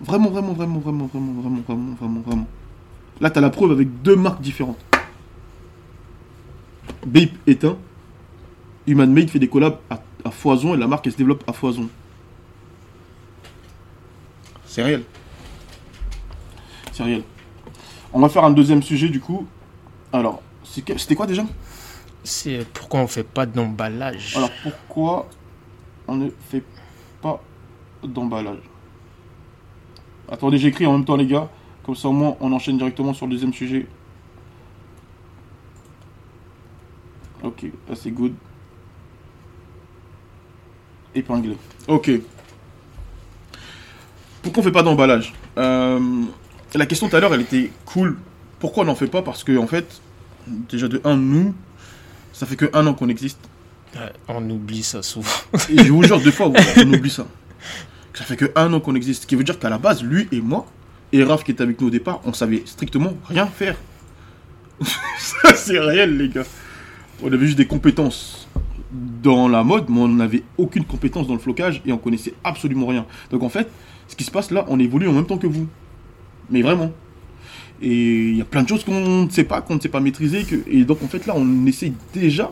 Vraiment, 0.00 0.28
vraiment, 0.28 0.52
vraiment, 0.52 0.80
vraiment, 0.80 1.06
vraiment, 1.06 1.32
vraiment, 1.32 1.62
vraiment, 1.66 1.94
vraiment, 1.94 2.20
vraiment. 2.20 2.46
Là, 3.20 3.30
t'as 3.30 3.40
la 3.40 3.50
preuve 3.50 3.70
avec 3.70 4.02
deux 4.02 4.16
marques 4.16 4.42
différentes. 4.42 4.78
Bape 7.06 7.30
un. 7.64 7.76
Human 8.86 9.10
Made 9.10 9.30
fait 9.30 9.38
des 9.38 9.48
collabs 9.48 9.78
à, 9.88 10.02
à 10.24 10.30
foison 10.30 10.74
et 10.74 10.76
la 10.76 10.86
marque 10.86 11.06
elle 11.06 11.12
se 11.12 11.16
développe 11.16 11.42
à 11.46 11.54
foison. 11.54 11.88
C'est 14.66 14.82
réel. 14.82 15.04
C'est 16.92 17.02
réel. 17.02 17.22
On 18.12 18.20
va 18.20 18.28
faire 18.28 18.44
un 18.44 18.50
deuxième 18.50 18.82
sujet 18.82 19.08
du 19.08 19.20
coup. 19.20 19.46
Alors, 20.14 20.40
c'était 20.62 21.16
quoi 21.16 21.26
déjà? 21.26 21.44
C'est 22.22 22.64
pourquoi 22.72 23.00
on 23.00 23.08
fait 23.08 23.24
pas 23.24 23.46
d'emballage. 23.46 24.36
Alors, 24.36 24.50
pourquoi 24.62 25.28
on 26.06 26.14
ne 26.14 26.30
fait 26.50 26.62
pas 27.20 27.42
d'emballage? 28.00 28.62
Attendez, 30.30 30.58
j'écris 30.58 30.86
en 30.86 30.92
même 30.92 31.04
temps, 31.04 31.16
les 31.16 31.26
gars. 31.26 31.48
Comme 31.84 31.96
ça, 31.96 32.08
au 32.08 32.12
moins, 32.12 32.36
on 32.38 32.52
enchaîne 32.52 32.78
directement 32.78 33.12
sur 33.12 33.26
le 33.26 33.32
deuxième 33.32 33.52
sujet. 33.52 33.88
Ok, 37.42 37.64
là 37.88 37.96
c'est 37.96 38.12
good. 38.12 38.34
Épinglé. 41.14 41.58
Ok. 41.88 42.10
Pourquoi 44.42 44.60
on 44.60 44.64
fait 44.64 44.72
pas 44.72 44.84
d'emballage? 44.84 45.34
Euh, 45.58 46.22
La 46.74 46.86
question 46.86 47.08
tout 47.08 47.16
à 47.16 47.20
l'heure, 47.20 47.34
elle 47.34 47.40
était 47.42 47.72
cool. 47.84 48.16
Pourquoi 48.60 48.84
on 48.84 48.86
n'en 48.86 48.94
fait 48.94 49.08
pas? 49.08 49.20
Parce 49.20 49.44
que, 49.44 49.58
en 49.58 49.66
fait, 49.66 50.00
déjà 50.46 50.88
de 50.88 51.00
un, 51.04 51.16
nous, 51.16 51.54
ça 52.32 52.46
fait 52.46 52.56
que 52.56 52.70
un 52.72 52.86
an 52.86 52.94
qu'on 52.94 53.08
existe. 53.08 53.38
Ouais, 53.94 54.12
on 54.28 54.48
oublie 54.50 54.82
ça 54.82 55.02
souvent. 55.02 55.28
Et 55.70 55.84
je 55.84 55.92
vous 55.92 56.02
jure, 56.02 56.20
deux 56.24 56.32
fois, 56.32 56.50
on 56.76 56.92
oublie 56.92 57.10
ça. 57.10 57.26
Ça 58.14 58.24
fait 58.24 58.36
que 58.36 58.52
un 58.56 58.72
an 58.72 58.80
qu'on 58.80 58.94
existe. 58.94 59.22
Ce 59.22 59.26
qui 59.26 59.36
veut 59.36 59.44
dire 59.44 59.58
qu'à 59.58 59.70
la 59.70 59.78
base, 59.78 60.02
lui 60.02 60.28
et 60.32 60.40
moi, 60.40 60.66
et 61.12 61.22
Raph 61.22 61.44
qui 61.44 61.52
était 61.52 61.62
avec 61.62 61.80
nous 61.80 61.88
au 61.88 61.90
départ, 61.90 62.20
on 62.24 62.32
savait 62.32 62.62
strictement 62.66 63.14
rien 63.28 63.46
faire. 63.46 63.76
ça, 65.18 65.54
c'est 65.54 65.78
réel, 65.78 66.16
les 66.16 66.28
gars. 66.28 66.44
On 67.22 67.32
avait 67.32 67.46
juste 67.46 67.58
des 67.58 67.66
compétences 67.66 68.48
dans 69.22 69.48
la 69.48 69.64
mode, 69.64 69.86
mais 69.88 70.00
on 70.00 70.08
n'avait 70.08 70.42
aucune 70.58 70.84
compétence 70.84 71.26
dans 71.26 71.34
le 71.34 71.40
flocage 71.40 71.82
et 71.86 71.92
on 71.92 71.98
connaissait 71.98 72.34
absolument 72.44 72.86
rien. 72.86 73.06
Donc 73.30 73.42
en 73.42 73.48
fait, 73.48 73.68
ce 74.08 74.16
qui 74.16 74.24
se 74.24 74.30
passe 74.30 74.50
là, 74.50 74.64
on 74.68 74.78
évolue 74.78 75.08
en 75.08 75.12
même 75.12 75.26
temps 75.26 75.38
que 75.38 75.46
vous. 75.46 75.66
Mais 76.50 76.62
vraiment. 76.62 76.92
Et 77.86 78.30
il 78.30 78.36
y 78.36 78.40
a 78.40 78.44
plein 78.46 78.62
de 78.62 78.68
choses 78.68 78.82
qu'on 78.82 79.24
ne 79.26 79.30
sait 79.30 79.44
pas, 79.44 79.60
qu'on 79.60 79.74
ne 79.74 79.80
sait 79.80 79.90
pas 79.90 80.00
maîtriser. 80.00 80.44
Que... 80.44 80.56
Et 80.70 80.84
donc 80.84 81.02
en 81.02 81.08
fait 81.08 81.26
là, 81.26 81.34
on 81.36 81.66
essaye 81.66 81.92
déjà. 82.14 82.50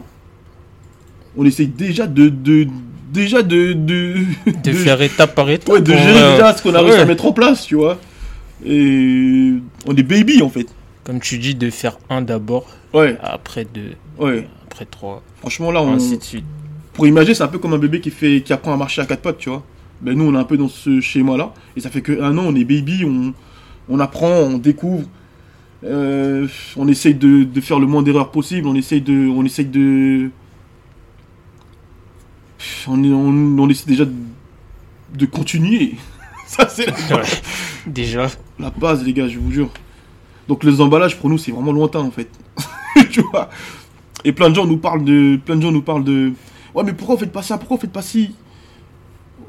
On 1.36 1.44
essaye 1.46 1.68
déjà 1.68 2.06
de. 2.06 2.28
de 2.28 2.66
déjà 3.12 3.42
de. 3.42 3.72
De, 3.72 4.14
De 4.62 4.72
faire 4.72 5.00
étape 5.00 5.34
par 5.34 5.48
étape. 5.48 5.72
Ouais, 5.72 5.80
de 5.80 5.92
gérer 5.92 6.32
déjà 6.32 6.54
ce 6.54 6.62
qu'on 6.62 6.74
a 6.74 6.80
réussi 6.80 6.96
Ouais. 6.96 7.02
à 7.02 7.06
mettre 7.06 7.24
en 7.24 7.32
place, 7.32 7.64
tu 7.64 7.76
vois. 7.76 7.98
Et 8.64 9.54
on 9.86 9.96
est 9.96 10.02
baby 10.02 10.42
en 10.42 10.48
fait. 10.50 10.66
Comme 11.04 11.18
tu 11.20 11.38
dis, 11.38 11.54
de 11.54 11.68
faire 11.70 11.98
un 12.10 12.22
d'abord, 12.22 12.66
Ouais, 12.94 13.16
après 13.22 13.64
deux, 13.64 13.94
ouais. 14.20 14.46
après 14.66 14.84
trois, 14.84 15.20
Franchement, 15.40 15.72
là, 15.72 15.82
on, 15.82 15.94
ainsi 15.94 16.16
de 16.16 16.22
suite. 16.22 16.44
pour 16.92 17.06
imaginer, 17.08 17.34
c'est 17.34 17.42
un 17.42 17.48
peu 17.48 17.58
comme 17.58 17.72
un 17.74 17.78
bébé 17.78 18.00
qui 18.00 18.10
fait, 18.10 18.40
qui 18.42 18.52
apprend 18.52 18.72
à 18.72 18.76
marcher 18.76 19.00
à 19.02 19.06
quatre 19.06 19.22
pattes, 19.22 19.38
tu 19.38 19.48
vois. 19.48 19.64
Ben 20.00 20.14
nous, 20.16 20.24
on 20.24 20.34
est 20.34 20.38
un 20.38 20.44
peu 20.44 20.56
dans 20.56 20.68
ce 20.68 21.00
schéma-là, 21.00 21.52
et 21.76 21.80
ça 21.80 21.90
fait 21.90 22.02
que 22.02 22.20
un 22.22 22.38
an, 22.38 22.44
on 22.46 22.54
est 22.54 22.62
baby, 22.64 23.04
on, 23.04 23.34
on 23.88 23.98
apprend, 23.98 24.30
on 24.30 24.58
découvre, 24.58 25.08
Euh, 25.84 26.46
on 26.76 26.86
essaye 26.88 27.14
de, 27.14 27.42
de 27.44 27.60
faire 27.60 27.80
le 27.80 27.86
moins 27.86 28.02
d'erreurs 28.02 28.30
possible, 28.30 28.68
on 28.68 28.74
essaye 28.76 29.00
de, 29.00 29.28
on 29.28 29.44
essaye 29.44 29.66
de, 29.66 30.30
on, 32.86 33.02
est- 33.02 33.12
on, 33.12 33.58
on 33.58 33.68
essaie 33.68 33.86
déjà 33.86 34.04
de, 34.04 34.12
de 35.14 35.26
continuer. 35.26 35.96
ça 36.46 36.68
c'est 36.68 36.86
la. 36.86 37.22
Déjà, 37.86 38.28
la 38.58 38.70
base, 38.70 39.04
les 39.04 39.12
gars, 39.12 39.28
je 39.28 39.38
vous 39.38 39.50
jure. 39.52 39.70
Donc 40.48 40.64
les 40.64 40.80
emballages 40.80 41.18
pour 41.18 41.30
nous, 41.30 41.38
c'est 41.38 41.52
vraiment 41.52 41.72
lointain 41.72 42.00
en 42.00 42.10
fait. 42.10 42.30
tu 43.10 43.22
vois. 43.32 43.50
Et 44.24 44.32
plein 44.32 44.50
de 44.50 44.54
gens 44.54 44.66
nous 44.66 44.78
parlent 44.78 45.04
de, 45.04 45.38
plein 45.44 45.56
de 45.56 45.62
gens 45.62 45.72
nous 45.72 45.82
parlent 45.82 46.04
de, 46.04 46.32
ouais 46.74 46.84
mais 46.84 46.92
pourquoi 46.92 47.16
vous 47.16 47.20
faites 47.22 47.32
pas 47.32 47.42
ça, 47.42 47.58
pourquoi 47.58 47.76
vous 47.76 47.82
faites 47.82 47.92
pas 47.92 48.02
ci? 48.02 48.34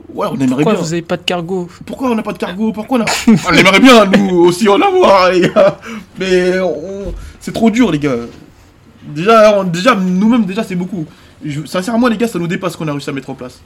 Ouais, 0.09 0.27
on 0.29 0.35
aimerait 0.35 0.47
pourquoi 0.63 0.73
bien. 0.73 0.81
vous 0.81 0.93
avez 0.93 1.01
pas 1.01 1.17
de 1.17 1.23
cargo 1.23 1.67
Pourquoi 1.85 2.09
on 2.11 2.15
n'a 2.15 2.23
pas 2.23 2.33
de 2.33 2.37
cargo 2.37 2.71
Pourquoi 2.71 2.99
on 2.99 3.01
a... 3.01 3.05
On 3.49 3.53
aimerait 3.53 3.79
bien, 3.79 4.05
nous, 4.05 4.35
aussi 4.45 4.67
en 4.69 4.79
avoir, 4.81 5.31
les 5.31 5.41
gars. 5.49 5.79
Mais 6.19 6.59
on- 6.59 7.13
c'est 7.39 7.53
trop 7.53 7.71
dur, 7.71 7.91
les 7.91 7.99
gars. 7.99 8.15
Déjà, 9.03 9.57
on- 9.59 9.63
déjà 9.63 9.95
nous-mêmes, 9.95 10.45
déjà, 10.45 10.63
c'est 10.63 10.75
beaucoup. 10.75 11.05
Je- 11.43 11.65
Sincèrement, 11.65 12.07
les 12.07 12.17
gars, 12.17 12.27
ça 12.27 12.37
nous 12.39 12.47
dépasse 12.47 12.73
ce 12.73 12.77
qu'on 12.77 12.87
a 12.87 12.91
réussi 12.91 13.09
à 13.09 13.13
mettre 13.13 13.29
en 13.29 13.33
place. 13.35 13.61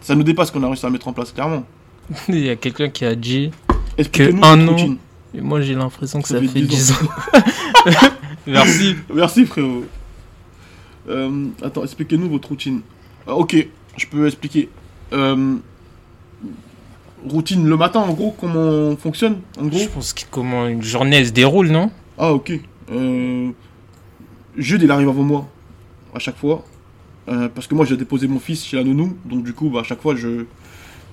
Ça 0.00 0.14
nous 0.14 0.22
dépasse 0.24 0.48
ce 0.48 0.52
qu'on 0.52 0.62
a 0.62 0.66
réussi 0.66 0.84
à 0.86 0.90
mettre 0.90 1.06
en 1.08 1.12
place, 1.12 1.30
clairement. 1.32 1.64
Il 2.28 2.38
y 2.44 2.50
a 2.50 2.56
quelqu'un 2.56 2.88
qui 2.88 3.04
a 3.04 3.14
dit, 3.14 3.50
Expliquez-nous 3.96 4.44
un 4.44 4.56
votre 4.56 4.68
an. 4.72 4.76
routine. 4.76 4.96
et 5.34 5.40
moi 5.40 5.60
j'ai 5.60 5.74
l'impression 5.74 6.20
que 6.22 6.28
Ça 6.28 6.34
ça, 6.34 6.40
fait 6.40 6.46
fait 6.48 6.60
10 6.62 6.66
10 6.68 6.92
ans. 6.92 6.94
Merci. 8.46 8.96
Merci, 9.14 9.46
frérot. 9.46 9.84
Euh, 11.08 11.46
attends, 11.62 11.84
expliquez-nous 11.84 12.28
votre 12.30 12.48
routine. 12.48 12.80
Ah, 13.26 13.34
ok, 13.34 13.56
je 13.96 14.06
peux 14.06 14.26
expliquer. 14.26 14.68
Euh, 15.12 15.56
routine 17.28 17.66
le 17.66 17.76
matin, 17.76 18.00
en 18.00 18.12
gros, 18.12 18.34
comment 18.38 18.60
on 18.60 18.96
fonctionne, 18.96 19.40
en 19.60 19.66
gros 19.66 19.78
Je 19.78 19.88
pense 19.88 20.12
que 20.12 20.22
comment 20.30 20.66
une 20.66 20.82
journée 20.82 21.24
se 21.24 21.30
déroule, 21.30 21.68
non? 21.68 21.90
Ah, 22.16 22.32
ok. 22.32 22.52
Euh, 22.90 23.50
Jude, 24.56 24.82
il 24.82 24.90
arrive 24.90 25.08
avant 25.08 25.22
moi, 25.22 25.48
à 26.14 26.18
chaque 26.18 26.36
fois. 26.36 26.64
Euh, 27.28 27.48
parce 27.54 27.66
que 27.66 27.74
moi, 27.74 27.84
j'ai 27.84 27.96
déposé 27.96 28.26
mon 28.26 28.38
fils 28.38 28.64
chez 28.64 28.76
la 28.76 28.84
nounou. 28.84 29.16
Donc, 29.24 29.44
du 29.44 29.52
coup, 29.52 29.68
bah, 29.68 29.80
à 29.80 29.82
chaque 29.82 30.00
fois, 30.00 30.14
je 30.16 30.44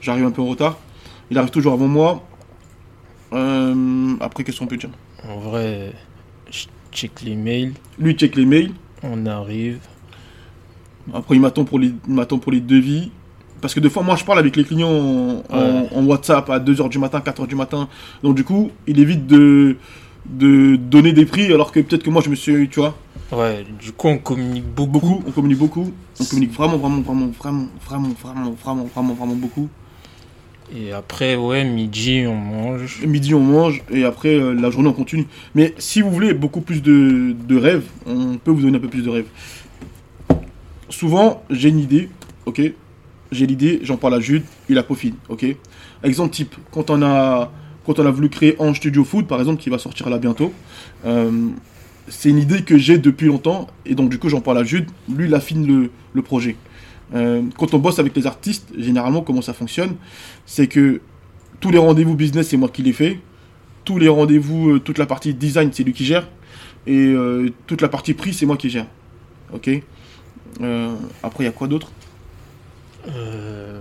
j'arrive 0.02 0.26
un 0.26 0.32
peu 0.32 0.42
en 0.42 0.46
retard. 0.46 0.78
Il 1.30 1.38
arrive 1.38 1.50
toujours 1.50 1.74
avant 1.74 1.88
moi. 1.88 2.24
Euh, 3.34 4.16
après, 4.20 4.44
qu'est-ce 4.44 4.60
qu'on 4.60 4.68
peut 4.68 4.78
dire? 4.78 4.90
En 5.28 5.40
vrai, 5.40 5.94
je 6.52 6.66
check 6.92 7.22
les 7.22 7.36
mails, 7.36 7.74
Lui, 8.00 8.12
il 8.14 8.18
check 8.18 8.36
les 8.36 8.46
mails. 8.46 8.72
on 9.04 9.26
arrive. 9.26 9.80
Après, 11.14 11.36
il 11.36 11.42
m'attend 11.42 11.66
pour 11.66 11.80
les, 11.80 11.94
il 12.08 12.14
m'attend 12.14 12.38
pour 12.38 12.52
les 12.52 12.62
devis. 12.62 13.12
Parce 13.66 13.74
que 13.74 13.80
des 13.80 13.90
fois, 13.90 14.04
moi, 14.04 14.16
je 14.16 14.24
parle 14.24 14.38
avec 14.38 14.56
les 14.58 14.64
clients 14.64 14.88
en, 14.92 15.44
en- 15.50 15.58
Ouais. 15.58 15.90
en 15.96 16.06
WhatsApp 16.06 16.48
à 16.52 16.60
2h 16.60 16.88
du 16.88 17.00
matin, 17.00 17.20
4h 17.20 17.48
du 17.48 17.56
matin. 17.56 17.90
Donc, 18.22 18.36
du 18.36 18.44
coup, 18.44 18.70
il 18.86 19.00
évite 19.00 19.26
de, 19.26 19.78
de 20.30 20.76
donner 20.76 21.14
des 21.14 21.26
prix 21.26 21.52
alors 21.52 21.72
que 21.72 21.80
peut-être 21.80 22.04
que 22.04 22.12
moi, 22.12 22.22
je 22.24 22.30
me 22.30 22.36
suis, 22.36 22.70
tu 22.70 22.80
vois, 22.80 22.96
Ouais, 23.32 23.66
du 23.82 23.92
coup 23.92 24.08
on 24.10 24.20
communique 24.20 24.66
beaucoup. 24.76 24.92
beaucoup. 25.00 25.24
On 25.28 25.32
communique 25.32 25.58
beaucoup. 25.58 25.92
On 26.20 26.26
communique 26.26 26.52
vraiment, 26.54 26.78
vraiment, 26.78 27.02
vraiment, 27.02 27.32
vraiment, 27.42 27.68
vraiment, 27.90 28.10
vraiment, 28.24 28.52
vraiment, 28.64 28.84
vraiment, 28.94 29.14
vraiment 29.16 29.34
beaucoup. 29.36 29.68
Et 30.78 30.92
après, 30.94 31.36
ouais, 31.36 31.64
midi 31.64 32.26
on 32.28 32.36
mange. 32.36 33.00
Et 33.04 33.08
midi, 33.08 33.34
on 33.34 33.40
mange 33.40 33.82
et 33.90 34.04
après, 34.06 34.36
euh, 34.36 34.54
la 34.54 34.70
journée, 34.70 34.90
on 34.90 34.94
continue. 34.94 35.26
Mais 35.56 35.74
si 35.80 36.02
vous 36.02 36.12
voulez 36.12 36.36
beaucoup 36.36 36.62
plus 36.62 36.84
de, 36.84 37.36
de 37.50 37.58
rêves, 37.58 37.86
on 38.06 38.36
peut 38.38 38.52
vous 38.52 38.62
donner 38.62 38.78
un 38.78 38.82
peu 38.82 38.90
plus 38.90 39.02
de 39.02 39.10
rêves. 39.10 39.26
Souvent, 40.90 41.42
j'ai 41.50 41.70
une 41.70 41.80
idée, 41.80 42.10
ok? 42.46 42.62
J'ai 43.32 43.48
l'idée, 43.48 43.80
j'en 43.84 43.98
parle 43.98 44.16
à 44.16 44.20
Jude, 44.20 44.44
il 44.70 44.76
la 44.76 44.84
peaufine, 44.84 45.16
ok? 45.30 45.46
Exemple 46.04 46.34
type, 46.34 46.56
quand 46.72 46.90
on 46.90 47.02
a, 47.02 47.52
quand 47.86 48.00
on 48.00 48.06
a 48.06 48.12
voulu 48.12 48.30
créer 48.30 48.56
Ange 48.60 48.78
Studio 48.78 49.04
Food, 49.04 49.26
par 49.28 49.40
exemple, 49.40 49.62
qui 49.62 49.70
va 49.70 49.80
sortir 49.80 50.10
là 50.10 50.20
bientôt, 50.20 50.54
euh, 51.06 51.50
c'est 52.08 52.30
une 52.30 52.38
idée 52.38 52.62
que 52.62 52.78
j'ai 52.78 52.98
depuis 53.00 53.28
longtemps, 53.28 53.68
et 53.86 53.96
donc 53.96 54.10
du 54.10 54.20
coup, 54.20 54.30
j'en 54.30 54.42
parle 54.42 54.60
à 54.60 54.64
Jude, 54.64 54.86
lui, 55.10 55.26
il 55.26 55.34
affine 55.34 55.66
le, 55.66 55.90
le 56.14 56.22
projet. 56.22 56.56
Euh, 57.16 57.42
quand 57.58 57.74
on 57.74 57.80
bosse 57.80 58.00
avec 58.00 58.16
les 58.16 58.28
artistes, 58.28 58.70
généralement, 58.78 59.22
comment 59.22 59.42
ça 59.42 59.54
fonctionne 59.54 59.96
C'est 60.46 60.68
que 60.68 61.02
tous 61.60 61.72
les 61.72 61.80
rendez-vous 61.80 62.16
business, 62.16 62.50
c'est 62.50 62.58
moi 62.58 62.70
qui 62.70 62.84
les 62.84 62.94
fais. 62.94 63.20
Tous 63.86 63.98
les 63.98 64.08
rendez-vous, 64.08 64.70
euh, 64.70 64.80
toute 64.80 64.98
la 65.00 65.06
partie 65.06 65.34
design, 65.34 65.72
c'est 65.74 65.84
lui 65.84 65.94
qui 65.94 66.06
gère. 66.06 66.28
Et 66.88 67.16
toute 67.66 67.82
la 67.82 67.90
partie 67.90 68.14
prix, 68.14 68.32
c'est 68.32 68.46
moi 68.46 68.58
qui 68.58 68.70
gère. 68.70 68.86
Ok? 69.52 69.70
Après, 71.24 71.44
il 71.44 71.48
y 71.48 71.50
a 71.50 71.52
quoi 71.52 71.68
d'autre? 71.68 71.92
Euh, 73.10 73.80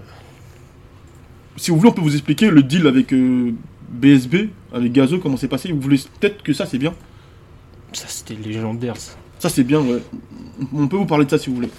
Si 1.57 1.71
vous 1.71 1.77
voulez, 1.79 1.91
on 1.91 1.93
peut 1.93 2.01
vous 2.03 2.15
expliquer 2.15 2.51
le 2.51 2.63
deal 2.63 2.87
avec 2.87 3.13
euh, 3.13 3.53
BSB, 3.91 4.49
avec 4.73 4.93
Gazo, 4.93 5.19
comment 5.19 5.37
c'est 5.37 5.49
passé. 5.49 5.71
Vous 5.73 5.81
voulez 5.81 6.01
peut-être 6.21 6.43
que 6.43 6.53
ça, 6.53 6.67
c'est 6.67 6.79
bien. 6.79 6.95
ça 7.93 8.07
c'était 8.09 8.35
légendaire 8.35 8.97
ça. 8.97 9.13
Ça, 9.39 9.49
c'est 9.49 9.65
bien, 9.65 9.81
ouais. 9.81 10.03
On 10.73 10.89
peut 10.89 10.97
vous 10.97 11.07
parler 11.07 11.25
de 11.27 11.31
ça 11.31 11.39
si 11.39 11.51
vous 11.51 11.57
voulez. 11.57 11.71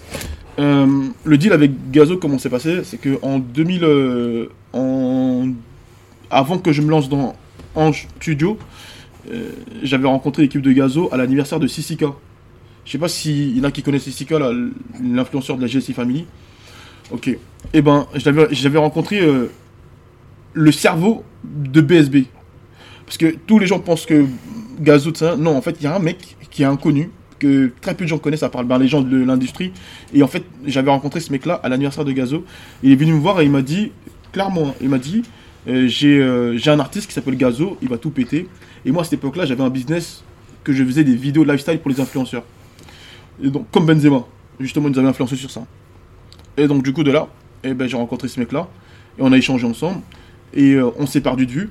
Euh, 0.60 1.08
le 1.23 1.38
deal 1.38 1.51
avec 1.51 1.91
Gazo, 1.91 2.17
comment 2.17 2.38
c'est 2.38 2.49
passé 2.49 2.84
C'est 2.84 2.97
que 2.97 3.17
en 3.21 3.39
2000. 3.39 3.84
euh, 3.84 4.47
en... 4.73 5.49
Avant 6.29 6.58
que 6.58 6.71
je 6.71 6.81
me 6.81 6.89
lance 6.89 7.08
dans 7.10 7.36
Ange 7.75 8.08
Studio, 8.21 8.58
euh, 9.31 9.51
j'avais 9.84 10.08
rencontré 10.08 10.43
l'équipe 10.43 10.62
de 10.62 10.71
Gazo 10.71 11.10
à 11.12 11.17
l'anniversaire 11.17 11.60
de 11.60 11.67
Sissika. 11.67 12.13
Je 12.86 12.91
sais 12.91 12.97
pas 12.97 13.08
s'il 13.10 13.58
y 13.58 13.62
en 13.62 13.63
a 13.65 13.71
qui 13.71 13.81
connaissent 13.84 14.03
Sissika, 14.03 14.38
l'influenceur 15.03 15.58
de 15.58 15.62
la 15.63 15.67
GSI 15.67 15.93
Family. 15.93 16.25
Ok. 17.11 17.37
Eh 17.73 17.81
ben, 17.81 18.07
j'avais 18.15 18.77
rencontré 18.77 19.19
euh, 19.19 19.51
le 20.53 20.71
cerveau 20.71 21.23
de 21.43 21.81
BSB. 21.81 22.25
Parce 23.05 23.17
que 23.17 23.35
tous 23.45 23.59
les 23.59 23.67
gens 23.67 23.79
pensent 23.79 24.05
que 24.05 24.25
Gazo, 24.79 25.13
ça. 25.13 25.35
Non, 25.35 25.55
en 25.55 25.61
fait, 25.61 25.77
il 25.79 25.83
y 25.83 25.87
a 25.87 25.95
un 25.95 25.99
mec 25.99 26.35
qui 26.49 26.63
est 26.63 26.65
inconnu, 26.65 27.11
que 27.37 27.71
très 27.81 27.93
peu 27.93 28.05
de 28.05 28.09
gens 28.09 28.17
connaissent, 28.17 28.43
à 28.43 28.49
part 28.49 28.63
ben, 28.63 28.79
les 28.79 28.87
gens 28.87 29.01
de 29.01 29.23
l'industrie. 29.23 29.71
Et 30.13 30.23
en 30.23 30.27
fait, 30.27 30.43
j'avais 30.65 30.89
rencontré 30.89 31.19
ce 31.19 31.31
mec-là 31.31 31.59
à 31.63 31.69
l'anniversaire 31.69 32.05
de 32.05 32.11
Gazo. 32.11 32.43
Il 32.81 32.91
est 32.91 32.95
venu 32.95 33.13
me 33.13 33.19
voir 33.19 33.41
et 33.41 33.45
il 33.45 33.51
m'a 33.51 33.61
dit, 33.61 33.91
clairement, 34.31 34.73
il 34.81 34.89
m'a 34.89 34.97
dit 34.97 35.23
euh, 35.67 35.87
j'ai 35.87 36.19
euh, 36.19 36.57
j'ai 36.57 36.69
un 36.69 36.79
artiste 36.79 37.07
qui 37.07 37.13
s'appelle 37.13 37.35
Gazo, 37.35 37.77
il 37.81 37.89
va 37.89 37.97
tout 37.97 38.11
péter. 38.11 38.47
Et 38.85 38.91
moi, 38.91 39.01
à 39.01 39.03
cette 39.03 39.13
époque-là, 39.13 39.45
j'avais 39.45 39.63
un 39.63 39.69
business 39.69 40.23
que 40.63 40.73
je 40.73 40.83
faisais 40.83 41.03
des 41.03 41.15
vidéos 41.15 41.43
lifestyle 41.43 41.79
pour 41.79 41.91
les 41.91 41.99
influenceurs. 41.99 42.43
Et 43.43 43.49
donc, 43.49 43.69
comme 43.71 43.85
Benzema, 43.85 44.25
justement, 44.59 44.87
ils 44.87 44.91
nous 44.91 44.99
avaient 44.99 45.07
influencé 45.07 45.35
sur 45.35 45.51
ça. 45.51 45.65
Et 46.57 46.67
donc, 46.67 46.83
du 46.83 46.93
coup, 46.93 47.03
de 47.03 47.11
là, 47.11 47.27
eh 47.63 47.73
ben, 47.73 47.87
j'ai 47.87 47.97
rencontré 47.97 48.27
ce 48.27 48.39
mec-là. 48.39 48.67
Et 49.17 49.21
on 49.21 49.31
a 49.31 49.37
échangé 49.37 49.65
ensemble. 49.65 50.01
Et 50.53 50.73
euh, 50.73 50.89
on 50.97 51.05
s'est 51.05 51.21
perdu 51.21 51.45
de 51.45 51.51
vue. 51.51 51.69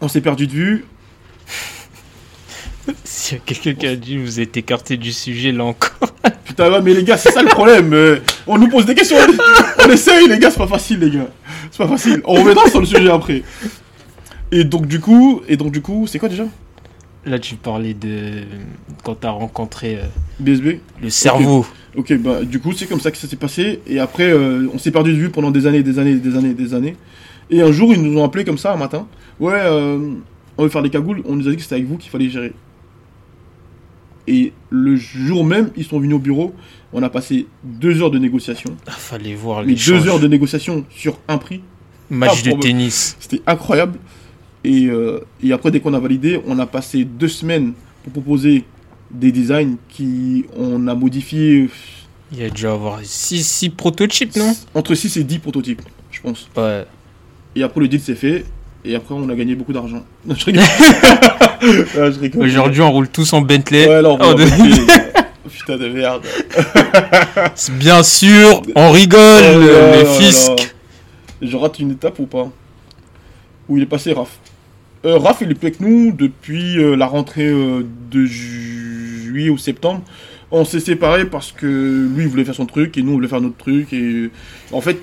On 0.00 0.08
s'est 0.08 0.20
perdu 0.20 0.46
de 0.46 0.52
vue. 0.52 0.84
Il 2.86 3.34
y 3.34 3.36
a 3.36 3.40
quelqu'un 3.44 3.74
qui 3.74 3.86
a 3.86 3.96
dit 3.96 4.16
vous 4.16 4.40
êtes 4.40 4.56
écarté 4.56 4.96
du 4.96 5.12
sujet 5.12 5.52
là 5.52 5.64
encore. 5.64 6.14
Putain, 6.44 6.70
ouais, 6.72 6.80
mais 6.80 6.94
les 6.94 7.04
gars, 7.04 7.18
c'est 7.18 7.30
ça 7.30 7.42
le 7.42 7.48
problème. 7.48 7.92
euh, 7.92 8.20
on 8.46 8.56
nous 8.56 8.68
pose 8.68 8.86
des 8.86 8.94
questions, 8.94 9.18
on, 9.18 9.84
on 9.86 9.90
essaye, 9.90 10.26
les 10.26 10.38
gars, 10.38 10.50
c'est 10.50 10.56
pas 10.58 10.66
facile, 10.66 11.00
les 11.00 11.10
gars. 11.10 11.28
C'est 11.70 11.78
pas 11.78 11.88
facile. 11.88 12.22
On 12.24 12.34
reviendra 12.34 12.66
sur 12.70 12.80
le 12.80 12.86
sujet 12.86 13.10
après. 13.10 13.42
Et 14.50 14.64
donc, 14.64 14.86
du 14.86 15.00
coup, 15.00 15.42
et 15.46 15.58
donc, 15.58 15.72
du 15.72 15.82
coup, 15.82 16.06
c'est 16.06 16.18
quoi 16.18 16.30
déjà? 16.30 16.44
Là, 17.28 17.38
tu 17.38 17.56
parlais 17.56 17.94
de 17.94 18.44
quand 19.04 19.16
t'as 19.16 19.30
rencontré 19.30 19.96
euh, 19.96 20.04
BSB 20.40 20.80
le 21.02 21.10
cerveau. 21.10 21.66
Ok, 21.96 22.12
bah, 22.18 22.42
du 22.42 22.58
coup, 22.58 22.72
c'est 22.72 22.86
comme 22.86 23.00
ça 23.00 23.10
que 23.10 23.16
ça 23.18 23.28
s'est 23.28 23.36
passé. 23.36 23.80
Et 23.86 23.98
après, 23.98 24.30
euh, 24.30 24.66
on 24.72 24.78
s'est 24.78 24.90
perdu 24.90 25.12
de 25.12 25.16
vue 25.18 25.28
pendant 25.30 25.50
des 25.50 25.66
années, 25.66 25.82
des 25.82 25.98
années, 25.98 26.14
des 26.14 26.36
années, 26.36 26.54
des 26.54 26.74
années. 26.74 26.96
Et 27.50 27.60
un 27.60 27.70
jour, 27.72 27.92
ils 27.92 28.02
nous 28.02 28.18
ont 28.18 28.24
appelé 28.24 28.44
comme 28.44 28.58
ça 28.58 28.72
un 28.72 28.76
matin. 28.76 29.06
Ouais, 29.40 29.52
euh, 29.54 30.14
on 30.56 30.62
veut 30.62 30.68
faire 30.68 30.82
des 30.82 30.90
cagoules. 30.90 31.22
On 31.26 31.36
nous 31.36 31.46
a 31.48 31.50
dit 31.50 31.56
que 31.56 31.62
c'était 31.62 31.74
avec 31.76 31.86
vous 31.86 31.96
qu'il 31.98 32.10
fallait 32.10 32.30
gérer. 32.30 32.52
Et 34.26 34.52
le 34.70 34.96
jour 34.96 35.44
même, 35.44 35.70
ils 35.76 35.84
sont 35.84 35.98
venus 36.00 36.16
au 36.16 36.18
bureau. 36.18 36.54
On 36.92 37.02
a 37.02 37.08
passé 37.10 37.46
deux 37.62 38.02
heures 38.02 38.10
de 38.10 38.18
négociation. 38.18 38.76
Ah, 38.86 38.92
fallait 38.92 39.34
voir 39.34 39.62
les 39.62 39.74
deux 39.74 40.06
heures 40.08 40.20
de 40.20 40.28
négociation 40.28 40.84
sur 40.90 41.18
un 41.28 41.38
prix. 41.38 41.62
match 42.10 42.42
Ah, 42.44 42.50
de 42.50 42.60
tennis. 42.60 43.16
C'était 43.20 43.42
incroyable. 43.46 43.98
Et, 44.70 44.86
euh, 44.86 45.20
et 45.42 45.52
après, 45.52 45.70
dès 45.70 45.80
qu'on 45.80 45.94
a 45.94 45.98
validé, 45.98 46.40
on 46.46 46.58
a 46.58 46.66
passé 46.66 47.04
deux 47.04 47.28
semaines 47.28 47.72
pour 48.04 48.12
proposer 48.12 48.64
des 49.10 49.32
designs 49.32 49.76
qui 49.88 50.44
on 50.58 50.86
a 50.88 50.94
modifié 50.94 51.70
Il 52.32 52.40
y 52.40 52.44
a 52.44 52.50
dû 52.50 52.66
avoir 52.66 52.98
6 53.02 53.70
prototypes, 53.70 54.36
non? 54.36 54.52
entre 54.74 54.94
6 54.94 55.16
et 55.16 55.24
10 55.24 55.38
prototypes, 55.38 55.80
je 56.10 56.20
pense. 56.20 56.48
Ouais. 56.56 56.84
Et 57.56 57.62
après, 57.62 57.80
le 57.80 57.88
deal 57.88 58.00
s'est 58.00 58.14
fait. 58.14 58.44
Et 58.84 58.94
après, 58.94 59.14
on 59.14 59.28
a 59.30 59.34
gagné 59.34 59.54
beaucoup 59.54 59.72
d'argent. 59.72 60.04
Non, 60.26 60.34
je 60.34 60.44
rigole. 60.46 60.64
Ah. 61.60 62.38
Aujourd'hui, 62.38 62.82
on 62.82 62.92
roule 62.92 63.08
tous 63.08 63.32
en 63.32 63.40
Bentley. 63.40 63.88
Ouais, 63.88 64.00
là, 64.00 64.10
on 64.10 64.18
Oh, 64.20 64.34
de- 64.34 64.44
les. 64.44 65.50
Putain 65.50 65.76
de 65.76 65.88
merde. 65.88 66.22
Bien 67.72 68.02
sûr, 68.04 68.62
on 68.76 68.90
rigole, 68.92 69.18
Oh 69.20 69.58
là 69.58 69.58
le 69.58 70.02
là 70.04 70.04
fisc. 70.04 70.48
là. 70.50 70.56
Je 71.42 71.56
rate 71.56 71.78
une 71.80 71.92
étape 71.92 72.18
ou 72.20 72.26
pas? 72.26 72.48
Où 73.68 73.76
il 73.76 73.82
est 73.82 73.86
passé, 73.86 74.12
Raph? 74.12 74.38
Euh, 75.04 75.18
Raph, 75.18 75.38
il 75.42 75.50
est 75.50 75.54
plus 75.54 75.66
avec 75.68 75.80
nous 75.80 76.12
depuis 76.12 76.78
euh, 76.78 76.94
la 76.96 77.06
rentrée 77.06 77.46
euh, 77.48 77.84
de 78.10 78.24
ju- 78.24 79.22
juillet 79.24 79.50
ou 79.50 79.58
septembre. 79.58 80.02
On 80.50 80.64
s'est 80.64 80.80
séparés 80.80 81.26
parce 81.26 81.52
que 81.52 82.08
lui, 82.14 82.24
il 82.24 82.28
voulait 82.28 82.44
faire 82.44 82.54
son 82.54 82.66
truc 82.66 82.96
et 82.96 83.02
nous, 83.02 83.10
on 83.12 83.14
voulait 83.14 83.28
faire 83.28 83.40
notre 83.40 83.56
truc. 83.58 83.92
Et 83.92 84.30
en 84.72 84.80
fait, 84.80 84.98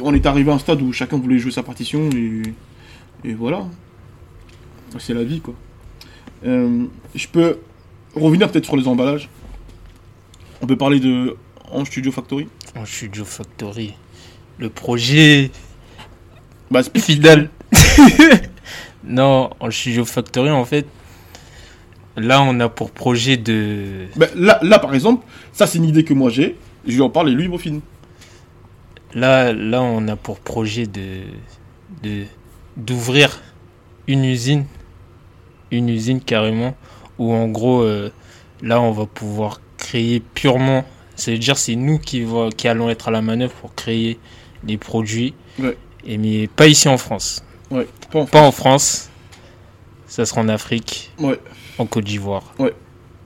on 0.00 0.14
est 0.14 0.24
arrivé 0.26 0.50
à 0.50 0.54
un 0.54 0.58
stade 0.58 0.80
où 0.82 0.92
chacun 0.92 1.18
voulait 1.18 1.38
jouer 1.38 1.50
sa 1.52 1.62
partition 1.62 2.08
et, 2.10 2.42
et 3.28 3.34
voilà. 3.34 3.66
C'est 4.98 5.14
la 5.14 5.22
vie, 5.22 5.40
quoi. 5.40 5.54
Je 6.42 7.26
peux 7.30 7.58
revenir 8.16 8.50
peut-être 8.50 8.64
sur 8.64 8.76
les 8.76 8.88
emballages. 8.88 9.28
On 10.62 10.66
peut 10.66 10.76
parler 10.76 10.98
de 11.00 11.36
en 11.70 11.84
Studio 11.84 12.10
Factory. 12.10 12.48
En 12.74 12.84
Studio 12.86 13.24
Factory. 13.24 13.94
Le 14.58 14.70
projet 14.70 15.50
Bah, 16.70 16.80
final. 16.96 17.50
non, 19.04 19.50
en 19.60 19.70
Studio 19.70 20.04
Factory, 20.04 20.50
en 20.50 20.64
fait, 20.64 20.86
là, 22.16 22.42
on 22.42 22.58
a 22.60 22.68
pour 22.68 22.90
projet 22.90 23.36
de. 23.36 24.06
Bah, 24.16 24.26
là, 24.34 24.58
là, 24.62 24.78
par 24.78 24.94
exemple, 24.94 25.26
ça, 25.52 25.66
c'est 25.66 25.78
une 25.78 25.84
idée 25.86 26.04
que 26.04 26.14
moi 26.14 26.30
j'ai. 26.30 26.56
Je 26.86 26.94
lui 26.94 27.02
en 27.02 27.10
parle 27.10 27.28
et 27.30 27.32
lui, 27.32 27.48
il. 27.64 27.80
Là, 29.14 29.52
là, 29.52 29.82
on 29.82 30.06
a 30.08 30.16
pour 30.16 30.38
projet 30.40 30.86
de 30.86 31.20
de 32.02 32.24
d'ouvrir 32.76 33.40
une 34.06 34.24
usine, 34.24 34.64
une 35.70 35.88
usine 35.88 36.20
carrément, 36.20 36.76
où 37.18 37.32
en 37.32 37.48
gros, 37.48 37.82
euh, 37.82 38.10
là, 38.62 38.80
on 38.80 38.92
va 38.92 39.06
pouvoir 39.06 39.60
créer 39.76 40.20
purement. 40.20 40.84
Ça 41.16 41.32
veut 41.32 41.38
dire 41.38 41.58
c'est 41.58 41.74
nous 41.74 41.98
qui 41.98 42.22
va, 42.22 42.48
qui 42.56 42.68
allons 42.68 42.88
être 42.88 43.08
à 43.08 43.10
la 43.10 43.20
manœuvre 43.20 43.52
pour 43.54 43.74
créer 43.74 44.18
les 44.66 44.78
produits, 44.78 45.34
Ouais. 45.58 45.76
et 46.06 46.16
mais 46.16 46.46
pas 46.46 46.66
ici 46.68 46.88
en 46.88 46.96
France, 46.96 47.42
Ouais, 47.70 47.86
pas 48.10 48.20
en 48.20 48.26
pas 48.26 48.40
en 48.42 48.52
France. 48.52 49.08
Ça 50.06 50.26
sera 50.26 50.40
en 50.40 50.48
Afrique, 50.48 51.12
Ouais, 51.20 51.38
en 51.78 51.86
Côte 51.86 52.04
d'Ivoire. 52.04 52.52
Ouais. 52.58 52.74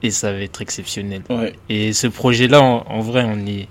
Et 0.03 0.11
ça 0.11 0.31
va 0.31 0.39
être 0.39 0.61
exceptionnel. 0.61 1.23
ouais. 1.29 1.53
Et 1.67 1.93
ce 1.93 2.05
projet-là, 2.07 2.61
en, 2.61 2.85
en 2.87 2.99
vrai, 3.01 3.23
on 3.27 3.43
est 3.47 3.67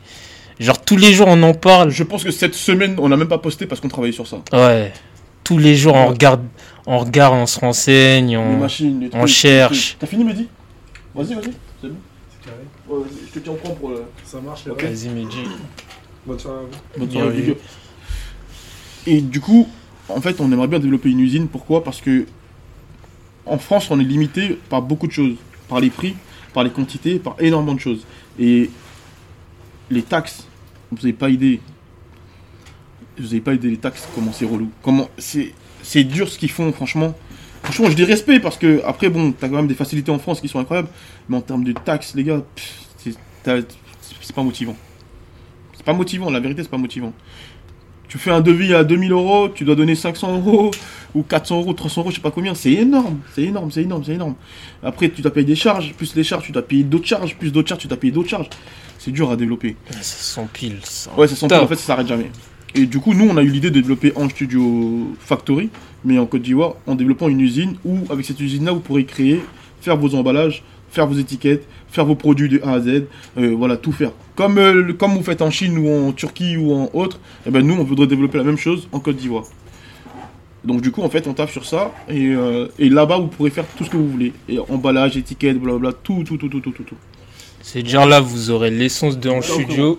genre 0.59 0.81
tous 0.85 0.97
les 0.97 1.13
jours 1.13 1.27
on 1.29 1.41
en 1.45 1.55
parle. 1.55 1.91
Je 1.91 2.03
pense 2.03 2.25
que 2.25 2.31
cette 2.33 2.55
semaine, 2.55 2.97
on 2.99 3.09
n'a 3.09 3.17
même 3.17 3.29
pas 3.29 3.39
posté 3.39 3.67
parce 3.67 3.81
qu'on 3.81 3.89
travaillait 3.89 4.13
sur 4.13 4.27
ça. 4.27 4.39
Ouais. 4.53 4.93
Tous 5.45 5.59
les 5.59 5.77
jours, 5.77 5.95
on 5.95 6.07
regarde, 6.09 6.43
on 6.87 6.99
regarde, 6.99 7.35
on 7.35 7.47
se 7.47 7.61
renseigne, 7.61 8.31
Les 8.31 8.37
on... 8.37 8.57
machines, 8.57 8.99
les 9.01 9.11
trucs. 9.11 9.21
on 9.23 9.27
les 9.27 9.31
cherche. 9.33 9.97
T'as 10.01 10.07
fini, 10.07 10.25
Mehdi? 10.25 10.49
Vas-y, 11.15 11.35
vas-y. 11.35 11.53
C'est 11.81 11.89
bon 11.89 11.97
C'est 12.43 12.51
carré. 12.51 12.63
Ouais, 12.89 12.99
vas-y, 13.05 13.27
je 13.29 13.33
te 13.33 13.39
tiens 13.39 13.53
au 13.53 13.57
courant 13.57 13.75
pour 13.75 13.91
le. 13.91 14.03
Ça 14.25 14.41
marche. 14.41 14.67
Vas-y, 14.67 15.09
Mehdi. 15.11 15.37
Bonne 16.27 16.39
soirée 16.39 16.59
à 16.59 16.63
vous. 16.63 16.99
Bonne 17.07 17.11
soirée. 17.13 17.57
Et 19.07 19.21
du 19.21 19.41
coup, 19.41 19.69
en 20.09 20.21
fait, 20.21 20.41
on 20.41 20.51
aimerait 20.53 20.69
bien 20.69 20.79
développer 20.79 21.11
une 21.11 21.21
usine. 21.21 21.49
Pourquoi? 21.49 21.83
Parce 21.85 22.01
que 22.01 22.27
en 23.47 23.59
France, 23.59 23.91
on 23.91 24.01
est 24.01 24.05
limité 24.05 24.59
par 24.69 24.83
beaucoup 24.83 25.07
de 25.07 25.13
choses. 25.13 25.37
Par 25.69 25.81
les 25.81 25.91
prix, 25.91 26.15
par 26.53 26.63
les 26.65 26.71
quantités, 26.71 27.19
par 27.19 27.37
énormément 27.41 27.75
de 27.75 27.81
choses. 27.81 28.07
Et 28.39 28.71
les 29.91 30.03
taxes, 30.03 30.47
vous 30.91 30.99
n'avez 30.99 31.13
pas 31.13 31.31
idée. 31.31 31.61
Vous 33.17 33.25
n'avez 33.25 33.41
pas 33.41 33.55
idée 33.55 33.71
les 33.71 33.79
taxes, 33.79 34.07
comment 34.15 34.33
c'est 34.33 34.45
relou. 34.45 34.71
Comment 34.83 35.09
c'est, 35.17 35.55
c'est 35.83 36.05
dur 36.05 36.29
ce 36.29 36.39
qu'ils 36.39 36.51
font, 36.51 36.71
franchement. 36.73 37.15
Franchement, 37.63 37.89
je 37.89 37.95
dis 37.95 38.05
respect 38.05 38.41
parce 38.41 38.59
que, 38.59 38.83
après, 38.85 39.09
bon, 39.09 39.33
t'as 39.33 39.49
quand 39.49 39.57
même 39.57 39.67
des 39.67 39.75
facilités 39.75 40.11
en 40.11 40.19
France 40.19 40.41
qui 40.41 40.49
sont 40.49 40.59
incroyables. 40.59 40.89
Mais 41.29 41.37
en 41.37 41.41
termes 41.41 41.65
de 41.65 41.73
taxes, 41.73 42.15
les 42.15 42.25
gars, 42.25 42.43
c'est 42.99 44.35
pas 44.35 44.43
motivant. 44.43 44.77
C'est 45.75 45.85
pas 45.85 45.95
motivant, 45.95 46.31
la 46.31 46.41
vérité, 46.41 46.63
c'est 46.63 46.71
pas 46.71 46.77
motivant. 46.77 47.13
Tu 48.09 48.19
fais 48.19 48.31
un 48.31 48.41
devis 48.41 48.75
à 48.75 48.85
2000 48.85 49.13
euros, 49.13 49.49
tu 49.49 49.65
dois 49.65 49.75
donner 49.75 49.95
500 49.95 50.37
euros, 50.37 50.71
ou 51.15 51.23
400 51.23 51.59
euros, 51.61 51.73
300 51.73 52.01
euros, 52.03 52.11
je 52.11 52.17
sais 52.17 52.21
pas 52.21 52.31
combien. 52.31 52.55
C'est 52.55 52.73
énorme, 52.73 53.19
c'est 53.35 53.43
énorme, 53.43 53.71
c'est 53.71 53.83
énorme, 53.83 54.05
c'est 54.05 54.15
énorme. 54.15 54.35
Après, 54.83 55.09
tu 55.09 55.23
dois 55.23 55.33
payer 55.33 55.47
des 55.47 55.57
charges, 55.57 55.95
plus 55.95 56.15
les 56.15 56.25
charges, 56.25 56.45
tu 56.45 56.53
dois 56.53 56.63
payer 56.63 56.85
d'autres 56.85 57.07
charges, 57.07 57.37
plus 57.37 57.51
d'autres 57.53 57.69
charges, 57.69 57.81
tu 57.83 57.89
dois 57.89 57.97
payer 57.97 58.13
d'autres 58.13 58.29
charges. 58.29 58.49
C'est 58.99 59.11
dur 59.11 59.31
à 59.31 59.37
développer. 59.37 59.77
Ça 59.91 60.03
s'empile. 60.03 60.79
ça. 60.85 61.11
Ouais, 61.17 61.27
ça 61.29 61.49
Top. 61.49 61.63
en 61.63 61.67
fait, 61.67 61.77
ça 61.77 61.87
s'arrête 61.89 62.07
jamais. 62.07 62.31
Et 62.75 62.87
du 62.87 62.99
coup, 62.99 63.15
nous, 63.15 63.29
on 63.29 63.37
a 63.37 63.43
eu 63.43 63.49
l'idée 63.49 63.71
de 63.71 63.75
développer 63.81 64.13
en 64.17 64.29
studio 64.29 65.15
Factory, 65.21 65.71
mais 66.05 66.19
en 66.19 66.27
Côte 66.27 66.43
d'Ivoire, 66.43 66.75
en 66.87 66.95
développant 66.95 67.29
une 67.29 67.41
usine 67.41 67.77
où, 67.85 67.99
avec 68.11 68.25
cette 68.25 68.41
usine-là, 68.41 68.73
vous 68.73 68.81
pourrez 68.81 69.05
créer, 69.05 69.41
faire 69.81 69.97
vos 69.97 70.15
emballages, 70.15 70.63
faire 70.91 71.07
vos 71.07 71.17
étiquettes, 71.17 71.67
faire 71.95 72.05
vos 72.05 72.15
produits 72.17 72.49
de 72.49 72.61
A 72.63 72.73
à 72.73 72.81
Z, 72.81 73.05
euh, 73.39 73.55
voilà, 73.57 73.77
tout 73.77 73.93
faire. 73.93 74.11
Comme, 74.37 74.59
euh, 74.59 74.73
le- 74.75 74.93
comme 74.95 75.13
vous 75.15 75.23
faites 75.23 75.43
en 75.43 75.51
Chine 75.51 75.79
ou 75.79 75.89
en 76.09 76.13
Turquie 76.13 76.57
ou 76.57 76.73
en 76.75 76.91
autre, 76.93 77.21
et 77.47 77.51
ben 77.51 77.65
nous, 77.67 77.75
on 77.75 77.85
voudrait 77.85 78.07
développer 78.09 78.39
la 78.39 78.45
même 78.45 78.59
chose 78.59 78.89
en 78.93 79.01
Côte 79.01 79.17
d'Ivoire. 79.17 79.45
Donc 80.65 80.81
du 80.81 80.91
coup, 80.91 81.03
en 81.03 81.11
fait, 81.11 81.27
on 81.27 81.35
tape 81.35 81.51
sur 81.51 81.65
ça, 81.67 81.93
et, 82.09 82.29
euh, 82.35 82.69
et 82.79 82.89
là-bas, 82.89 83.19
vous 83.19 83.27
pourrez 83.29 83.51
faire 83.51 83.65
tout 83.77 83.85
ce 83.85 83.91
que 83.91 83.97
vous 83.97 84.09
voulez. 84.09 84.33
Et 84.49 84.59
emballage, 84.59 85.17
étiquette, 85.17 85.59
blablabla, 85.59 85.93
tout, 86.03 86.25
tout, 86.27 86.37
tout, 86.37 86.49
tout, 86.49 86.61
tout, 86.61 86.71
tout. 86.73 86.83
tout. 86.83 86.97
C'est-à-dire 87.63 88.07
là, 88.07 88.21
vous 88.21 88.51
aurez 88.51 88.71
l'essence 88.71 89.19
de 89.19 89.31
Hanche 89.31 89.47
Studio. 89.51 89.99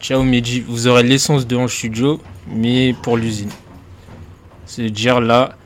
Ciao 0.00 0.22
Mehdi, 0.22 0.60
vous 0.66 0.86
aurez 0.86 1.02
l'essence 1.02 1.46
de 1.46 1.56
Hanche 1.56 1.74
Studio, 1.76 2.20
mais 2.54 2.94
pour 3.02 3.16
l'usine. 3.16 3.50
C'est-à-dire 4.64 5.20
là. 5.20 5.56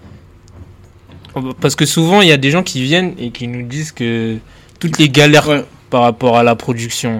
Parce 1.60 1.76
que 1.76 1.86
souvent, 1.86 2.20
il 2.20 2.28
y 2.28 2.32
a 2.32 2.36
des 2.36 2.50
gens 2.50 2.62
qui 2.62 2.82
viennent 2.82 3.14
et 3.18 3.30
qui 3.30 3.46
nous 3.48 3.62
disent 3.66 3.92
que 3.92 4.36
toutes 4.82 4.98
les 4.98 5.08
galères 5.08 5.48
Ouais. 5.48 5.64
par 5.90 6.02
rapport 6.02 6.36
à 6.36 6.42
la 6.42 6.56
production. 6.56 7.18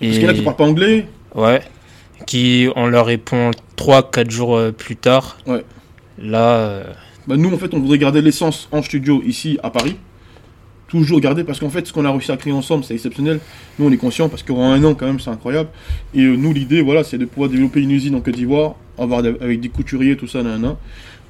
Parce 0.00 0.12
qu'il 0.14 0.22
y 0.22 0.26
en 0.26 0.30
a 0.30 0.34
qui 0.34 0.42
parlent 0.42 0.56
pas 0.56 0.64
anglais, 0.64 1.06
Ouais. 1.36 1.60
Qui, 2.26 2.68
on 2.74 2.86
leur 2.88 3.06
répond 3.06 3.52
3-4 3.76 4.30
jours 4.30 4.56
euh, 4.56 4.72
plus 4.72 4.96
tard. 4.96 5.38
Ouais. 5.46 5.64
Là, 6.18 6.54
euh, 6.56 6.84
Bah, 7.28 7.36
nous, 7.36 7.52
en 7.54 7.58
fait, 7.58 7.72
on 7.74 7.78
voudrait 7.80 7.98
garder 7.98 8.22
l'essence 8.22 8.68
en 8.72 8.82
studio 8.82 9.22
ici 9.24 9.56
à 9.62 9.70
Paris. 9.70 9.96
Toujours 10.88 11.20
garder, 11.20 11.44
parce 11.44 11.60
qu'en 11.60 11.70
fait, 11.70 11.86
ce 11.86 11.92
qu'on 11.92 12.04
a 12.04 12.10
réussi 12.10 12.32
à 12.32 12.36
créer 12.36 12.52
ensemble, 12.52 12.82
c'est 12.84 12.94
exceptionnel. 12.94 13.38
Nous, 13.78 13.86
on 13.86 13.92
est 13.92 13.96
conscients, 13.96 14.28
parce 14.28 14.42
qu'en 14.42 14.70
un 14.72 14.82
an, 14.84 14.94
quand 14.94 15.06
même, 15.06 15.20
c'est 15.20 15.30
incroyable. 15.30 15.68
Et 16.14 16.22
euh, 16.22 16.34
nous, 16.36 16.52
l'idée, 16.52 16.82
voilà, 16.82 17.04
c'est 17.04 17.18
de 17.18 17.24
pouvoir 17.24 17.50
développer 17.50 17.80
une 17.82 17.90
usine 17.92 18.14
en 18.16 18.20
Côte 18.20 18.34
d'Ivoire, 18.34 18.74
avoir 18.98 19.20
avec 19.20 19.60
des 19.60 19.68
couturiers, 19.68 20.16
tout 20.16 20.26
ça, 20.28 20.42
nanana. 20.42 20.76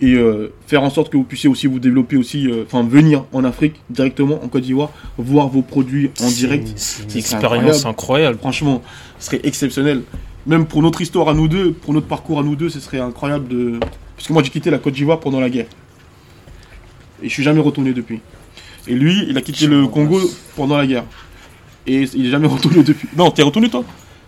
Et 0.05 0.17
euh, 0.17 0.53
faire 0.67 0.83
en 0.83 0.91
sorte 0.91 1.11
que 1.11 1.17
vous 1.17 1.25
puissiez 1.25 1.49
aussi 1.49 1.67
vous 1.67 1.79
développer 1.79 2.19
aussi, 2.19 2.47
euh, 2.47 2.65
enfin, 2.67 2.83
venir 2.83 3.25
en 3.33 3.43
Afrique, 3.43 3.77
directement 3.89 4.45
en 4.45 4.49
Côte 4.49 4.65
d'Ivoire, 4.65 4.91
voir 5.17 5.49
vos 5.49 5.63
produits 5.63 6.11
en 6.21 6.29
direct. 6.29 6.69
C'est 6.77 7.05
une 7.05 7.19
expérience 7.19 7.87
incroyable. 7.87 8.37
Franchement, 8.37 8.83
ce 9.19 9.27
serait 9.29 9.41
exceptionnel. 9.45 10.03
Même 10.47 10.67
pour 10.67 10.83
notre 10.83 11.01
histoire 11.01 11.31
à 11.31 11.33
nous 11.33 11.49
deux, 11.49 11.73
pour 11.73 11.95
notre 11.95 12.07
parcours 12.07 12.39
à 12.39 12.43
nous 12.43 12.55
deux, 12.55 12.69
ce 12.69 12.81
serait 12.81 12.99
incroyable 12.99 13.49
de. 13.49 13.81
Parce 14.15 14.29
que 14.29 14.35
moi, 14.35 14.43
j'ai 14.43 14.51
quitté 14.51 14.71
la 14.71 14.77
Côte 14.77 14.93
d'Ivoire 14.93 15.21
pendant 15.21 15.41
la 15.41 15.49
guerre. 15.49 15.69
Et 17.23 17.31
je 17.31 17.33
suis 17.33 17.43
jamais 17.43 17.61
retourné 17.61 17.95
depuis. 17.95 18.21
Et 18.87 18.95
lui, 18.95 19.25
il 19.27 19.39
a 19.39 19.41
quitté 19.41 19.67
le 19.67 19.87
Congo 19.87 20.21
pendant 20.55 20.77
la 20.77 20.87
guerre. 20.87 21.05
Et 21.87 22.03
il 22.15 22.27
est 22.27 22.31
jamais 22.31 22.47
retourné 22.47 22.83
depuis. 22.83 23.09
Non, 23.17 23.31
t'es 23.31 23.43
retourné 23.43 23.71
toi? 23.71 23.85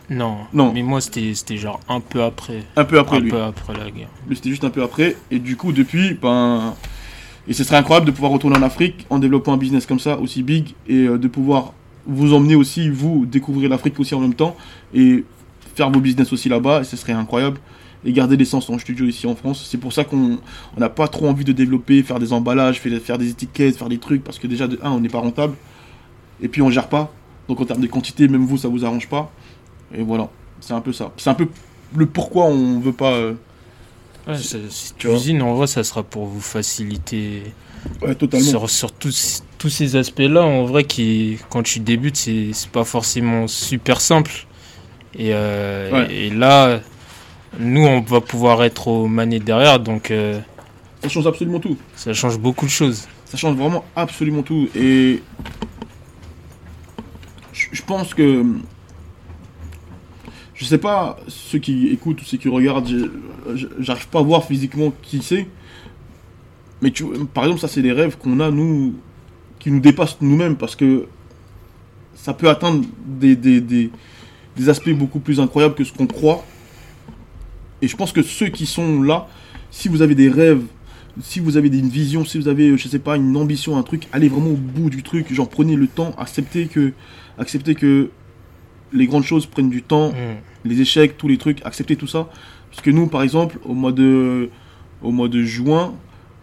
Non, 0.09 0.39
Non. 0.53 0.73
mais 0.73 0.83
moi 0.83 1.01
c'était 1.01 1.35
genre 1.57 1.81
un 1.89 2.01
peu 2.01 2.23
après. 2.23 2.63
Un 2.77 2.85
peu 2.85 2.99
après 2.99 3.17
un 3.17 3.21
lui. 3.21 3.31
peu 3.31 3.43
après 3.43 3.73
la 3.75 3.91
guerre. 3.91 4.09
Lui, 4.29 4.37
c'était 4.37 4.51
juste 4.51 4.65
un 4.65 4.71
peu 4.71 4.83
après. 4.83 5.17
Et 5.31 5.39
du 5.39 5.57
coup, 5.57 5.73
depuis, 5.73 6.15
ben. 6.15 6.75
Et 7.49 7.53
ce 7.53 7.63
serait 7.65 7.77
incroyable 7.77 8.07
de 8.07 8.11
pouvoir 8.11 8.33
retourner 8.33 8.57
en 8.57 8.63
Afrique 8.63 9.07
en 9.09 9.19
développant 9.21 9.53
un 9.53 9.57
business 9.57 9.87
comme 9.87 10.01
ça, 10.01 10.19
aussi 10.19 10.43
big, 10.43 10.75
et 10.89 11.05
euh, 11.07 11.17
de 11.19 11.29
pouvoir 11.29 11.75
vous 12.05 12.35
emmener 12.35 12.57
aussi, 12.57 12.89
vous, 12.89 13.25
découvrir 13.25 13.69
l'Afrique 13.71 13.99
aussi 14.01 14.15
en 14.17 14.21
même 14.21 14.35
temps, 14.35 14.57
et 14.95 15.25
faire 15.77 15.91
vos 15.91 16.01
business 16.01 16.33
aussi 16.33 16.49
là-bas, 16.49 16.81
et 16.81 16.85
ce 16.85 16.97
serait 16.97 17.13
incroyable. 17.13 17.59
Et 18.05 18.13
garder 18.13 18.37
l'essence 18.37 18.69
en 18.71 18.79
studio 18.79 19.07
ici 19.07 19.27
en 19.27 19.35
France. 19.37 19.67
C'est 19.69 19.79
pour 19.79 19.93
ça 19.93 20.05
qu'on 20.05 20.39
n'a 20.77 20.89
pas 20.89 21.07
trop 21.09 21.29
envie 21.29 21.45
de 21.45 21.53
développer, 21.53 22.03
faire 22.03 22.19
des 22.19 22.33
emballages, 22.33 22.81
faire, 22.81 23.01
faire 23.01 23.19
des 23.19 23.31
étiquettes, 23.31 23.77
faire 23.77 23.89
des 23.89 23.99
trucs, 23.99 24.23
parce 24.25 24.39
que 24.41 24.47
déjà, 24.49 24.67
de 24.69 24.79
un, 24.83 24.91
on 24.91 25.01
n'est 25.01 25.09
pas 25.09 25.19
rentable, 25.21 25.55
et 26.43 26.49
puis 26.49 26.63
on 26.63 26.71
gère 26.71 26.89
pas. 26.89 27.13
Donc 27.49 27.61
en 27.61 27.65
termes 27.65 27.81
de 27.81 27.87
quantité, 27.87 28.27
même 28.27 28.45
vous, 28.45 28.59
ça 28.59 28.67
vous 28.69 28.85
arrange 28.85 29.09
pas. 29.09 29.31
Et 29.95 30.03
voilà, 30.03 30.29
c'est 30.61 30.73
un 30.75 30.81
peu 30.81 30.93
ça. 30.93 31.13
C'est 31.17 31.31
un 31.31 31.35
peu 31.35 31.49
le 31.95 32.07
pourquoi 32.07 32.45
on 32.47 32.81
veut 32.81 32.93
pas. 32.93 33.13
euh, 33.13 33.35
Ouais, 34.27 34.37
ça- 34.39 34.59
cette 34.71 35.05
usine, 35.05 35.41
en 35.43 35.55
vrai, 35.55 35.69
ça 35.69 35.85
sera 35.85 36.03
pour 36.03 36.27
vous 36.27 36.41
faciliter 36.41 37.45
Ouais, 38.03 38.15
totalement. 38.17 38.45
sur, 38.45 38.69
sur 38.69 38.91
tous, 38.93 39.45
tous 39.57 39.69
ces 39.71 39.95
aspects-là. 39.95 40.43
En 40.43 40.65
vrai, 40.65 40.83
qui, 40.83 41.39
quand 41.49 41.63
tu 41.63 41.79
débutes, 41.79 42.17
c'est 42.17 42.51
c'est 42.53 42.71
pas 42.71 42.83
forcément 42.85 43.47
super 43.47 44.01
simple. 44.01 44.33
Et, 45.17 45.29
euh, 45.33 45.93
Ouais. 45.93 46.13
et 46.13 46.31
là, 46.31 46.81
nous, 47.61 47.83
on 47.87 48.01
va 48.01 48.21
pouvoir 48.21 48.65
être 48.65 48.89
aux 48.89 49.07
manettes 49.07 49.45
derrière, 49.45 49.79
donc 49.79 50.11
euh, 50.11 50.41
Ça 51.03 51.09
change 51.09 51.27
absolument 51.29 51.61
tout. 51.61 51.77
ça 51.95 52.13
change 52.13 52.37
beaucoup 52.39 52.67
de 52.67 52.71
choses. 52.73 53.07
Ça 53.27 53.37
change 53.37 53.57
vraiment 53.57 53.85
absolument 53.95 54.43
tout. 54.43 54.69
Et 54.75 55.23
je 57.53 57.83
pense 57.83 58.13
que 58.15 58.45
je 60.57 60.65
sais 60.65 60.79
pas 60.79 61.19
ceux 61.29 61.59
qui 61.59 61.89
écoutent 61.89 62.21
ou 62.23 62.25
ceux 62.25 62.39
qui 62.39 62.49
regardent, 62.49 62.89
j'arrive 63.79 64.09
pas 64.09 64.21
à 64.21 64.23
voir 64.23 64.45
physiquement 64.45 64.93
qui 65.03 65.23
c'est. 65.23 65.47
Mais 66.83 66.91
tu, 66.91 67.05
par 67.33 67.45
exemple, 67.45 67.61
ça 67.61 67.69
c'est 67.69 67.83
des 67.83 67.93
rêves 67.93 68.17
qu'on 68.19 68.41
a 68.41 68.51
nous 68.51 68.95
qui 69.59 69.71
nous 69.71 69.81
dépassent 69.81 70.19
nous-mêmes 70.21 70.57
parce 70.57 70.77
que 70.77 71.07
ça 72.15 72.35
peut 72.35 72.49
atteindre 72.49 72.85
des 73.07 73.91
aspects 74.69 74.91
beaucoup 74.91 75.21
plus 75.21 75.41
incroyables 75.41 75.75
que 75.75 75.85
ce 75.85 75.93
qu'on 75.93 76.07
croit. 76.07 76.45
Et 77.83 77.89
je 77.89 77.97
pense 77.97 78.13
que 78.13 78.23
ceux 78.23 78.49
qui 78.49 78.67
sont 78.67 79.03
là, 79.03 79.29
si 79.71 79.89
vous 79.89 80.03
avez 80.03 80.15
des 80.15 80.29
rêves 80.29 80.63
si 81.23 81.41
vous 81.41 81.57
avez 81.57 81.69
une 81.69 81.89
vision, 81.89 82.25
si 82.25 82.39
vous 82.39 82.49
avez, 82.49 82.77
je 82.77 82.89
sais 82.89 82.99
pas, 82.99 83.17
une 83.17 83.37
ambition, 83.37 83.77
un 83.77 83.83
truc, 83.83 84.07
allez 84.13 84.29
vraiment 84.29 84.51
au 84.51 84.57
bout 84.57 84.91
du 84.91 85.03
truc, 85.03 85.33
genre 85.33 85.49
prenez 85.49 85.77
le 85.77 85.87
temps, 85.87 86.15
acceptez 86.19 86.67
que, 86.67 86.93
acceptez 87.39 87.75
que 87.75 88.11
les 88.93 89.07
grandes 89.07 89.25
choses 89.25 89.47
prennent 89.47 89.71
du 89.71 89.83
temps, 89.83 90.11
Mm. 90.11 90.69
les 90.69 90.81
échecs, 90.81 91.17
tous 91.19 91.29
les 91.29 91.39
trucs, 91.39 91.65
acceptez 91.65 91.97
tout 91.97 92.07
ça. 92.07 92.29
Parce 92.71 92.83
que 92.83 92.91
nous, 92.91 93.07
par 93.07 93.23
exemple, 93.23 93.59
au 93.65 93.75
mois 93.75 93.93
de, 93.93 94.51
au 95.03 95.11
mois 95.11 95.29
de 95.29 95.43
juin, 95.43 95.95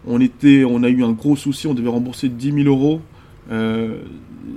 on 0.06 0.20
était, 0.20 0.64
on 0.64 0.82
a 0.82 0.88
eu 0.88 1.02
un 1.04 1.12
gros 1.12 1.36
souci, 1.36 1.66
on 1.66 1.74
devait 1.74 1.88
rembourser 1.88 2.28
10 2.28 2.52
000 2.52 2.68
euros. 2.68 3.00
Euh, 3.50 3.98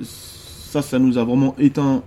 ça, 0.04 0.82
ça 0.82 1.00
nous 1.00 1.17
a 1.17 1.23
vraiment 1.23 1.56
éteint 1.60 2.04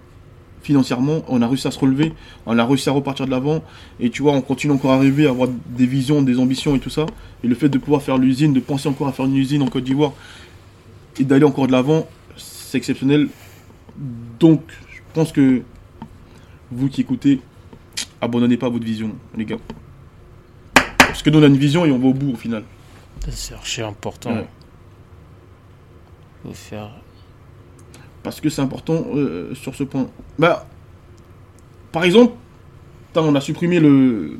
financièrement. 0.62 1.22
On 1.28 1.40
a 1.40 1.46
réussi 1.46 1.66
à 1.66 1.70
se 1.70 1.78
relever, 1.78 2.12
on 2.46 2.58
a 2.58 2.64
réussi 2.66 2.88
à 2.88 2.92
repartir 2.92 3.26
de 3.26 3.30
l'avant. 3.30 3.62
Et 3.98 4.10
tu 4.10 4.22
vois, 4.22 4.32
on 4.32 4.42
continue 4.42 4.72
encore 4.74 4.92
à 4.92 4.98
rêver, 4.98 5.26
à 5.26 5.30
avoir 5.30 5.48
des 5.48 5.86
visions, 5.86 6.20
des 6.22 6.38
ambitions 6.38 6.76
et 6.76 6.80
tout 6.80 6.90
ça. 6.90 7.06
Et 7.42 7.48
le 7.48 7.54
fait 7.54 7.68
de 7.70 7.78
pouvoir 7.78 8.02
faire 8.02 8.18
l'usine, 8.18 8.52
de 8.52 8.60
penser 8.60 8.88
encore 8.88 9.08
à 9.08 9.12
faire 9.12 9.24
une 9.24 9.36
usine 9.36 9.62
en 9.62 9.68
Côte 9.68 9.84
d'Ivoire 9.84 10.12
et 11.18 11.24
d'aller 11.24 11.44
encore 11.44 11.66
de 11.66 11.72
l'avant, 11.72 12.06
c'est 12.36 12.76
exceptionnel. 12.76 13.28
Donc, 14.38 14.60
je 15.10 15.14
pense 15.14 15.32
que 15.32 15.62
vous 16.70 16.88
qui 16.88 17.00
écoutez, 17.00 17.40
abandonnez 18.20 18.56
pas 18.56 18.68
votre 18.68 18.84
vision, 18.84 19.10
les 19.36 19.44
gars. 19.44 19.58
Parce 20.98 21.22
que 21.22 21.30
nous, 21.30 21.40
on 21.40 21.42
a 21.42 21.46
une 21.46 21.56
vision 21.56 21.84
et 21.84 21.90
on 21.90 21.98
va 21.98 22.06
au 22.06 22.14
bout 22.14 22.32
au 22.32 22.36
final. 22.36 22.62
C'est 23.28 23.54
archi 23.54 23.82
important. 23.82 24.32
Ouais. 24.32 24.46
Faut 26.44 26.52
faire. 26.52 26.90
Parce 28.22 28.40
que 28.40 28.48
c'est 28.48 28.62
important 28.62 29.04
euh, 29.14 29.52
sur 29.56 29.74
ce 29.74 29.82
point. 29.82 30.08
Bah, 30.38 30.66
par 31.90 32.04
exemple, 32.04 32.34
on 33.16 33.34
a 33.34 33.40
supprimé 33.40 33.80
le. 33.80 34.38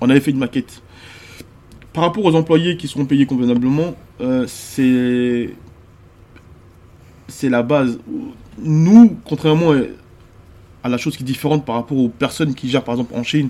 On 0.00 0.08
avait 0.08 0.20
fait 0.20 0.30
une 0.30 0.38
maquette. 0.38 0.80
Par 1.92 2.04
rapport 2.04 2.24
aux 2.24 2.36
employés 2.36 2.76
qui 2.76 2.86
seront 2.86 3.04
payés 3.04 3.26
convenablement, 3.26 3.96
euh, 4.20 4.46
c'est. 4.46 5.52
C'est 7.26 7.48
la 7.48 7.64
base. 7.64 7.98
Nous, 8.58 9.18
contrairement 9.24 9.72
à 10.84 10.88
la 10.90 10.98
chose 10.98 11.16
qui 11.16 11.22
est 11.22 11.26
différente 11.26 11.64
par 11.64 11.76
rapport 11.76 11.96
aux 11.98 12.08
personnes 12.10 12.54
qui 12.54 12.68
gèrent, 12.68 12.84
par 12.84 12.94
exemple, 12.94 13.14
en 13.16 13.22
Chine 13.24 13.48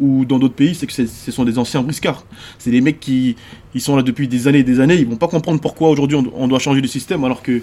ou 0.00 0.24
dans 0.24 0.38
d'autres 0.38 0.54
pays, 0.54 0.74
c'est 0.74 0.86
que 0.86 0.92
ce 0.92 1.32
sont 1.32 1.44
des 1.44 1.58
anciens 1.58 1.82
briscards. 1.82 2.24
C'est 2.58 2.70
des 2.70 2.80
mecs 2.80 3.00
qui 3.00 3.34
ils 3.74 3.80
sont 3.80 3.96
là 3.96 4.02
depuis 4.02 4.28
des 4.28 4.46
années 4.46 4.60
et 4.60 4.62
des 4.64 4.78
années. 4.78 4.94
Ils 4.94 5.06
vont 5.06 5.16
pas 5.16 5.26
comprendre 5.28 5.60
pourquoi 5.60 5.90
aujourd'hui 5.90 6.16
on, 6.16 6.24
on 6.34 6.46
doit 6.48 6.60
changer 6.60 6.80
le 6.80 6.86
système 6.88 7.24
alors 7.24 7.42
que. 7.42 7.60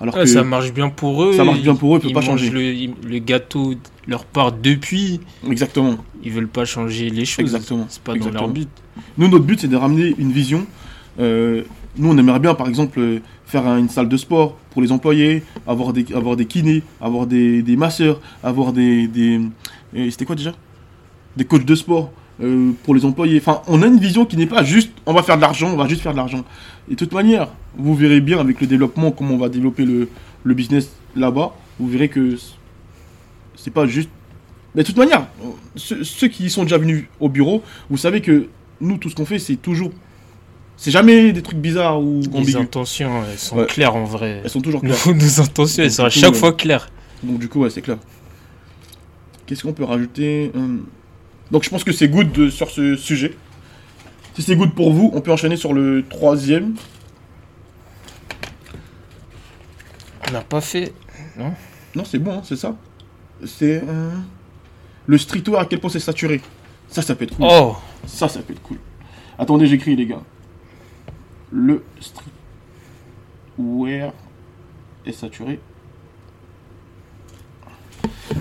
Alors 0.00 0.14
que 0.14 0.26
ça 0.26 0.42
marche 0.44 0.74
bien 0.74 0.90
pour 0.90 1.22
eux. 1.24 1.32
ça 1.32 1.44
marche 1.44 1.62
bien 1.62 1.74
pour 1.74 1.96
eux, 1.96 2.00
ils 2.02 2.12
peuvent 2.12 2.12
pas 2.12 2.20
changer. 2.20 2.50
Le, 2.50 2.60
ils- 2.62 2.94
le 3.08 3.18
gâteau 3.18 3.74
leur 4.06 4.24
part 4.26 4.52
depuis, 4.52 5.20
Exactement. 5.48 5.96
ils 6.22 6.32
veulent 6.32 6.48
pas 6.48 6.64
changer 6.66 7.08
les 7.08 7.24
choses. 7.24 7.44
Exactement. 7.44 7.86
C'est 7.88 8.02
pas 8.02 8.12
dans 8.12 8.16
Exactement. 8.16 8.42
leur 8.46 8.52
but. 8.52 8.68
Nous, 9.16 9.28
notre 9.28 9.44
but, 9.44 9.58
c'est 9.60 9.68
de 9.68 9.76
ramener 9.76 10.14
une 10.18 10.32
vision. 10.32 10.66
Euh, 11.18 11.62
nous, 11.96 12.10
on 12.10 12.18
aimerait 12.18 12.40
bien, 12.40 12.54
par 12.54 12.68
exemple, 12.68 12.98
euh, 13.00 13.20
faire 13.46 13.66
un- 13.66 13.78
une 13.78 13.88
salle 13.88 14.08
de 14.10 14.16
sport 14.18 14.58
pour 14.76 14.82
les 14.82 14.92
employés, 14.92 15.42
avoir 15.66 15.94
des, 15.94 16.04
avoir 16.12 16.36
des 16.36 16.44
kinés, 16.44 16.82
avoir 17.00 17.26
des, 17.26 17.62
des 17.62 17.76
masseurs, 17.78 18.20
avoir 18.44 18.74
des. 18.74 19.08
des 19.08 19.40
euh, 19.96 20.10
C'était 20.10 20.26
quoi 20.26 20.36
déjà? 20.36 20.52
Des 21.34 21.46
coachs 21.46 21.64
de 21.64 21.74
sport 21.74 22.12
euh, 22.42 22.72
pour 22.84 22.94
les 22.94 23.06
employés. 23.06 23.38
Enfin, 23.38 23.62
on 23.68 23.80
a 23.80 23.86
une 23.86 23.98
vision 23.98 24.26
qui 24.26 24.36
n'est 24.36 24.44
pas 24.44 24.62
juste 24.64 24.92
on 25.06 25.14
va 25.14 25.22
faire 25.22 25.36
de 25.36 25.40
l'argent, 25.40 25.70
on 25.72 25.78
va 25.78 25.88
juste 25.88 26.02
faire 26.02 26.12
de 26.12 26.18
l'argent. 26.18 26.44
Et 26.88 26.90
de 26.90 26.96
toute 26.96 27.14
manière, 27.14 27.48
vous 27.78 27.94
verrez 27.94 28.20
bien 28.20 28.38
avec 28.38 28.60
le 28.60 28.66
développement, 28.66 29.12
comment 29.12 29.36
on 29.36 29.38
va 29.38 29.48
développer 29.48 29.86
le, 29.86 30.10
le 30.44 30.52
business 30.54 30.90
là-bas, 31.16 31.54
vous 31.80 31.88
verrez 31.88 32.10
que 32.10 32.36
c'est 33.54 33.72
pas 33.72 33.86
juste. 33.86 34.10
Mais 34.74 34.82
de 34.82 34.86
toute 34.88 34.98
manière, 34.98 35.26
ceux, 35.74 36.04
ceux 36.04 36.28
qui 36.28 36.50
sont 36.50 36.64
déjà 36.64 36.76
venus 36.76 37.06
au 37.18 37.30
bureau, 37.30 37.62
vous 37.88 37.96
savez 37.96 38.20
que 38.20 38.48
nous, 38.82 38.98
tout 38.98 39.08
ce 39.08 39.14
qu'on 39.14 39.24
fait, 39.24 39.38
c'est 39.38 39.56
toujours. 39.56 39.92
C'est 40.76 40.90
jamais 40.90 41.32
des 41.32 41.42
trucs 41.42 41.58
bizarres 41.58 42.00
ou 42.00 42.20
Les 42.20 42.28
ambigus. 42.36 42.56
intentions, 42.56 43.22
elles 43.30 43.38
sont 43.38 43.56
Ouais. 43.56 43.66
claires 43.66 43.96
en 43.96 44.04
vrai. 44.04 44.42
Elles 44.44 44.50
sont 44.50 44.60
toujours 44.60 44.82
claires. 44.82 44.96
nos 45.14 45.40
intentions, 45.40 45.82
elles 45.82 45.90
sont 45.90 46.04
à 46.04 46.10
coup, 46.10 46.18
chaque 46.18 46.34
fois 46.34 46.52
claires. 46.52 46.88
Donc 47.22 47.38
du 47.38 47.48
coup, 47.48 47.60
ouais, 47.60 47.70
c'est 47.70 47.80
clair. 47.82 47.96
Qu'est-ce 49.46 49.62
qu'on 49.62 49.72
peut 49.72 49.84
rajouter 49.84 50.50
Hum. 50.54 50.86
Donc 51.50 51.62
je 51.64 51.70
pense 51.70 51.82
que 51.84 51.92
c'est 51.92 52.08
good 52.08 52.30
de- 52.32 52.50
sur 52.50 52.70
ce 52.70 52.96
sujet. 52.96 53.34
Si 54.34 54.42
c'est 54.42 54.56
good 54.56 54.74
pour 54.74 54.92
vous, 54.92 55.10
on 55.14 55.20
peut 55.22 55.32
enchaîner 55.32 55.56
sur 55.56 55.72
le 55.72 56.04
troisième. 56.08 56.74
On 60.28 60.32
n'a 60.32 60.40
pas 60.42 60.60
fait. 60.60 60.92
Non, 61.94 62.04
c'est 62.04 62.18
bon, 62.18 62.32
hein, 62.38 62.42
c'est 62.44 62.56
ça. 62.56 62.76
C'est 63.44 63.82
euh, 63.86 64.10
le 65.06 65.18
streetwear, 65.18 65.60
à 65.60 65.66
quel 65.66 65.78
point 65.80 65.90
c'est 65.90 66.00
saturé. 66.00 66.40
Ça, 66.88 67.00
ça 67.02 67.14
peut 67.14 67.24
être 67.24 67.36
cool. 67.36 67.46
Oh 67.48 67.76
Ça, 68.06 68.28
ça 68.28 68.40
peut 68.40 68.52
être 68.52 68.62
cool. 68.62 68.78
Attendez, 69.38 69.66
j'écris, 69.66 69.96
les 69.96 70.06
gars. 70.06 70.22
Le 71.58 71.82
streetwear 73.58 74.12
est 75.06 75.12
saturé. 75.12 75.58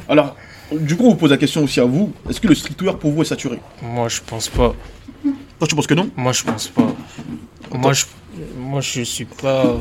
Alors, 0.09 0.35
du 0.73 0.97
coup, 0.97 1.05
on 1.05 1.11
vous 1.11 1.15
pose 1.15 1.31
la 1.31 1.37
question 1.37 1.63
aussi 1.63 1.79
à 1.79 1.85
vous. 1.85 2.11
Est-ce 2.29 2.41
que 2.41 2.49
le 2.49 2.55
streetwear 2.55 2.99
pour 2.99 3.11
vous 3.11 3.21
est 3.21 3.25
saturé? 3.25 3.61
Moi, 3.81 4.09
je 4.09 4.19
pense 4.19 4.49
pas. 4.49 4.75
Toi, 5.23 5.67
tu 5.67 5.75
penses 5.75 5.87
que 5.87 5.93
non? 5.93 6.09
Moi, 6.17 6.33
je 6.33 6.43
pense 6.43 6.67
pas. 6.67 6.93
Moi, 7.71 7.93
je, 7.93 8.03
moi, 8.57 8.81
je 8.81 9.03
suis 9.03 9.23
pas 9.23 9.77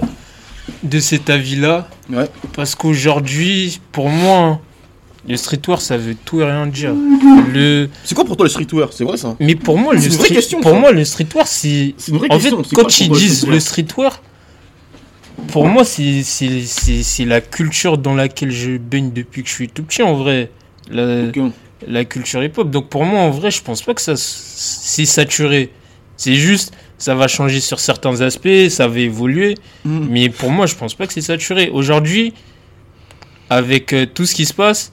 de 0.85 1.01
cet 1.01 1.29
avis-là. 1.29 1.89
Ouais. 2.09 2.31
Parce 2.55 2.77
qu'aujourd'hui, 2.77 3.81
pour 3.91 4.11
moi, 4.11 4.61
le 5.27 5.37
streetwear, 5.37 5.81
ça 5.81 5.97
veut 5.97 6.15
tout 6.25 6.41
et 6.41 6.45
rien 6.45 6.67
dire. 6.67 6.93
Le... 7.53 7.89
C'est 8.05 8.15
quoi 8.15 8.25
pour 8.25 8.37
toi 8.37 8.45
le 8.45 8.51
streetwear? 8.51 8.93
C'est 8.93 9.05
vrai 9.05 9.17
ça 9.17 9.37
Mais 9.41 9.55
pour 9.55 9.79
moi, 9.79 9.95
le 9.95 10.01
C'est 10.01 10.07
une 10.09 10.13
vraie 10.15 10.25
street- 10.27 10.35
question, 10.35 10.61
pour 10.61 10.73
ça. 10.73 10.79
moi, 10.79 10.93
le 10.93 11.05
streetwear, 11.05 11.47
c'est. 11.47 11.95
C'est 11.97 12.13
une 12.13 12.19
vraie 12.19 12.29
En 12.31 12.39
fait, 12.39 12.51
question. 12.51 12.63
c'est 12.65 12.75
quand 12.77 13.01
ils 13.01 13.11
disent 13.11 13.47
le 13.47 13.59
streetwear, 13.61 14.21
pour 15.49 15.67
moi, 15.67 15.85
c'est- 15.85 16.23
c'est 16.23 16.61
c'est- 16.63 17.03
c'est 17.03 17.25
la 17.25 17.41
culture 17.41 17.99
dans 17.99 18.15
laquelle 18.15 18.51
je 18.51 18.77
baigne 18.77 19.13
depuis 19.13 19.43
que 19.43 19.49
je 19.49 19.55
suis 19.55 19.69
tout 19.69 19.83
petit, 19.83 20.03
en 20.03 20.15
vrai. 20.15 20.51
La, 20.91 21.23
la 21.89 22.05
culture 22.05 22.43
hip-hop. 22.45 22.71
Donc 22.71 22.89
pour 22.91 23.05
moi, 23.05 23.21
en 23.21 23.31
vrai, 23.31 23.51
je 23.51 23.63
pense 23.63 23.83
pas 23.83 23.95
que 23.95 24.03
ça 24.03 24.15
c'est 24.17 25.07
saturé. 25.07 25.71
C'est 26.17 26.35
juste, 26.35 26.73
ça 26.99 27.15
va 27.15 27.27
changer 27.29 27.61
sur 27.61 27.81
certains 27.81 28.21
aspects, 28.21 28.69
ça 28.69 28.87
va 28.87 28.99
évoluer. 28.99 29.57
Mhm. 29.85 30.07
Mais 30.11 30.29
pour 30.29 30.51
moi, 30.51 30.67
je 30.67 30.75
pense 30.75 30.95
pas 30.95 31.07
que 31.07 31.13
c'est 31.15 31.21
saturé. 31.23 31.71
Aujourd'hui, 31.73 32.35
avec 33.51 33.93
euh, 33.93 34.07
tout 34.07 34.27
ce 34.27 34.35
qui 34.35 34.47
se 34.47 34.55
passe, 34.55 34.93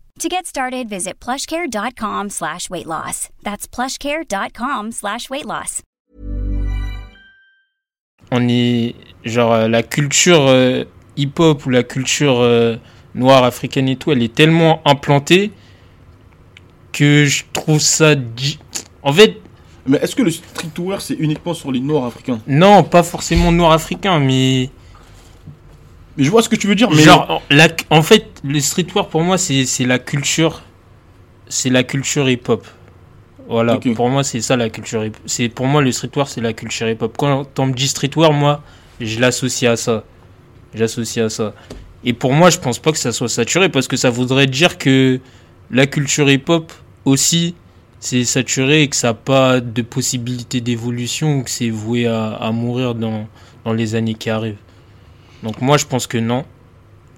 To 0.21 0.29
get 0.29 0.45
started, 0.45 0.87
visit 0.87 1.19
plushcare.com 1.19 2.29
slash 2.29 2.69
weight 2.69 2.85
loss. 2.85 3.29
That's 3.41 3.67
plushcare.com 3.67 4.91
slash 4.91 5.31
weight 5.31 5.47
loss. 5.47 5.81
on 8.31 8.47
est 8.47 8.95
genre 9.25 9.53
euh, 9.53 9.67
la 9.67 9.81
culture 9.81 10.47
euh, 10.47 10.83
hip-hop 11.17 11.65
ou 11.65 11.69
la 11.71 11.81
culture 11.81 12.39
euh, 12.39 12.75
noire 13.15 13.43
africaine 13.43 13.89
et 13.89 13.95
tout, 13.95 14.11
elle 14.11 14.21
est 14.21 14.33
tellement 14.33 14.81
implantée 14.85 15.51
que 16.91 17.25
je 17.25 17.43
trouve 17.51 17.79
ça 17.79 18.13
en 19.01 19.13
fait 19.13 19.37
Mais 19.87 19.97
est-ce 20.03 20.15
que 20.15 20.21
le 20.21 20.29
streetwear, 20.29 21.01
c'est 21.01 21.15
uniquement 21.15 21.55
sur 21.55 21.71
les 21.71 21.79
Noirs 21.79 22.05
africains? 22.05 22.39
Non, 22.45 22.83
pas 22.83 23.01
forcément 23.01 23.51
noir 23.51 23.71
africain 23.71 24.19
mais 24.19 24.69
Mais 24.69 24.69
je 26.17 26.29
vois 26.29 26.41
ce 26.41 26.49
que 26.49 26.55
tu 26.55 26.67
veux 26.67 26.75
dire, 26.75 26.89
mais. 26.91 27.03
genre 27.03 27.41
la, 27.49 27.67
en 27.89 28.01
fait 28.01 28.25
le 28.43 28.59
streetwear 28.59 29.07
pour 29.07 29.21
moi 29.21 29.37
c'est 29.37 29.85
la 29.85 29.99
culture 29.99 30.61
c'est 31.47 31.69
la 31.69 31.83
culture 31.83 32.29
hip-hop. 32.29 32.65
Voilà, 33.47 33.77
pour 33.95 34.09
moi 34.09 34.23
c'est 34.23 34.41
ça 34.41 34.55
la 34.55 34.69
culture 34.69 35.03
hip 35.05 35.17
c'est 35.25 35.49
pour 35.49 35.65
moi 35.65 35.81
le 35.81 35.91
streetwear 35.91 36.27
c'est 36.27 36.41
la 36.41 36.53
culture 36.53 36.87
hip-hop. 36.89 37.15
Quand 37.17 37.59
on 37.59 37.65
me 37.67 37.73
dit 37.73 37.87
streetwear 37.87 38.33
moi, 38.33 38.61
je 38.99 39.19
l'associe 39.19 39.71
à 39.71 39.75
ça. 39.75 40.03
J'associe 40.73 41.25
à 41.25 41.29
ça. 41.29 41.53
Et 42.03 42.13
pour 42.13 42.33
moi, 42.33 42.49
je 42.49 42.57
pense 42.57 42.79
pas 42.79 42.91
que 42.91 42.97
ça 42.97 43.11
soit 43.11 43.29
saturé 43.29 43.69
parce 43.69 43.87
que 43.87 43.97
ça 43.97 44.09
voudrait 44.09 44.47
dire 44.47 44.77
que 44.77 45.19
la 45.69 45.85
culture 45.85 46.29
hip-hop 46.29 46.71
aussi 47.05 47.55
c'est 47.99 48.23
saturé 48.23 48.81
et 48.81 48.87
que 48.87 48.95
ça 48.95 49.09
n'a 49.09 49.13
pas 49.13 49.59
de 49.59 49.81
possibilité 49.83 50.59
d'évolution 50.59 51.37
ou 51.37 51.43
que 51.43 51.51
c'est 51.51 51.69
voué 51.69 52.07
à, 52.07 52.31
à 52.33 52.51
mourir 52.51 52.95
dans, 52.95 53.27
dans 53.63 53.73
les 53.73 53.93
années 53.95 54.15
qui 54.15 54.29
arrivent. 54.31 54.57
Donc 55.43 55.61
moi, 55.61 55.77
je 55.77 55.85
pense 55.85 56.07
que 56.07 56.17
non. 56.17 56.45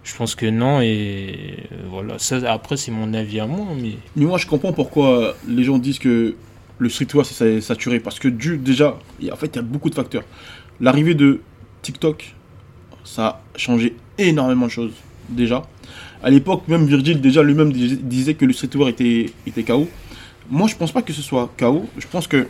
Je 0.04 0.14
pense 0.16 0.36
que 0.36 0.46
non 0.46 0.82
et 0.82 1.56
euh, 1.72 1.76
voilà. 1.90 2.20
Ça, 2.20 2.38
après, 2.52 2.76
c'est 2.76 2.92
mon 2.92 3.14
avis 3.14 3.40
à 3.40 3.48
moi, 3.48 3.68
mais 3.80 3.96
moi, 4.18 4.38
je 4.38 4.46
comprends 4.46 4.74
pourquoi 4.74 5.36
les 5.48 5.64
gens 5.64 5.78
disent 5.78 6.00
que 6.00 6.36
le 6.78 6.90
streetwear 6.90 7.26
c'est 7.26 7.62
saturé. 7.62 8.00
Parce 8.00 8.20
que 8.20 8.28
du, 8.28 8.58
déjà, 8.58 8.98
en 9.32 9.36
fait, 9.36 9.48
il 9.48 9.56
y 9.56 9.60
a 9.60 9.62
beaucoup 9.62 9.90
de 9.90 9.96
facteurs. 9.96 10.24
L'arrivée 10.82 11.16
de 11.16 11.40
TikTok, 11.82 12.36
ça 13.06 13.26
a 13.28 13.42
changé 13.58 13.96
énormément 14.18 14.66
de 14.66 14.72
choses. 14.72 14.92
Déjà. 15.30 15.64
À 16.22 16.30
l'époque, 16.30 16.68
même 16.68 16.86
Virgil, 16.86 17.22
déjà 17.22 17.42
lui-même 17.44 17.72
dis- 17.72 17.98
disait 17.98 18.34
que 18.34 18.46
le 18.46 18.52
streetwear 18.54 18.90
était, 18.90 19.28
était 19.48 19.64
KO. 19.64 19.88
Moi, 20.50 20.68
je 20.68 20.76
pense 20.76 20.92
pas 20.92 21.02
que 21.02 21.14
ce 21.14 21.22
soit 21.22 21.50
KO. 21.58 21.86
Je 21.98 22.08
pense 22.08 22.28
que 22.28 22.48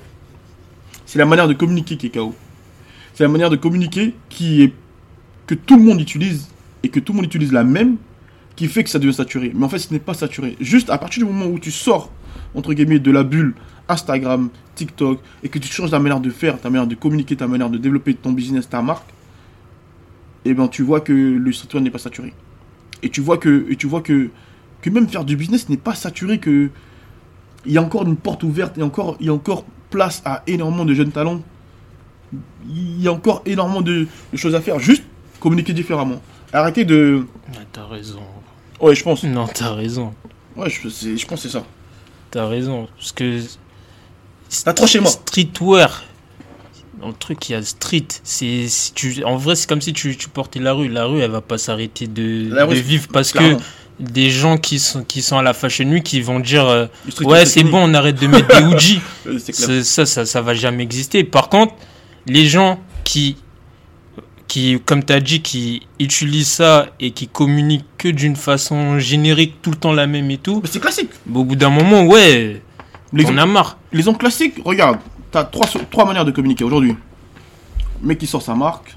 c'est 1.05 1.19
la 1.19 1.25
manière 1.25 1.47
de 1.47 1.53
communiquer 1.53 1.97
qui 1.97 2.07
est 2.07 2.09
KO. 2.09 2.33
C'est 3.13 3.23
la 3.23 3.29
manière 3.29 3.51
de 3.51 3.55
communiquer 3.57 4.15
qui 4.29 4.63
est 4.63 4.73
que 5.47 5.55
tout 5.55 5.77
le 5.77 5.83
monde 5.83 6.01
utilise 6.01 6.47
et 6.83 6.89
que 6.89 6.99
tout 6.99 7.13
le 7.13 7.17
monde 7.17 7.25
utilise 7.25 7.51
la 7.51 7.63
même 7.63 7.97
qui 8.55 8.67
fait 8.67 8.83
que 8.83 8.89
ça 8.89 8.99
devient 8.99 9.13
saturé. 9.13 9.51
Mais 9.55 9.65
en 9.65 9.69
fait, 9.69 9.79
ce 9.79 9.91
n'est 9.93 9.99
pas 9.99 10.13
saturé. 10.13 10.55
Juste 10.59 10.89
à 10.89 10.97
partir 10.97 11.25
du 11.25 11.31
moment 11.31 11.47
où 11.47 11.59
tu 11.59 11.71
sors, 11.71 12.11
entre 12.55 12.73
guillemets, 12.73 12.99
de 12.99 13.11
la 13.11 13.23
bulle 13.23 13.55
Instagram, 13.89 14.49
TikTok, 14.75 15.19
et 15.43 15.49
que 15.49 15.59
tu 15.59 15.67
changes 15.71 15.91
ta 15.91 15.99
manière 15.99 16.19
de 16.19 16.29
faire, 16.29 16.59
ta 16.59 16.69
manière 16.69 16.87
de 16.87 16.95
communiquer, 16.95 17.35
ta 17.35 17.47
manière 17.47 17.69
de 17.69 17.77
développer 17.77 18.13
ton 18.13 18.31
business, 18.31 18.69
ta 18.69 18.81
marque, 18.81 19.09
et 20.45 20.53
ben 20.53 20.67
tu 20.67 20.83
vois 20.83 21.01
que 21.01 21.13
le 21.13 21.51
streetwear 21.51 21.83
n'est 21.83 21.91
pas 21.91 21.99
saturé. 21.99 22.33
Et 23.01 23.09
tu 23.09 23.21
vois 23.21 23.37
que, 23.37 23.65
et 23.69 23.75
tu 23.75 23.87
vois 23.87 24.01
que, 24.01 24.29
que 24.81 24.89
même 24.89 25.07
faire 25.07 25.25
du 25.25 25.35
business 25.35 25.69
n'est 25.69 25.77
pas 25.77 25.95
saturé, 25.95 26.39
que 26.39 26.69
il 27.65 27.71
y 27.71 27.77
a 27.77 27.81
encore 27.81 28.05
une 28.05 28.17
porte 28.17 28.43
ouverte, 28.43 28.73
il 28.75 28.81
y 28.81 28.83
a 28.83 28.85
encore, 28.85 29.15
il 29.19 29.27
y 29.27 29.29
a 29.29 29.33
encore 29.33 29.65
place 29.89 30.21
à 30.25 30.43
énormément 30.47 30.85
de 30.85 30.93
jeunes 30.93 31.11
talents. 31.11 31.41
Il 32.67 33.01
y 33.01 33.07
a 33.07 33.13
encore 33.13 33.41
énormément 33.45 33.81
de, 33.81 34.07
de 34.31 34.37
choses 34.37 34.55
à 34.55 34.61
faire. 34.61 34.79
Juste 34.79 35.03
communiquer 35.43 35.73
différemment. 35.73 36.21
Arrêtez 36.53 36.85
de. 36.85 37.25
Ah, 37.53 37.57
t'as 37.71 37.85
raison. 37.85 38.21
Ouais, 38.79 38.95
je 38.95 39.03
pense. 39.03 39.23
Non, 39.23 39.45
t'as 39.47 39.73
raison. 39.73 40.13
Ouais, 40.55 40.69
je, 40.69 40.81
pense 41.25 41.41
que 41.41 41.49
c'est 41.49 41.49
ça. 41.49 41.63
T'as 42.31 42.47
raison. 42.47 42.87
Parce 42.97 43.11
que. 43.11 43.41
T'as 44.63 44.73
trop 44.73 44.87
chez 44.87 45.01
moi. 45.01 45.11
Streetwear. 45.11 46.03
Dans 47.01 47.07
le 47.09 47.13
truc, 47.13 47.49
il 47.49 47.51
y 47.51 47.55
a 47.55 47.61
street. 47.61 48.07
C'est, 48.23 48.67
si 48.69 48.93
tu, 48.93 49.23
en 49.25 49.35
vrai, 49.35 49.55
c'est 49.55 49.67
comme 49.67 49.81
si 49.81 49.91
tu, 49.91 50.15
tu 50.15 50.29
portais 50.29 50.59
la 50.61 50.71
rue. 50.71 50.87
La 50.87 51.05
rue, 51.05 51.19
elle 51.19 51.31
va 51.31 51.41
pas 51.41 51.57
s'arrêter 51.57 52.07
de, 52.07 52.53
La 52.53 52.63
rue, 52.63 52.75
de 52.75 52.75
c'est- 52.77 52.81
vivre 52.87 53.07
parce 53.11 53.33
clairement. 53.33 53.57
que 53.57 53.63
des 53.99 54.29
gens 54.29 54.57
qui 54.57 54.79
sont, 54.79 55.03
qui 55.03 55.21
sont 55.21 55.37
à 55.37 55.43
la 55.43 55.53
Fashion 55.53 55.89
Week 55.89 56.03
qui 56.03 56.21
vont 56.21 56.39
dire 56.39 56.65
euh, 56.65 56.85
Ouais, 57.21 57.45
c'est 57.45 57.63
bon, 57.63 57.89
on 57.89 57.93
arrête 57.93 58.19
de 58.21 58.27
mettre 58.27 58.47
des 58.47 58.75
clair. 59.23 59.41
Ça, 59.53 59.83
ça, 59.83 60.05
ça, 60.05 60.25
ça 60.25 60.41
va 60.41 60.53
jamais 60.53 60.83
exister. 60.83 61.25
Par 61.25 61.49
contre, 61.49 61.73
les 62.25 62.45
gens 62.45 62.79
qui, 63.03 63.35
qui 64.53 64.79
comme 64.85 65.03
tu 65.03 65.13
as 65.13 65.19
dit, 65.19 65.41
qui 65.41 65.81
utilisent 65.99 66.47
ça 66.61 66.87
et 66.99 67.09
qui 67.11 67.27
communiquent 67.27 67.85
que 67.97 68.07
d'une 68.09 68.35
façon 68.35 68.99
générique, 68.99 69.55
tout 69.63 69.71
le 69.71 69.77
temps 69.77 69.93
la 69.93 70.05
même 70.05 70.29
et 70.29 70.37
tout, 70.37 70.59
Mais 70.61 70.69
c'est 70.71 70.79
classique. 70.79 71.09
bah, 71.25 71.39
au 71.39 71.43
bout 71.43 71.55
d'un 71.55 71.71
moment, 71.71 72.03
ouais, 72.05 72.61
on 73.11 73.17
L'exemple 73.17 73.39
a 73.39 73.45
marre. 73.47 73.77
l'exemple 73.91 74.19
classique, 74.19 74.55
regarde, 74.63 74.99
t'as 75.31 75.43
trois, 75.43 75.65
so- 75.65 75.79
trois 75.89 76.05
manières 76.05 76.25
de 76.25 76.31
communiquer 76.31 76.63
aujourd'hui. 76.63 76.95
Le 78.01 78.07
mec 78.07 78.19
qui 78.19 78.27
sort 78.27 78.43
sa 78.43 78.53
marque, 78.53 78.93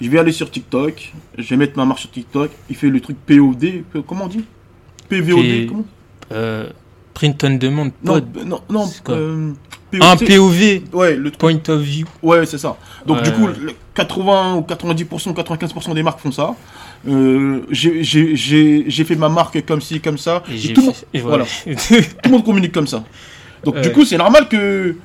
je 0.00 0.08
vais 0.08 0.18
aller 0.18 0.32
sur 0.32 0.50
TikTok, 0.50 1.12
je 1.36 1.48
vais 1.50 1.56
mettre 1.56 1.76
ma 1.76 1.84
marque 1.84 2.00
sur 2.00 2.10
TikTok, 2.10 2.50
il 2.70 2.76
fait 2.76 2.88
le 2.88 3.00
truc 3.00 3.16
POD, 3.26 3.84
comment 4.08 4.24
on 4.24 4.28
dit? 4.28 4.44
PVOD, 5.10 5.42
P- 5.42 5.66
comment? 5.68 5.84
Euh, 6.32 6.70
print 7.12 7.44
on 7.44 7.50
demand, 7.56 7.84
Non, 8.02 8.14
pod. 8.14 8.24
b- 8.32 8.44
non, 8.44 8.60
non, 8.70 8.86
Un 10.00 10.16
POC. 10.16 10.26
POV, 10.28 10.82
Ouais, 10.92 11.16
le 11.16 11.30
point 11.30 11.58
of 11.68 11.80
view. 11.80 12.06
Ouais, 12.22 12.46
c'est 12.46 12.58
ça. 12.58 12.76
Donc 13.06 13.18
Ouais. 13.18 13.22
du 13.24 13.32
coup, 13.32 13.46
le 13.46 13.72
80 13.94 14.54
ou 14.56 14.62
90%, 14.62 15.32
95% 15.34 15.94
des 15.94 16.02
marques 16.02 16.20
font 16.20 16.32
ça. 16.32 16.54
Euh, 17.08 17.60
j'ai- 17.70 18.04
fait 19.04 19.16
ma 19.16 19.28
marque 19.28 19.64
comme 19.66 19.80
ci, 19.80 20.00
comme 20.00 20.18
ça. 20.18 20.42
Et 20.50 20.72
tout, 20.72 20.92
et 21.12 21.20
voilà. 21.20 21.44
tout 21.44 21.70
le 22.24 22.30
monde 22.30 22.44
communique 22.44 22.72
comme 22.72 22.86
ça. 22.86 23.04
Donc 23.64 23.80
du 23.80 23.92
coup, 23.92 24.04
c'est 24.04 24.16
normal 24.18 24.48
que 24.48 24.96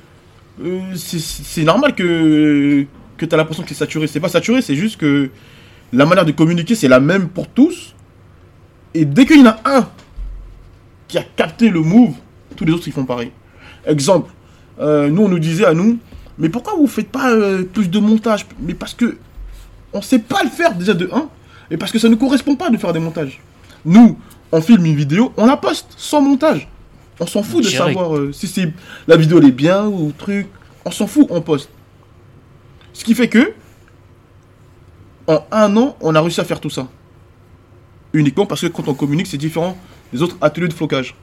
euh, 0.64 0.80
c'est- 0.96 1.18
c'est 1.20 1.64
normal 1.64 1.94
que 1.94 2.84
que 3.16 3.26
t'as 3.26 3.36
l'impression 3.36 3.62
que 3.64 3.68
c'est 3.68 3.74
saturé. 3.74 4.06
C'est 4.06 4.20
pas 4.20 4.28
saturé, 4.28 4.62
c'est 4.62 4.76
juste 4.76 4.96
que 4.96 5.30
la 5.92 6.06
manière 6.06 6.24
de 6.24 6.32
communiquer 6.32 6.74
c'est 6.76 6.88
la 6.88 7.00
même 7.00 7.28
pour 7.28 7.48
tous. 7.48 7.94
Et 8.94 9.04
dès 9.04 9.26
qu'il 9.26 9.38
y 9.40 9.42
en 9.42 9.46
a 9.50 9.60
un 9.64 9.88
qui 11.08 11.18
a 11.18 11.22
capté 11.36 11.68
le 11.68 11.80
move, 11.80 12.14
tous 12.56 12.64
les 12.64 12.72
autres 12.72 12.86
ils 12.86 12.92
font 12.92 13.04
pareil. 13.04 13.30
Exemple, 13.86 14.30
euh, 14.80 15.08
nous 15.08 15.22
on 15.22 15.28
nous 15.28 15.38
disait 15.38 15.64
à 15.64 15.74
nous, 15.74 15.98
mais 16.38 16.48
pourquoi 16.48 16.74
vous 16.74 16.86
faites 16.86 17.08
pas 17.08 17.30
euh, 17.30 17.64
plus 17.64 17.88
de 17.88 17.98
montage? 17.98 18.46
Mais 18.60 18.74
parce 18.74 18.94
que 18.94 19.18
on 19.92 20.02
sait 20.02 20.18
pas 20.18 20.42
le 20.44 20.50
faire 20.50 20.74
déjà 20.74 20.94
de 20.94 21.08
1 21.12 21.28
et 21.70 21.76
parce 21.76 21.92
que 21.92 21.98
ça 21.98 22.08
ne 22.08 22.14
correspond 22.14 22.56
pas 22.56 22.70
de 22.70 22.76
faire 22.76 22.92
des 22.92 22.98
montages. 23.00 23.40
Nous, 23.84 24.18
on 24.52 24.60
filme 24.60 24.86
une 24.86 24.96
vidéo, 24.96 25.32
on 25.36 25.46
la 25.46 25.56
poste 25.56 25.88
sans 25.96 26.20
montage. 26.20 26.68
On 27.20 27.26
s'en 27.26 27.42
fout 27.42 27.64
de 27.64 27.68
Direct. 27.68 27.94
savoir 27.94 28.16
euh, 28.16 28.32
si 28.32 28.46
c'est 28.46 28.72
la 29.06 29.16
vidéo 29.16 29.38
elle 29.38 29.48
est 29.48 29.52
bien 29.52 29.86
ou 29.86 30.12
truc. 30.16 30.46
On 30.84 30.90
s'en 30.90 31.06
fout, 31.06 31.26
on 31.30 31.40
poste. 31.40 31.70
Ce 32.92 33.04
qui 33.04 33.14
fait 33.14 33.28
que 33.28 33.52
en 35.26 35.44
un 35.50 35.76
an, 35.76 35.96
on 36.00 36.14
a 36.14 36.20
réussi 36.20 36.40
à 36.40 36.44
faire 36.44 36.60
tout 36.60 36.70
ça. 36.70 36.88
Uniquement 38.12 38.46
parce 38.46 38.62
que 38.62 38.68
quand 38.68 38.88
on 38.88 38.94
communique, 38.94 39.26
c'est 39.26 39.36
différent 39.36 39.76
des 40.12 40.22
autres 40.22 40.36
ateliers 40.40 40.68
de 40.68 40.72
flocage. 40.72 41.14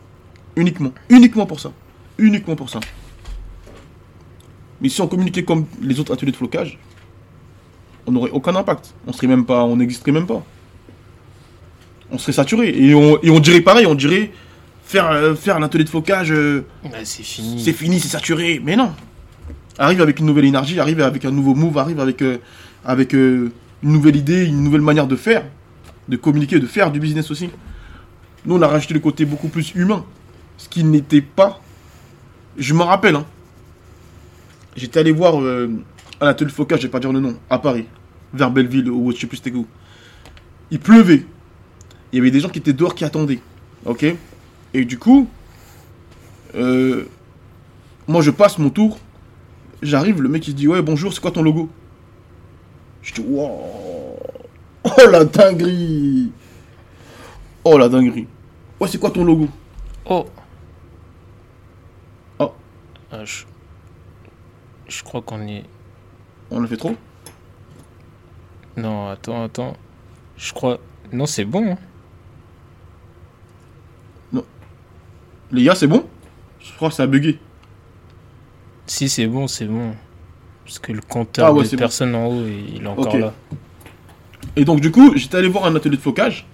Uniquement. 0.55 0.91
Uniquement 1.09 1.45
pour 1.45 1.59
ça. 1.59 1.71
Uniquement 2.17 2.55
pour 2.55 2.69
ça. 2.69 2.79
Mais 4.85 4.89
si 4.89 5.01
on 5.01 5.07
communiquait 5.07 5.41
comme 5.41 5.65
les 5.81 5.99
autres 5.99 6.13
ateliers 6.13 6.31
de 6.31 6.37
flocage, 6.37 6.77
on 8.05 8.11
n'aurait 8.11 8.29
aucun 8.29 8.55
impact. 8.55 8.93
On 9.07 9.13
serait 9.13 9.25
même 9.25 9.43
pas, 9.43 9.63
on 9.63 9.77
n'existerait 9.77 10.11
même 10.11 10.27
pas. 10.27 10.43
On 12.11 12.19
serait 12.19 12.33
saturé. 12.33 12.69
Et 12.69 12.93
on, 12.93 13.17
et 13.23 13.31
on 13.31 13.39
dirait 13.39 13.61
pareil, 13.61 13.87
on 13.87 13.95
dirait 13.95 14.29
faire, 14.83 15.09
euh, 15.09 15.33
faire 15.33 15.55
un 15.55 15.63
atelier 15.63 15.85
de 15.85 15.89
flocage, 15.89 16.31
euh, 16.31 16.67
Bah, 16.83 16.97
c'est 17.03 17.23
fini. 17.23 17.63
c'est 17.63 17.73
fini, 17.73 17.99
c'est 17.99 18.09
saturé. 18.09 18.61
Mais 18.63 18.75
non. 18.75 18.91
Arrive 19.79 20.03
avec 20.03 20.19
une 20.19 20.27
nouvelle 20.27 20.45
énergie, 20.45 20.79
arrive 20.79 21.01
avec 21.01 21.25
un 21.25 21.31
nouveau 21.31 21.55
move, 21.55 21.79
arrive 21.79 21.99
avec, 21.99 22.21
euh, 22.21 22.37
avec 22.85 23.13
une 23.13 23.49
nouvelle 23.81 24.17
idée, 24.17 24.45
une 24.45 24.61
nouvelle 24.61 24.81
manière 24.81 25.07
de 25.07 25.15
faire, 25.15 25.45
de 26.09 26.15
communiquer, 26.15 26.59
de 26.59 26.67
faire 26.67 26.91
du 26.91 26.99
business 26.99 27.31
aussi. 27.31 27.49
Nous, 28.45 28.55
on 28.55 28.61
a 28.61 28.67
rajouté 28.67 28.93
le 28.93 28.99
côté 28.99 29.25
beaucoup 29.25 29.47
plus 29.47 29.73
humain. 29.73 30.05
Ce 30.59 30.69
qui 30.69 30.83
n'était 30.83 31.21
pas. 31.21 31.59
Je 32.55 32.75
me 32.75 32.83
rappelle, 32.83 33.15
hein. 33.15 33.25
J'étais 34.75 34.99
allé 34.99 35.11
voir 35.11 35.41
euh, 35.41 35.69
un 36.19 36.27
atelier 36.27 36.49
de 36.49 36.55
flocage, 36.55 36.81
je 36.81 36.87
vais 36.87 36.91
pas 36.91 36.99
dire 36.99 37.13
le 37.13 37.19
nom, 37.19 37.37
à 37.49 37.59
Paris, 37.59 37.85
vers 38.33 38.51
Belleville 38.51 38.89
ou 38.89 39.11
je 39.11 39.17
sais 39.17 39.27
plus 39.27 39.37
c'était 39.37 39.51
où. 39.51 39.65
il 40.71 40.79
pleuvait. 40.79 41.25
Il 42.11 42.17
y 42.17 42.19
avait 42.19 42.31
des 42.31 42.39
gens 42.39 42.49
qui 42.49 42.59
étaient 42.59 42.73
dehors 42.73 42.95
qui 42.95 43.05
attendaient. 43.05 43.39
Ok? 43.85 44.05
Et 44.73 44.85
du 44.85 44.97
coup, 44.97 45.29
euh, 46.55 47.05
moi 48.07 48.21
je 48.21 48.31
passe 48.31 48.57
mon 48.57 48.69
tour. 48.69 48.99
J'arrive, 49.81 50.21
le 50.21 50.29
mec 50.29 50.47
il 50.47 50.55
dit 50.55 50.67
Ouais, 50.67 50.81
bonjour, 50.81 51.13
c'est 51.13 51.21
quoi 51.21 51.31
ton 51.31 51.43
logo? 51.43 51.69
Je 53.01 53.13
dis 53.13 53.21
Wow 53.21 54.19
Oh 54.83 55.09
la 55.09 55.25
dinguerie 55.25 56.31
Oh 57.63 57.77
la 57.77 57.89
dinguerie 57.89 58.27
Ouais, 58.79 58.87
c'est 58.87 58.97
quoi 58.97 59.11
ton 59.11 59.23
logo? 59.23 59.47
Oh. 60.05 60.25
Oh. 62.39 62.51
Ah, 63.11 63.23
je... 63.25 63.43
je 64.87 65.03
crois 65.03 65.21
qu'on 65.21 65.47
est. 65.47 65.63
On 66.51 66.63
a 66.63 66.67
fait 66.67 66.77
trop 66.77 66.95
Non, 68.77 69.09
attends, 69.09 69.43
attends. 69.43 69.75
Je 70.37 70.53
crois. 70.53 70.79
Non, 71.11 71.25
c'est 71.25 71.45
bon. 71.45 71.71
hein. 71.71 71.77
Les 75.51 75.63
gars, 75.63 75.75
c'est 75.75 75.87
bon 75.87 76.05
Je 76.59 76.71
crois 76.73 76.89
que 76.89 76.95
ça 76.95 77.03
a 77.03 77.07
bugué. 77.07 77.39
Si, 78.87 79.09
c'est 79.09 79.27
bon, 79.27 79.47
c'est 79.47 79.65
bon. 79.65 79.93
Parce 80.65 80.79
que 80.79 80.91
le 80.91 81.01
compteur 81.01 81.45
Ah 81.47 81.53
ouais, 81.53 81.63
de 81.63 81.67
c'est 81.67 81.75
bon. 81.75 81.81
personne 81.81 82.15
en 82.15 82.27
haut, 82.27 82.43
il 82.45 82.83
est 82.83 82.87
encore 82.87 83.15
là. 83.17 83.33
Et 84.55 84.65
donc, 84.65 84.79
du 84.81 84.91
coup, 84.91 85.13
j'étais 85.15 85.37
allé 85.37 85.47
voir 85.47 85.65
un 85.65 85.75
atelier 85.75 85.97
de 85.97 86.01
flocage. 86.01 86.47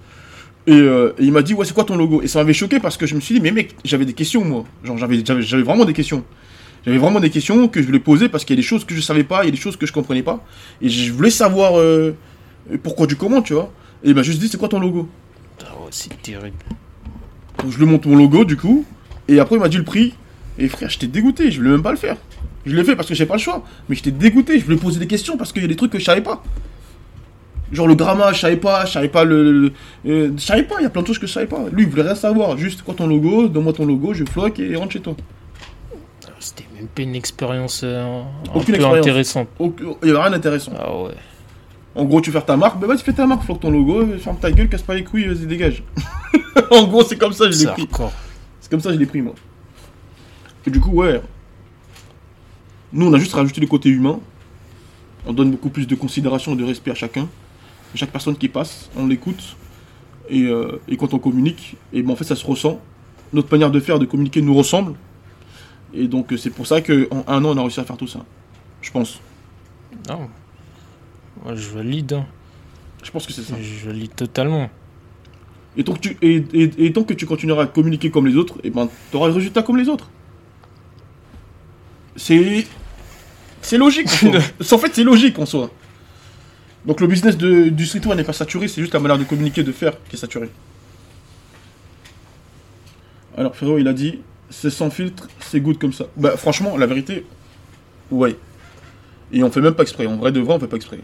Et, 0.66 0.72
euh, 0.74 1.12
et 1.18 1.24
il 1.24 1.32
m'a 1.32 1.42
dit, 1.42 1.54
ouais, 1.54 1.64
c'est 1.64 1.74
quoi 1.74 1.84
ton 1.84 1.96
logo? 1.96 2.20
Et 2.22 2.28
ça 2.28 2.38
m'avait 2.40 2.52
choqué 2.52 2.78
parce 2.80 2.96
que 2.96 3.06
je 3.06 3.14
me 3.14 3.20
suis 3.20 3.34
dit, 3.34 3.40
mais 3.40 3.50
mec, 3.50 3.74
j'avais 3.84 4.04
des 4.04 4.12
questions, 4.12 4.44
moi. 4.44 4.64
Genre, 4.84 4.98
j'avais 4.98 5.62
vraiment 5.62 5.84
des 5.84 5.92
questions. 5.94 6.22
J'avais 6.84 6.98
vraiment 6.98 7.20
des 7.20 7.30
questions 7.30 7.68
que 7.68 7.80
je 7.80 7.86
voulais 7.86 8.00
poser 8.00 8.28
parce 8.28 8.44
qu'il 8.44 8.54
y 8.56 8.58
a 8.58 8.62
des 8.62 8.66
choses 8.66 8.84
que 8.84 8.94
je 8.94 9.00
savais 9.00 9.24
pas, 9.24 9.42
il 9.44 9.46
y 9.46 9.48
a 9.48 9.52
des 9.52 9.56
choses 9.56 9.76
que 9.76 9.86
je 9.86 9.92
comprenais 9.92 10.22
pas. 10.22 10.44
Et 10.80 10.88
je 10.88 11.12
voulais 11.12 11.30
savoir 11.30 11.78
euh, 11.78 12.16
pourquoi 12.82 13.06
du 13.06 13.16
comment, 13.16 13.40
tu 13.42 13.52
vois. 13.54 13.72
Et 14.02 14.08
il 14.10 14.14
m'a 14.14 14.22
juste 14.22 14.40
dit, 14.40 14.48
c'est 14.48 14.58
quoi 14.58 14.68
ton 14.68 14.80
logo 14.80 15.08
ouais, 15.60 15.88
c'est 15.90 16.20
terrible. 16.22 16.56
Donc, 17.62 17.70
je 17.70 17.78
lui 17.78 17.86
montre 17.86 18.08
mon 18.08 18.16
logo, 18.16 18.44
du 18.44 18.56
coup. 18.56 18.84
Et 19.28 19.38
après, 19.38 19.56
il 19.56 19.60
m'a 19.60 19.68
dit 19.68 19.76
le 19.76 19.84
prix. 19.84 20.14
Et 20.58 20.68
frère, 20.68 20.90
j'étais 20.90 21.06
dégoûté, 21.06 21.50
je 21.52 21.58
voulais 21.58 21.70
même 21.70 21.82
pas 21.82 21.92
le 21.92 21.96
faire. 21.96 22.16
Je 22.66 22.74
l'ai 22.74 22.84
fait 22.84 22.96
parce 22.96 23.08
que 23.08 23.14
j'ai 23.14 23.26
pas 23.26 23.34
le 23.34 23.40
choix. 23.40 23.64
Mais 23.88 23.94
j'étais 23.94 24.10
dégoûté, 24.10 24.58
je 24.58 24.64
voulais 24.64 24.76
poser 24.76 24.98
des 24.98 25.06
questions 25.06 25.36
parce 25.36 25.52
qu'il 25.52 25.62
y 25.62 25.64
a 25.64 25.68
des 25.68 25.76
trucs 25.76 25.92
que 25.92 25.98
je 26.00 26.04
savais 26.04 26.20
pas. 26.20 26.42
Genre 27.72 27.86
le 27.86 27.94
grammage, 27.94 28.36
je 28.36 28.40
savais 28.40 28.56
pas, 28.58 28.84
je 28.84 28.92
savais 28.92 29.08
pas 29.08 29.24
le. 29.24 29.52
le- 29.52 29.72
euh, 30.06 30.30
je 30.36 30.42
savais 30.42 30.62
pas, 30.64 30.74
il 30.80 30.82
y 30.82 30.86
a 30.86 30.90
plein 30.90 31.00
de 31.02 31.06
choses 31.06 31.18
que 31.18 31.26
je 31.26 31.32
savais 31.32 31.46
pas. 31.46 31.64
Lui, 31.72 31.84
il 31.84 31.88
voulait 31.88 32.02
rien 32.02 32.14
savoir. 32.14 32.58
Juste, 32.58 32.82
quoi 32.82 32.92
ton 32.94 33.06
logo, 33.06 33.48
donne-moi 33.48 33.72
ton 33.72 33.86
logo, 33.86 34.12
je 34.12 34.24
floque 34.24 34.58
et 34.60 34.76
rentre 34.76 34.92
chez 34.92 35.00
toi. 35.00 35.16
C'était 36.42 36.66
même 36.74 36.88
pas 36.88 37.02
une 37.02 37.14
expérience 37.14 37.82
euh, 37.84 38.20
un 38.20 38.24
Aucune 38.48 38.64
peu 38.64 38.74
expérience. 38.74 38.98
intéressante. 38.98 39.48
Il 39.60 40.08
y 40.08 40.10
avait 40.10 40.20
rien 40.20 40.30
d'intéressant. 40.30 40.72
Ah 40.76 40.92
ouais. 41.02 41.12
En 41.94 42.04
gros, 42.04 42.20
tu 42.20 42.30
veux 42.30 42.32
faire 42.32 42.44
ta 42.46 42.56
marque, 42.56 42.80
bah 42.80 42.86
vas-y, 42.88 42.98
fais 42.98 43.12
ta 43.12 43.26
marque, 43.26 43.44
floque 43.44 43.60
ton 43.60 43.70
logo, 43.70 44.06
ferme 44.18 44.38
ta 44.38 44.50
gueule, 44.50 44.68
casse 44.68 44.82
pas 44.82 44.94
les 44.94 45.04
couilles, 45.04 45.26
vas-y, 45.26 45.46
dégage. 45.46 45.82
en 46.70 46.84
gros, 46.88 47.04
c'est 47.04 47.16
comme 47.16 47.32
ça, 47.32 47.48
je 47.50 47.58
l'ai 47.58 47.66
pris. 47.66 47.86
C'est 48.60 48.70
comme 48.70 48.80
ça 48.80 48.88
que 48.88 48.94
je 48.94 48.98
l'ai 48.98 49.06
pris, 49.06 49.20
moi. 49.22 49.34
Et 50.66 50.70
du 50.70 50.80
coup, 50.80 50.90
ouais. 50.90 51.20
Nous, 52.92 53.06
on 53.06 53.12
a 53.12 53.18
juste 53.18 53.34
rajouté 53.34 53.60
le 53.60 53.66
côté 53.68 53.88
humain. 53.88 54.18
On 55.26 55.32
donne 55.32 55.50
beaucoup 55.52 55.68
plus 55.70 55.86
de 55.86 55.94
considération 55.94 56.54
et 56.54 56.56
de 56.56 56.64
respect 56.64 56.90
à 56.90 56.94
chacun. 56.94 57.28
Chaque 57.94 58.10
personne 58.10 58.36
qui 58.36 58.48
passe, 58.48 58.90
on 58.96 59.06
l'écoute. 59.06 59.56
Et, 60.28 60.44
euh, 60.44 60.80
et 60.88 60.96
quand 60.96 61.12
on 61.14 61.18
communique, 61.18 61.76
et 61.92 62.02
ben, 62.02 62.12
en 62.12 62.16
fait, 62.16 62.24
ça 62.24 62.34
se 62.36 62.44
ressent. 62.46 62.80
Notre 63.32 63.50
manière 63.52 63.70
de 63.70 63.80
faire, 63.80 63.98
de 63.98 64.06
communiquer 64.06 64.40
nous 64.42 64.54
ressemble. 64.54 64.94
Et 65.94 66.08
donc, 66.08 66.32
euh, 66.32 66.36
c'est 66.36 66.50
pour 66.50 66.66
ça 66.66 66.80
qu'en 66.80 67.24
un 67.26 67.44
an, 67.44 67.50
on 67.54 67.56
a 67.58 67.60
réussi 67.62 67.80
à 67.80 67.84
faire 67.84 67.96
tout 67.96 68.06
ça. 68.06 68.20
Je 68.80 68.90
pense. 68.90 69.20
Non. 70.08 70.28
Moi, 71.44 71.54
je 71.54 71.68
valide. 71.70 72.12
hein. 72.14 72.26
Je 73.02 73.10
pense 73.10 73.26
que 73.26 73.32
c'est 73.32 73.42
ça. 73.42 73.54
Je 73.60 73.86
valide 73.86 74.14
totalement. 74.14 74.70
Et 75.76 75.84
tant 75.84 75.94
que 75.94 76.00
tu, 76.00 76.16
et, 76.22 76.44
et- 76.52 76.86
et 76.86 76.92
tant 76.92 77.02
que 77.04 77.14
tu 77.14 77.26
continueras 77.26 77.64
à 77.64 77.66
communiquer 77.66 78.10
comme 78.10 78.26
les 78.26 78.36
autres, 78.36 78.54
et 78.62 78.70
ben, 78.70 78.88
tu 79.10 79.16
auras 79.16 79.28
le 79.28 79.34
résultat 79.34 79.62
comme 79.62 79.76
les 79.76 79.88
autres. 79.88 80.08
C'est. 82.16 82.66
C'est 83.60 83.78
logique. 83.78 84.08
en 84.72 84.78
fait, 84.78 84.94
c'est 84.94 85.04
logique 85.04 85.38
en 85.38 85.46
soi. 85.46 85.70
Donc 86.84 87.00
le 87.00 87.06
business 87.06 87.36
de- 87.36 87.68
du 87.68 87.86
streetwear 87.86 88.16
n'est 88.16 88.24
pas 88.24 88.32
saturé, 88.32 88.66
c'est 88.68 88.80
juste 88.80 88.92
la 88.92 88.98
manière 89.00 89.18
de 89.18 89.24
communiquer, 89.24 89.62
de 89.62 89.70
faire 89.72 89.92
qui 90.08 90.16
est 90.16 90.18
saturée. 90.18 90.50
Alors 93.36 93.54
frérot, 93.56 93.78
il 93.78 93.88
a 93.88 93.92
dit, 93.92 94.18
c'est 94.52 94.70
sans 94.70 94.90
filtre, 94.90 95.26
c'est 95.40 95.60
good 95.60 95.78
comme 95.78 95.92
ça. 95.92 96.04
Bah 96.16 96.36
franchement, 96.36 96.76
la 96.76 96.86
vérité, 96.86 97.24
ouais. 98.12 98.36
Et 99.32 99.42
on 99.42 99.50
fait 99.50 99.60
même 99.62 99.74
pas 99.74 99.82
exprès. 99.82 100.06
En 100.06 100.16
vrai 100.16 100.30
de 100.30 100.38
vrai, 100.40 100.54
on 100.54 100.60
fait 100.60 100.66
pas 100.68 100.76
exprès. 100.76 100.98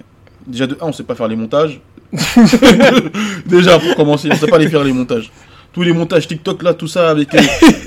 Déjà 0.47 0.67
de 0.69 0.75
1, 0.81 0.87
on 0.87 0.93
sait 0.93 1.03
pas 1.03 1.15
faire 1.17 1.27
les 1.29 1.37
montages. 1.37 1.81
Déjà 3.47 3.79
pour 3.79 3.95
commencer, 3.97 4.29
on 4.33 4.37
sait 4.37 4.47
pas 4.47 4.59
les 4.59 4.69
faire 4.69 4.85
les 4.85 4.93
montages. 4.93 5.31
Tous 5.73 5.83
les 5.83 5.93
montages 5.93 6.27
TikTok 6.27 6.63
là, 6.63 6.75
tout 6.75 6.89
ça 6.89 7.11
avec 7.11 7.35
euh, 7.35 7.41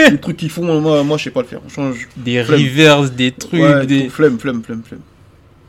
les 0.10 0.20
trucs 0.20 0.38
qu'ils 0.38 0.50
font, 0.52 0.80
moi, 0.82 1.04
moi 1.04 1.18
je 1.18 1.24
sais 1.26 1.32
pas 1.32 1.42
le 1.42 1.48
faire. 1.48 1.60
Franchement, 1.68 1.94
je- 1.94 2.06
Des 2.22 2.44
Flemme. 2.44 2.60
reverse, 2.60 3.12
des 3.12 3.32
trucs, 3.32 3.54
Ouais, 3.62 3.86
des. 3.86 4.10
flemme, 4.10 4.38
flemme, 4.40 4.62
flemme, 4.64 4.84
flemme. 4.84 5.02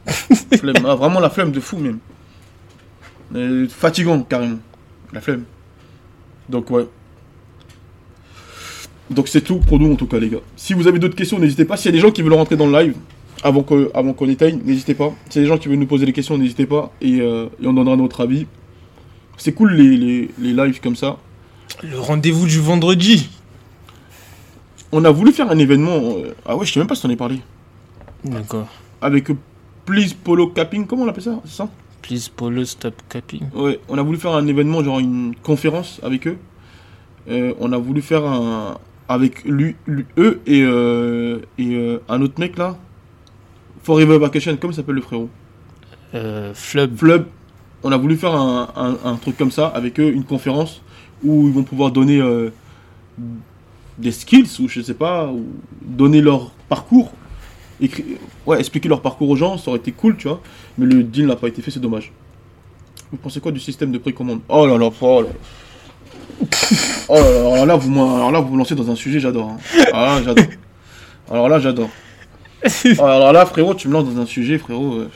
flemme. 0.59 0.85
Ah, 0.87 0.95
vraiment 0.95 1.21
la 1.21 1.31
flemme 1.31 1.53
de 1.53 1.61
fou 1.61 1.79
même. 1.79 1.99
Euh, 3.35 3.67
fatigant 3.69 4.21
carrément. 4.23 4.59
La 5.13 5.21
flemme. 5.21 5.45
Donc 6.49 6.71
ouais. 6.71 6.87
Donc 9.15 9.29
c'est 9.29 9.41
tout 9.43 9.57
pour 9.59 9.79
nous 9.79 9.93
en 9.93 9.97
tout 9.97 10.07
cas 10.07 10.19
les 10.19 10.29
gars. 10.29 10.39
Si 10.57 10.75
vous 10.75 10.87
avez 10.89 10.99
d'autres 10.99 11.17
questions, 11.17 11.39
n'hésitez 11.39 11.65
pas. 11.65 11.77
S'il 11.77 11.87
y 11.87 11.89
a 11.91 11.93
des 11.93 12.01
gens 12.01 12.11
qui 12.11 12.23
veulent 12.23 12.33
rentrer 12.35 12.57
dans 12.57 12.67
le 12.67 12.79
live 12.81 12.95
avant 13.43 13.63
que- 13.63 13.91
avant 13.95 14.13
qu'on 14.13 14.29
éteigne, 14.29 14.61
n'hésitez 14.65 14.95
pas. 14.95 15.13
S'il 15.29 15.43
y 15.43 15.45
a 15.45 15.49
des 15.49 15.55
gens 15.55 15.59
qui 15.59 15.69
veulent 15.69 15.79
nous 15.79 15.87
poser 15.87 16.07
des 16.07 16.13
questions, 16.13 16.39
n'hésitez 16.39 16.67
pas. 16.67 16.93
Et, 17.01 17.21
euh, 17.21 17.47
et 17.63 17.67
on 17.67 17.73
donnera 17.73 17.97
notre 17.97 18.21
avis. 18.23 18.47
C'est 19.37 19.53
cool 19.53 19.73
les, 19.75 19.97
les, 19.97 20.31
les 20.39 20.53
lives 20.53 20.81
comme 20.81 20.97
ça. 20.97 21.19
Le 21.83 21.99
rendez-vous 21.99 22.47
du 22.47 22.59
vendredi. 22.61 23.29
On 24.93 25.05
a 25.05 25.11
voulu 25.11 25.33
faire 25.33 25.51
un 25.51 25.59
événement. 25.59 25.97
euh, 26.17 26.35
Ah 26.47 26.57
ouais, 26.57 26.67
je 26.67 26.73
sais 26.73 26.81
même 26.81 26.87
pas 26.87 26.95
si 26.95 27.03
t'en 27.03 27.11
ai 27.11 27.17
parlé. 27.17 27.41
D'accord. 28.25 28.69
Avec 29.01 29.31
euh, 29.31 29.37
Please 29.87 30.15
Polo 30.23 30.49
Capping, 30.49 30.87
comment 30.87 31.03
on 31.05 31.09
appelle 31.09 31.25
ça 31.25 31.41
C'est 31.45 31.57
ça? 31.57 31.69
Please 32.03 32.29
Polo 32.35 32.65
stop 32.65 32.95
capping. 33.09 33.43
Ouais, 33.55 33.79
on 33.89 33.97
a 33.99 34.03
voulu 34.03 34.19
faire 34.19 34.33
un 34.35 34.47
événement, 34.47 34.83
genre 34.85 34.99
une 35.01 35.35
conférence 35.43 36.01
avec 36.03 36.27
eux. 36.27 36.37
On 37.29 37.73
a 37.73 37.79
voulu 37.79 38.03
faire 38.03 38.25
un. 38.25 38.77
Avec 39.13 39.45
lui, 39.45 39.77
lui- 39.87 40.07
eux 40.17 40.41
et, 40.47 40.63
euh, 40.63 41.41
et 41.59 41.75
euh, 41.75 41.99
un 42.09 42.23
autre 42.23 42.41
mec 42.41 42.57
là. 42.57 42.79
Forever 43.83 44.19
Vacation, 44.19 44.57
comment 44.59 44.73
il 44.73 44.77
s'appelle 44.77 44.95
le 44.95 45.03
frérot? 45.03 45.29
Euh, 46.15 46.55
Flub. 46.55 46.97
Flub. 46.97 47.25
On 47.83 47.93
a 47.93 47.97
voulu 47.99 48.17
faire 48.17 48.35
un, 48.35 48.69
un- 48.77 48.99
un 49.11 49.17
truc 49.17 49.37
comme 49.37 49.51
ça 49.51 49.67
avec 49.67 49.99
eux, 50.01 50.11
une 50.13 50.25
conférence 50.25 50.81
où 51.23 51.49
ils 51.49 51.53
vont 51.53 51.65
pouvoir 51.65 51.91
donner 51.91 52.23
des 53.99 54.13
skills 54.13 54.49
ou 54.61 54.69
je 54.69 54.81
sais 54.81 54.95
pas, 54.95 55.27
ou 55.27 55.47
donner 55.83 56.21
leur 56.21 56.51
parcours. 56.69 57.13
Écri- 57.81 58.17
ouais, 58.47 58.61
expliquer 58.61 58.89
leur 58.89 59.03
parcours 59.03 59.29
aux 59.29 59.37
gens, 59.37 59.59
ça 59.59 59.71
aurait 59.71 59.81
été 59.81 59.93
cool, 59.93 60.17
tu 60.17 60.29
vois. 60.29 60.41
Mais 60.79 60.87
le 60.87 61.03
deal 61.03 61.27
n'a 61.27 61.37
pas 61.37 61.49
été 61.49 61.61
fait, 61.61 61.71
c'est 61.71 61.81
dommage. 61.81 62.13
Vous 63.11 63.19
pensez 63.19 63.41
quoi 63.41 63.53
du 63.53 63.61
système 63.61 63.91
de 63.93 63.99
précommande? 63.99 64.41
Oh 64.49 64.67
là 64.67 64.79
là, 64.79 64.91
oh 65.01 65.21
là 65.23 65.29
là. 65.29 65.35
Oh 67.09 67.15
là 67.15 67.21
là, 67.21 67.39
alors 67.53 67.67
là, 67.67 67.77
vous, 67.77 67.91
m'en- 67.91 68.17
alors 68.17 68.31
là, 68.33 68.41
vous 68.41 68.53
me 68.53 68.59
lancez 68.59 68.75
dans 68.75 68.91
un 68.91 68.97
sujet, 68.97 69.21
j'adore. 69.21 69.51
hein. 69.51 69.57
Ah, 69.93 70.19
j'adore. 70.25 70.45
Alors 71.31 71.49
là, 71.49 71.59
j'adore. 71.61 71.89
Oh, 72.99 73.03
alors 73.05 73.33
là, 73.33 73.45
frérot, 73.47 73.75
tu 73.75 73.89
me 73.89 73.93
lances 73.93 74.13
dans 74.15 74.21
un 74.21 74.27
sujet, 74.27 74.59
frérot, 74.59 74.95
euh, 75.01 75.11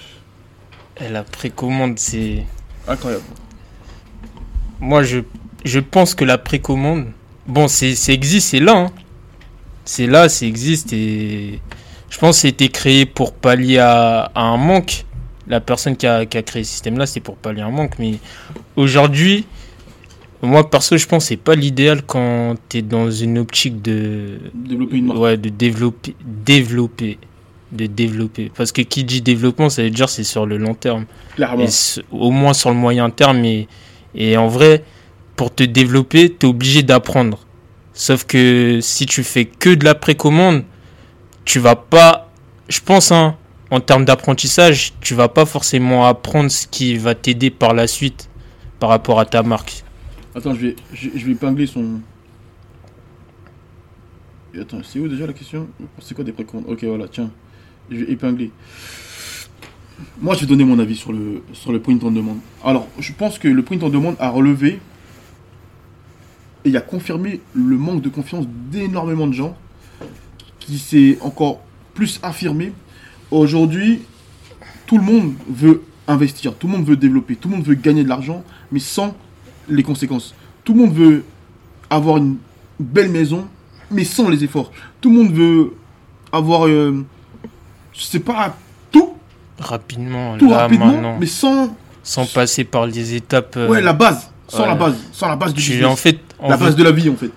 la 1.10 1.22
précommande, 1.22 1.98
c'est. 1.98 2.44
incroyable. 2.88 3.24
Moi, 4.80 5.02
je, 5.02 5.20
je 5.64 5.80
pense 5.80 6.14
que 6.14 6.24
la 6.24 6.38
précommande. 6.38 7.06
Bon, 7.46 7.68
c'est 7.68 7.94
existe, 8.08 8.48
c'est 8.50 8.60
là. 8.60 8.76
hein. 8.76 8.90
C'est 9.84 10.06
là, 10.06 10.28
c'est 10.28 10.46
existe 10.46 10.92
et. 10.92 11.60
Je 12.08 12.18
pense 12.18 12.36
que 12.36 12.42
c'était 12.42 12.68
créé 12.68 13.04
pour 13.04 13.32
pallier 13.32 13.78
à, 13.78 14.30
à 14.34 14.40
un 14.42 14.56
manque. 14.56 15.04
La 15.48 15.60
personne 15.60 15.96
qui 15.96 16.06
a, 16.06 16.24
qui 16.26 16.38
a 16.38 16.42
créé 16.42 16.64
ce 16.64 16.70
système-là, 16.72 17.06
c'est 17.06 17.20
pour 17.20 17.36
pallier 17.36 17.62
à 17.62 17.66
un 17.66 17.70
manque. 17.70 17.98
Mais 17.98 18.14
aujourd'hui, 18.74 19.44
moi, 20.42 20.68
perso, 20.70 20.96
je 20.96 21.06
pense 21.06 21.24
que 21.24 21.28
c'est 21.28 21.36
pas 21.36 21.54
l'idéal 21.54 22.02
quand 22.02 22.54
tu 22.68 22.78
es 22.78 22.82
dans 22.82 23.10
une 23.10 23.38
optique 23.38 23.82
de. 23.82 24.38
Développer 24.54 24.96
une 24.96 25.06
marque. 25.06 25.18
Ouais, 25.20 25.36
de 25.36 25.48
développer. 25.48 26.14
Développer. 26.24 27.18
De 27.72 27.86
développer. 27.86 28.52
Parce 28.54 28.70
que 28.72 28.82
qui 28.82 29.02
dit 29.04 29.22
développement, 29.22 29.68
ça 29.68 29.82
veut 29.82 29.90
dire 29.90 30.08
c'est 30.08 30.24
sur 30.24 30.46
le 30.46 30.56
long 30.56 30.74
terme. 30.74 31.06
Clairement. 31.34 31.62
Et 31.62 31.66
s- 31.66 32.00
au 32.12 32.30
moins 32.30 32.52
sur 32.54 32.70
le 32.70 32.76
moyen 32.76 33.10
terme. 33.10 33.44
Et, 33.44 33.66
et 34.14 34.36
en 34.36 34.46
vrai, 34.48 34.84
pour 35.34 35.52
te 35.54 35.64
développer, 35.64 36.30
tu 36.38 36.46
es 36.46 36.48
obligé 36.48 36.82
d'apprendre. 36.82 37.40
Sauf 37.92 38.24
que 38.24 38.78
si 38.82 39.06
tu 39.06 39.24
fais 39.24 39.46
que 39.46 39.70
de 39.70 39.84
la 39.84 39.94
précommande, 39.94 40.62
tu 41.44 41.58
vas 41.58 41.76
pas, 41.76 42.30
je 42.68 42.80
pense, 42.80 43.10
hein, 43.10 43.36
en 43.70 43.80
termes 43.80 44.04
d'apprentissage, 44.04 44.92
tu 45.00 45.14
vas 45.14 45.28
pas 45.28 45.44
forcément 45.46 46.06
apprendre 46.06 46.50
ce 46.50 46.66
qui 46.66 46.96
va 46.98 47.14
t'aider 47.14 47.50
par 47.50 47.74
la 47.74 47.86
suite 47.86 48.28
par 48.78 48.90
rapport 48.90 49.18
à 49.18 49.24
ta 49.26 49.42
marque. 49.42 49.75
Attends, 50.36 50.52
je 50.52 50.66
vais, 50.66 50.76
je, 50.92 51.08
vais 51.08 51.32
épingler 51.32 51.66
son. 51.66 52.00
Et 54.52 54.60
attends, 54.60 54.82
c'est 54.82 54.98
où 54.98 55.08
déjà 55.08 55.26
la 55.26 55.32
question? 55.32 55.66
C'est 55.98 56.14
quoi 56.14 56.24
des 56.24 56.32
précommandes? 56.32 56.66
Ok, 56.68 56.84
voilà, 56.84 57.08
tiens. 57.08 57.30
Je 57.90 58.04
vais 58.04 58.12
épingler. 58.12 58.50
Moi, 60.20 60.34
je 60.34 60.40
vais 60.40 60.46
donner 60.46 60.64
mon 60.64 60.78
avis 60.78 60.94
sur 60.94 61.14
le, 61.14 61.42
sur 61.54 61.72
le 61.72 61.80
print 61.80 62.04
on 62.04 62.10
demande. 62.10 62.40
Alors, 62.62 62.86
je 62.98 63.14
pense 63.14 63.38
que 63.38 63.48
le 63.48 63.62
print 63.62 63.82
on 63.82 63.88
demande 63.88 64.16
a 64.18 64.28
relevé 64.28 64.78
et 66.66 66.76
a 66.76 66.82
confirmé 66.82 67.40
le 67.54 67.78
manque 67.78 68.02
de 68.02 68.10
confiance 68.10 68.44
d'énormément 68.70 69.26
de 69.26 69.32
gens 69.32 69.56
qui 70.60 70.78
s'est 70.78 71.16
encore 71.22 71.62
plus 71.94 72.20
affirmé. 72.22 72.72
Aujourd'hui, 73.30 74.02
tout 74.84 74.98
le 74.98 75.04
monde 75.04 75.32
veut 75.48 75.82
investir, 76.06 76.54
tout 76.54 76.66
le 76.66 76.74
monde 76.74 76.86
veut 76.86 76.96
développer, 76.96 77.36
tout 77.36 77.48
le 77.48 77.56
monde 77.56 77.64
veut 77.64 77.74
gagner 77.74 78.04
de 78.04 78.08
l'argent, 78.10 78.44
mais 78.70 78.80
sans 78.80 79.16
les 79.68 79.82
conséquences. 79.82 80.34
Tout 80.64 80.74
le 80.74 80.80
monde 80.80 80.94
veut 80.94 81.24
avoir 81.90 82.16
une 82.18 82.36
belle 82.80 83.08
maison, 83.10 83.46
mais 83.90 84.04
sans 84.04 84.28
les 84.28 84.42
efforts. 84.44 84.70
Tout 85.00 85.10
le 85.10 85.16
monde 85.16 85.32
veut 85.32 85.74
avoir, 86.32 86.66
euh, 86.66 87.04
je 87.92 88.02
sais 88.02 88.20
pas, 88.20 88.56
tout, 88.90 89.14
Rapidement, 89.58 90.36
tout 90.38 90.50
là, 90.50 90.58
rapidement, 90.62 90.86
maintenant, 90.86 91.16
mais 91.18 91.26
sans, 91.26 91.74
sans 92.02 92.26
passer 92.26 92.64
par 92.64 92.86
les 92.86 93.14
étapes. 93.14 93.54
euh, 93.56 93.68
ouais, 93.68 93.80
la 93.80 93.92
base, 93.92 94.30
sans 94.48 94.62
ouais. 94.62 94.66
la 94.68 94.74
base, 94.74 94.96
sans 95.12 95.28
la 95.28 95.36
base 95.36 95.54
du 95.54 95.62
business. 95.62 95.86
en 95.86 95.96
fait, 95.96 96.18
on 96.38 96.50
la 96.50 96.56
veut, 96.56 96.66
base 96.66 96.76
de 96.76 96.84
la 96.84 96.92
vie, 96.92 97.08
en 97.08 97.16
fait. 97.16 97.30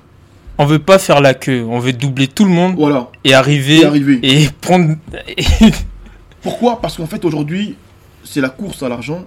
on 0.57 0.65
veut 0.65 0.79
pas 0.79 0.99
faire 0.99 1.21
la 1.21 1.33
queue, 1.33 1.63
on 1.69 1.79
veut 1.79 1.93
doubler 1.93 2.27
tout 2.27 2.43
le 2.45 2.51
monde 2.51 2.75
Voilà. 2.77 3.09
et 3.23 3.33
arriver 3.33 3.79
Et 3.81 3.85
arriver. 3.85 4.19
et 4.23 4.49
prendre. 4.61 4.95
Pourquoi? 6.41 6.81
Parce 6.81 6.97
qu'en 6.97 7.05
fait, 7.05 7.23
aujourd'hui, 7.25 7.75
c'est 8.23 8.41
la 8.41 8.49
course 8.49 8.83
à 8.83 8.89
l'argent, 8.89 9.23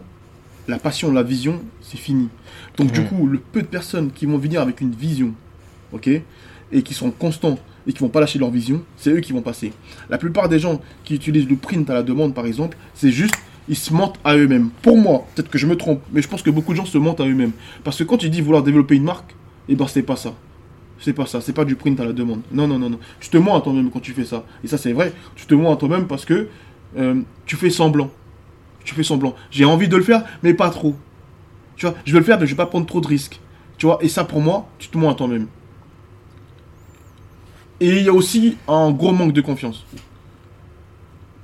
la 0.69 0.79
passion, 0.79 1.13
la 1.13 1.23
vision, 1.23 1.61
c'est 1.83 1.99
fini. 1.99 2.29
Donc, 2.77 2.93
du 2.93 3.03
coup, 3.05 3.27
le 3.27 3.39
peu 3.39 3.63
de 3.63 3.67
personnes 3.67 4.11
qui 4.13 4.27
vont 4.27 4.39
venir 4.39 4.61
avec 4.61 4.81
une 4.81 4.93
vision, 4.93 5.35
ok, 5.93 6.09
et 6.73 6.83
qui 6.83 6.95
sont 6.95 7.11
constants 7.11 7.59
et 7.87 7.93
qui 7.93 7.99
vont 7.99 8.09
pas 8.09 8.21
lâcher 8.21 8.39
leur 8.39 8.51
vision, 8.51 8.83
c'est 8.97 9.11
eux 9.11 9.21
qui 9.21 9.33
vont 9.33 9.43
passer. 9.43 9.73
La 10.09 10.19
plupart 10.19 10.49
des 10.49 10.59
gens 10.59 10.81
qui 11.05 11.15
utilisent 11.15 11.49
le 11.49 11.57
print 11.57 11.89
à 11.91 11.95
la 11.95 12.03
demande, 12.03 12.35
par 12.35 12.47
exemple, 12.47 12.77
c'est 12.95 13.11
juste, 13.11 13.35
ils 13.69 13.77
se 13.77 13.93
mentent 13.93 14.19
à 14.25 14.37
eux-mêmes. 14.37 14.71
Pour 14.83 14.97
moi, 14.97 15.27
peut-être 15.35 15.51
que 15.51 15.59
je 15.59 15.67
me 15.67 15.77
trompe, 15.77 16.01
mais 16.13 16.23
je 16.23 16.29
pense 16.29 16.43
que 16.43 16.51
beaucoup 16.51 16.73
de 16.73 16.79
gens 16.79 16.85
se 16.85 16.99
mentent 16.99 17.21
à 17.21 17.27
eux-mêmes. 17.27 17.53
Parce 17.85 17.99
que 17.99 18.05
quand 18.05 18.17
tu 18.17 18.31
dis 18.31 18.41
vouloir 18.41 18.63
développer 18.63 18.97
une 18.97 19.05
marque, 19.05 19.35
eh 19.69 19.75
ben, 19.75 19.87
c'est 19.87 20.03
pas 20.03 20.17
ça. 20.17 20.35
C'est 20.99 21.13
pas 21.13 21.27
ça, 21.27 21.41
c'est 21.41 21.53
pas 21.53 21.65
du 21.65 21.75
print 21.75 21.99
à 21.99 22.05
la 22.05 22.13
demande. 22.13 22.43
Non, 22.53 22.69
non, 22.69 22.79
non, 22.79 22.89
non. 22.89 22.99
Tu 23.19 23.29
te 23.29 23.37
mens 23.37 23.59
à 23.59 23.61
toi-même 23.61 23.91
quand 23.91 24.01
tu 24.01 24.13
fais 24.13 24.25
ça. 24.25 24.45
Et 24.63 24.69
ça, 24.69 24.79
c'est 24.79 24.93
vrai. 24.93 25.13
Tu 25.35 25.47
te 25.47 25.55
mens 25.55 25.73
à 25.73 25.77
toi-même 25.77 26.07
parce 26.07 26.25
que 26.25 26.49
euh, 26.97 27.21
tu 27.45 27.57
fais 27.57 27.71
semblant. 27.71 28.11
Tu 28.85 28.95
fais 28.95 29.03
semblant. 29.03 29.35
J'ai 29.51 29.65
envie 29.65 29.89
de 29.89 29.97
le 29.97 30.05
faire, 30.05 30.25
mais 30.45 30.55
pas 30.55 30.71
trop. 30.71 30.95
Tu 31.77 31.87
vois, 31.87 31.95
je 32.05 32.13
vais 32.13 32.19
le 32.19 32.25
faire, 32.25 32.39
mais 32.39 32.47
je 32.47 32.53
vais 32.53 32.57
pas 32.57 32.67
prendre 32.67 32.87
trop 32.87 33.01
de 33.01 33.07
risques. 33.09 33.41
Tu 33.79 33.87
vois, 33.87 33.99
et 34.03 34.09
ça, 34.09 34.25
pour 34.25 34.41
moi, 34.41 34.69
tu 34.79 34.89
te 34.89 34.97
mens 34.99 35.11
à 35.11 35.15
toi-même. 35.15 35.47
Et 37.81 37.89
il 37.99 38.03
y 38.05 38.09
a 38.09 38.13
aussi 38.13 38.57
un 38.69 38.91
gros 38.93 39.13
manque 39.13 39.33
de 39.33 39.41
confiance. 39.41 39.85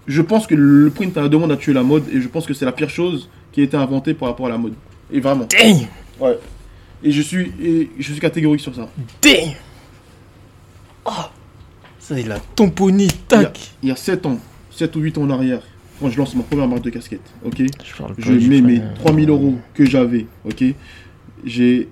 Je 0.06 0.22
pense 0.22 0.46
que 0.46 0.54
le 0.54 0.90
print 0.90 1.16
à 1.16 1.22
la 1.22 1.28
demande 1.28 1.52
a 1.52 1.56
tué 1.56 1.72
la 1.72 1.82
mode 1.82 2.04
et 2.12 2.20
je 2.20 2.28
pense 2.28 2.46
que 2.46 2.54
c'est 2.54 2.64
la 2.64 2.72
pire 2.72 2.88
chose 2.90 3.28
qui 3.52 3.60
a 3.60 3.64
été 3.64 3.76
inventée 3.76 4.14
par 4.14 4.28
rapport 4.28 4.46
à 4.46 4.50
la 4.50 4.58
mode. 4.58 4.74
Et 5.10 5.20
vraiment. 5.20 5.46
Dang! 5.50 5.86
Ouais. 6.20 6.38
Et 7.02 7.10
je 7.12 7.22
suis, 7.22 7.52
et 7.60 7.90
je 7.98 8.12
suis 8.12 8.20
catégorique 8.20 8.60
sur 8.60 8.74
ça. 8.74 8.88
Dang! 9.20 9.56
Oh! 11.06 11.10
Ça, 11.98 12.18
il 12.18 12.30
a 12.32 12.38
tamponné, 12.54 13.04
Il 13.04 13.10
y 13.10 13.10
a- 13.10 13.44
tac! 13.44 13.70
Il 13.82 13.88
y 13.88 13.92
a 13.92 13.96
7 13.96 14.24
ans, 14.26 14.38
7 14.70 14.94
ou 14.96 15.00
8 15.00 15.18
ans 15.18 15.22
en 15.22 15.30
arrière, 15.30 15.60
quand 16.00 16.10
je 16.10 16.18
lance 16.18 16.34
ma 16.34 16.42
première 16.42 16.68
marque 16.68 16.82
de 16.82 16.90
casquette, 16.90 17.32
ok? 17.44 17.62
Je, 18.18 18.32
mets 18.48 18.60
mes 18.60 18.76
frère. 18.76 18.94
3000 18.94 19.28
euros 19.30 19.58
que 19.74 19.84
j'avais, 19.84 20.26
ok? 20.44 20.64
J'ai 21.44 21.88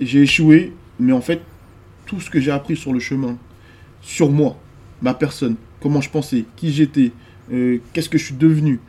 échoué, 0.00 0.72
mais 0.98 1.12
en 1.12 1.20
fait, 1.20 1.42
tout 2.06 2.20
ce 2.20 2.30
que 2.30 2.40
j'ai 2.40 2.50
appris 2.50 2.76
sur 2.76 2.92
le 2.92 3.00
chemin, 3.00 3.36
sur 4.00 4.30
moi, 4.30 4.56
ma 5.02 5.14
personne, 5.14 5.56
comment 5.80 6.00
je 6.00 6.10
pensais, 6.10 6.44
qui 6.56 6.72
j'étais, 6.72 7.12
euh, 7.52 7.78
qu'est-ce 7.92 8.08
que 8.08 8.18
je 8.18 8.24
suis 8.24 8.34
devenu, 8.34 8.80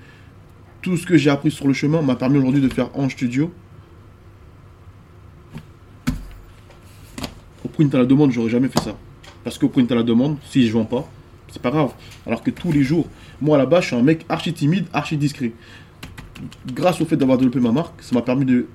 tout 0.81 0.97
ce 0.97 1.05
que 1.05 1.17
j'ai 1.17 1.29
appris 1.29 1.51
sur 1.51 1.67
le 1.67 1.73
chemin 1.73 2.01
m'a 2.01 2.15
permis 2.15 2.37
aujourd'hui 2.37 2.61
de 2.61 2.69
faire 2.69 2.89
en 2.97 3.09
studio. 3.09 3.51
Au 7.63 7.67
print 7.67 7.93
à 7.93 7.99
la 7.99 8.05
demande, 8.05 8.31
j'aurais 8.31 8.49
jamais 8.49 8.69
fait 8.69 8.79
ça. 8.79 8.97
Parce 9.43 9.57
qu'au 9.57 9.69
print 9.69 9.91
à 9.91 9.95
la 9.95 10.03
demande, 10.03 10.37
si 10.45 10.67
je 10.67 10.73
vends 10.73 10.85
pas, 10.85 11.07
c'est 11.51 11.61
pas 11.61 11.71
grave. 11.71 11.91
Alors 12.25 12.43
que 12.43 12.51
tous 12.51 12.71
les 12.71 12.83
jours, 12.83 13.07
moi 13.41 13.57
là-bas, 13.57 13.81
je 13.81 13.87
suis 13.87 13.95
un 13.95 14.01
mec 14.01 14.25
archi 14.29 14.53
timide, 14.53 14.85
archi 14.93 15.17
discret. 15.17 15.51
Grâce 16.67 16.99
au 17.01 17.05
fait 17.05 17.17
d'avoir 17.17 17.37
développé 17.37 17.59
ma 17.59 17.71
marque, 17.71 18.01
ça 18.01 18.15
m'a 18.15 18.21
permis 18.21 18.45
de 18.45 18.67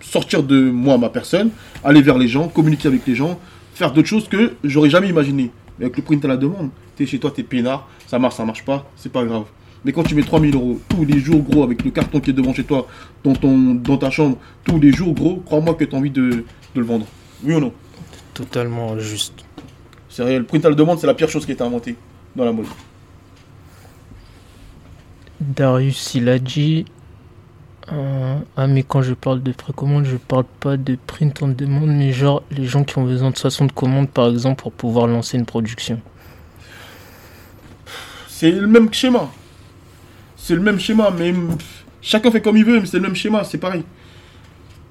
sortir 0.00 0.42
de 0.42 0.70
moi, 0.70 0.98
ma 0.98 1.08
personne, 1.08 1.50
aller 1.82 2.02
vers 2.02 2.18
les 2.18 2.28
gens, 2.28 2.48
communiquer 2.48 2.88
avec 2.88 3.06
les 3.06 3.14
gens, 3.14 3.38
faire 3.74 3.92
d'autres 3.92 4.08
choses 4.08 4.28
que 4.28 4.54
j'aurais 4.62 4.90
jamais 4.90 5.08
imaginé. 5.08 5.50
Mais 5.78 5.86
avec 5.86 5.96
le 5.96 6.02
print 6.02 6.24
à 6.24 6.28
la 6.28 6.36
demande, 6.36 6.70
t'es 6.96 7.06
chez 7.06 7.18
toi, 7.18 7.30
t'es 7.30 7.42
peinard, 7.42 7.88
ça 8.06 8.18
marche, 8.18 8.34
ça 8.34 8.44
marche 8.44 8.64
pas, 8.64 8.86
c'est 8.96 9.10
pas 9.10 9.24
grave. 9.24 9.44
Mais 9.84 9.92
quand 9.92 10.02
tu 10.02 10.14
mets 10.14 10.22
3000 10.22 10.54
euros 10.54 10.80
tous 10.88 11.04
les 11.04 11.18
jours, 11.18 11.42
gros, 11.42 11.62
avec 11.62 11.84
le 11.84 11.90
carton 11.90 12.20
qui 12.20 12.30
est 12.30 12.34
devant 12.34 12.54
chez 12.54 12.64
toi, 12.64 12.86
dans, 13.22 13.34
ton, 13.34 13.74
dans 13.74 13.96
ta 13.96 14.10
chambre, 14.10 14.38
tous 14.64 14.78
les 14.78 14.92
jours, 14.92 15.14
gros, 15.14 15.42
crois-moi 15.44 15.74
que 15.74 15.84
t'as 15.84 15.96
envie 15.96 16.10
de, 16.10 16.30
de 16.30 16.44
le 16.74 16.84
vendre. 16.84 17.06
Oui 17.42 17.54
ou 17.54 17.60
non? 17.60 17.72
Totalement 18.32 18.98
juste. 18.98 19.44
C'est 20.08 20.22
réel. 20.22 20.40
Le 20.40 20.46
print 20.46 20.64
à 20.64 20.70
la 20.70 20.74
demande, 20.74 20.98
c'est 20.98 21.06
la 21.06 21.14
pire 21.14 21.28
chose 21.28 21.44
qui 21.44 21.52
a 21.52 21.54
été 21.54 21.62
inventée 21.62 21.96
dans 22.36 22.44
la 22.44 22.52
mode. 22.52 22.68
Darius, 25.40 26.14
il 26.14 26.28
a 26.28 26.38
dit. 26.38 26.86
euh, 27.92 28.40
ah, 28.56 28.66
mais 28.66 28.82
quand 28.82 29.02
je 29.02 29.14
parle 29.14 29.42
de 29.42 29.52
précommande, 29.52 30.04
je 30.06 30.16
parle 30.16 30.44
pas 30.60 30.76
de 30.76 30.96
print 31.06 31.42
on 31.42 31.48
demande, 31.48 31.90
mais 31.90 32.12
genre 32.12 32.42
les 32.50 32.66
gens 32.66 32.84
qui 32.84 32.98
ont 32.98 33.04
besoin 33.04 33.30
de 33.30 33.36
60 33.38 33.72
commandes 33.72 34.10
par 34.10 34.28
exemple 34.28 34.62
pour 34.62 34.72
pouvoir 34.72 35.06
lancer 35.06 35.36
une 35.38 35.46
production. 35.46 36.02
C'est 38.26 38.50
le 38.52 38.66
même 38.66 38.92
schéma. 38.92 39.30
C'est 40.36 40.54
le 40.54 40.60
même 40.62 40.78
schéma, 40.78 41.10
mais 41.10 41.34
chacun 42.00 42.30
fait 42.30 42.40
comme 42.42 42.56
il 42.56 42.64
veut, 42.64 42.80
mais 42.80 42.86
c'est 42.86 42.98
le 42.98 43.02
même 43.04 43.16
schéma, 43.16 43.44
c'est 43.44 43.58
pareil. 43.58 43.84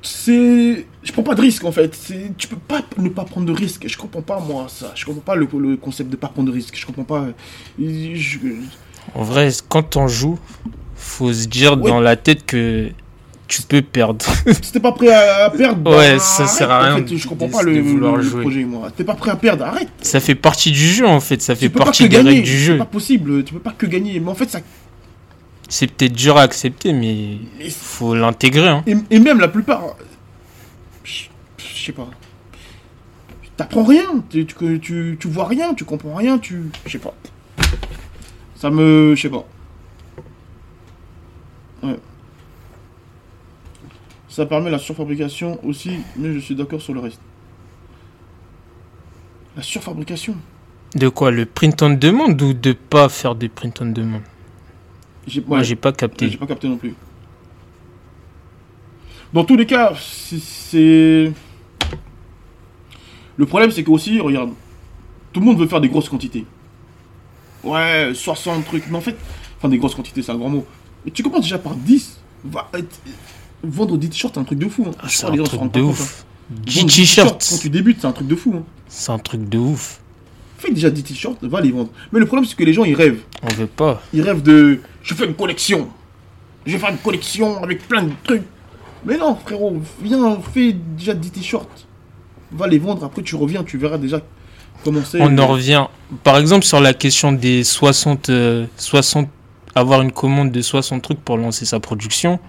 C'est. 0.03 0.85
Je 1.01 1.11
prends 1.11 1.23
pas 1.23 1.33
de 1.33 1.41
risque 1.41 1.63
en 1.63 1.71
fait. 1.71 1.95
C'est- 1.95 2.31
Tu 2.37 2.47
peux 2.47 2.57
pas 2.57 2.81
ne 2.97 3.09
pas 3.09 3.23
prendre 3.23 3.45
de 3.47 3.53
risque. 3.53 3.85
Je 3.87 3.97
comprends 3.97 4.21
pas 4.21 4.39
moi 4.39 4.67
ça. 4.69 4.91
Je 4.95 5.05
comprends 5.05 5.21
pas 5.21 5.35
le, 5.35 5.47
le 5.59 5.77
concept 5.77 6.09
de 6.09 6.15
pas 6.17 6.27
prendre 6.27 6.49
de 6.49 6.53
risque. 6.53 6.75
Je 6.77 6.85
comprends 6.85 7.03
pas. 7.05 7.25
Je- 7.79 8.37
En 9.15 9.23
vrai, 9.23 9.49
quand 9.69 9.95
on 9.97 10.07
joue, 10.07 10.37
faut 10.95 11.31
se 11.33 11.47
dire 11.47 11.77
Ouais. 11.81 11.89
dans 11.89 11.99
la 11.99 12.15
tête 12.17 12.45
que 12.45 12.89
tu 13.47 13.61
peux 13.61 13.81
perdre. 13.81 14.25
Si 14.61 14.71
t'es 14.73 14.79
pas 14.79 14.91
prêt 14.93 15.09
à, 15.13 15.45
à 15.45 15.49
perdre, 15.49 15.89
Ouais, 15.91 16.13
bah, 16.13 16.19
ça 16.19 16.47
sert 16.47 16.69
arrête, 16.71 16.89
à 16.89 16.93
en 16.93 16.95
rien 16.97 17.07
fait. 17.07 17.17
je 17.17 17.27
comprends 17.27 17.49
pas 17.49 17.61
le, 17.63 17.83
projet 18.41 18.63
moi. 18.65 18.89
T'es 18.95 19.03
pas 19.03 19.13
prêt 19.15 19.31
à 19.31 19.35
perdre, 19.35 19.65
arrête. 19.65 19.89
ça 20.01 20.19
fait 20.19 20.35
partie 20.35 20.71
du 20.71 20.79
jeu 20.87 21.05
en 21.07 21.19
fait, 21.19 21.41
ça 21.41 21.53
fait 21.55 21.67
tu 21.69 21.75
partie 21.75 22.03
des 22.03 22.09
gagner. 22.09 22.29
règles 22.31 22.43
du 22.43 22.51
C'est 22.51 22.57
jeu. 22.57 22.77
pas 22.77 22.85
possible. 22.85 23.43
Tu 23.43 23.53
peux 23.53 23.59
pas 23.59 23.73
que 23.77 23.85
gagner. 23.85 24.19
Mais 24.19 24.29
en 24.31 24.35
fait 24.35 24.49
ça. 24.49 24.59
C'est 25.73 25.87
peut-être 25.87 26.13
dur 26.13 26.37
à 26.37 26.43
accepter, 26.43 26.93
mais 26.93 27.39
mais 27.57 27.67
faut 27.71 28.13
l'intégrer. 28.13 28.67
Hein. 28.67 28.83
Et, 28.85 28.95
et 29.09 29.17
même 29.17 29.39
la 29.39 29.47
plupart. 29.47 29.95
Je 31.03 31.25
sais 31.57 31.91
pas. 31.91 32.07
T'apprends 33.57 33.83
rien. 33.83 34.23
Tu, 34.29 34.45
tu, 34.45 34.79
tu, 34.79 35.17
tu 35.19 35.27
vois 35.27 35.47
rien. 35.47 35.73
Tu 35.73 35.83
comprends 35.83 36.13
rien. 36.13 36.37
Tu. 36.37 36.65
Je 36.85 36.91
sais 36.91 36.99
pas. 36.99 37.15
Ça 38.55 38.69
me. 38.69 39.15
Je 39.15 39.21
sais 39.23 39.31
pas. 39.31 39.47
Ouais. 41.81 41.97
Ça 44.29 44.45
permet 44.45 44.69
la 44.69 44.77
surfabrication 44.77 45.59
aussi, 45.65 46.01
mais 46.17 46.35
je 46.35 46.39
suis 46.39 46.53
d'accord 46.53 46.83
sur 46.83 46.93
le 46.93 46.99
reste. 46.99 47.19
La 49.57 49.63
surfabrication. 49.63 50.35
De 50.93 51.09
quoi 51.09 51.31
Le 51.31 51.47
print 51.47 51.81
on 51.81 51.89
demande 51.89 52.39
ou 52.43 52.53
de 52.53 52.73
pas 52.73 53.09
faire 53.09 53.33
des 53.33 53.49
print 53.49 53.81
on 53.81 53.87
demande 53.87 54.21
J'ai 55.27 55.41
Moi, 55.41 55.59
ouais. 55.59 55.63
j'ai 55.63 55.75
pas 55.75 55.91
capté. 55.93 56.29
J'ai 56.29 56.37
pas 56.37 56.47
capté 56.47 56.67
non 56.67 56.77
plus. 56.77 56.95
Dans 59.33 59.43
tous 59.45 59.55
les 59.55 59.65
cas, 59.65 59.93
c'est-. 59.97 61.31
Le 63.35 63.45
problème, 63.45 63.71
c'est 63.71 63.83
que 63.83 63.89
aussi, 63.89 64.19
regarde, 64.19 64.51
tout 65.31 65.39
le 65.39 65.45
monde 65.45 65.57
veut 65.57 65.67
faire 65.67 65.81
des 65.81 65.89
grosses 65.89 66.09
quantités. 66.09 66.45
Ouais, 67.63 68.11
60 68.13 68.65
trucs. 68.65 68.83
Mais 68.89 68.97
en 68.97 69.01
fait, 69.01 69.17
enfin, 69.57 69.69
des 69.69 69.77
grosses 69.77 69.95
quantités, 69.95 70.21
c'est 70.21 70.31
un 70.31 70.37
grand 70.37 70.49
mot. 70.49 70.65
Mais 71.05 71.11
tu 71.11 71.23
commences 71.23 71.41
déjà 71.41 71.57
par 71.57 71.75
10. 71.75 72.19
Va, 72.45 72.69
être- 72.73 72.99
vendre 73.63 73.97
des 73.97 74.09
t-shirts, 74.09 74.35
c'est 74.35 74.39
un 74.41 74.43
truc 74.43 74.59
de 74.59 74.67
fou. 74.67 74.85
Hein. 74.87 74.91
Ah, 74.99 75.05
c'est 75.07 75.25
un 75.25 75.31
truc 75.43 75.71
de 75.71 75.81
ouf. 75.81 76.25
hein. 76.51 76.55
10 76.65 76.75
Vendre 76.75 76.87
des 76.89 76.93
t-shirts, 76.93 77.47
Quand 77.49 77.57
tu 77.57 77.69
débutes, 77.69 77.97
c'est 78.01 78.07
un 78.07 78.11
truc 78.11 78.27
de 78.27 78.35
fou. 78.35 78.63
C'est 78.87 79.11
un 79.11 79.17
truc 79.19 79.47
de 79.49 79.57
ouf. 79.57 80.01
Fais 80.63 80.71
déjà 80.71 80.89
10 80.89 81.03
t-shirts, 81.03 81.43
va 81.43 81.59
les 81.59 81.71
vendre. 81.71 81.89
Mais 82.13 82.21
le 82.21 82.25
problème, 82.25 82.45
c'est 82.45 82.55
que 82.55 82.63
les 82.63 82.71
gens, 82.71 82.85
ils 82.85 82.95
rêvent. 82.95 83.19
On 83.41 83.53
veut 83.53 83.67
pas. 83.67 84.01
Ils 84.13 84.21
rêvent 84.21 84.41
de. 84.41 84.79
Je 85.01 85.13
fais 85.13 85.25
une 85.25 85.33
collection. 85.33 85.89
Je 86.65 86.71
vais 86.71 86.77
faire 86.77 86.91
une 86.91 86.99
collection 86.99 87.61
avec 87.61 87.85
plein 87.85 88.03
de 88.03 88.11
trucs. 88.23 88.43
Mais 89.03 89.17
non, 89.17 89.35
frérot, 89.35 89.81
viens, 90.01 90.39
fais 90.53 90.71
déjà 90.71 91.13
10 91.13 91.31
t-shirts. 91.31 91.85
Va 92.53 92.67
les 92.67 92.79
vendre, 92.79 93.03
après 93.03 93.23
tu 93.23 93.35
reviens, 93.35 93.65
tu 93.65 93.77
verras 93.77 93.97
déjà 93.97 94.21
comment 94.85 95.01
c'est. 95.03 95.19
On 95.21 95.37
en 95.37 95.47
revient. 95.47 95.87
Par 96.23 96.37
exemple, 96.37 96.63
sur 96.63 96.79
la 96.79 96.93
question 96.93 97.33
des 97.33 97.65
60, 97.65 98.29
euh, 98.29 98.65
60, 98.77 99.27
avoir 99.75 100.01
une 100.01 100.13
commande 100.13 100.53
de 100.53 100.61
60 100.61 101.01
trucs 101.01 101.19
pour 101.19 101.35
lancer 101.37 101.65
sa 101.65 101.81
production. 101.81 102.39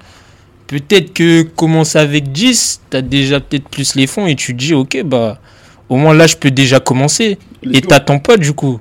Peut-être 0.68 1.12
que 1.12 1.42
commencer 1.42 1.98
avec 1.98 2.30
10, 2.30 2.82
t'as 2.90 3.02
déjà 3.02 3.40
peut-être 3.40 3.68
plus 3.68 3.96
les 3.96 4.06
fonds 4.06 4.28
et 4.28 4.36
tu 4.36 4.52
te 4.52 4.58
dis, 4.58 4.72
ok, 4.72 5.02
bah, 5.04 5.40
au 5.88 5.96
moins 5.96 6.14
là, 6.14 6.26
je 6.26 6.36
peux 6.36 6.50
déjà 6.50 6.80
commencer. 6.80 7.38
Et 7.62 7.80
go. 7.80 7.88
t'attends 7.88 8.18
pas 8.18 8.36
du 8.36 8.52
coup. 8.52 8.80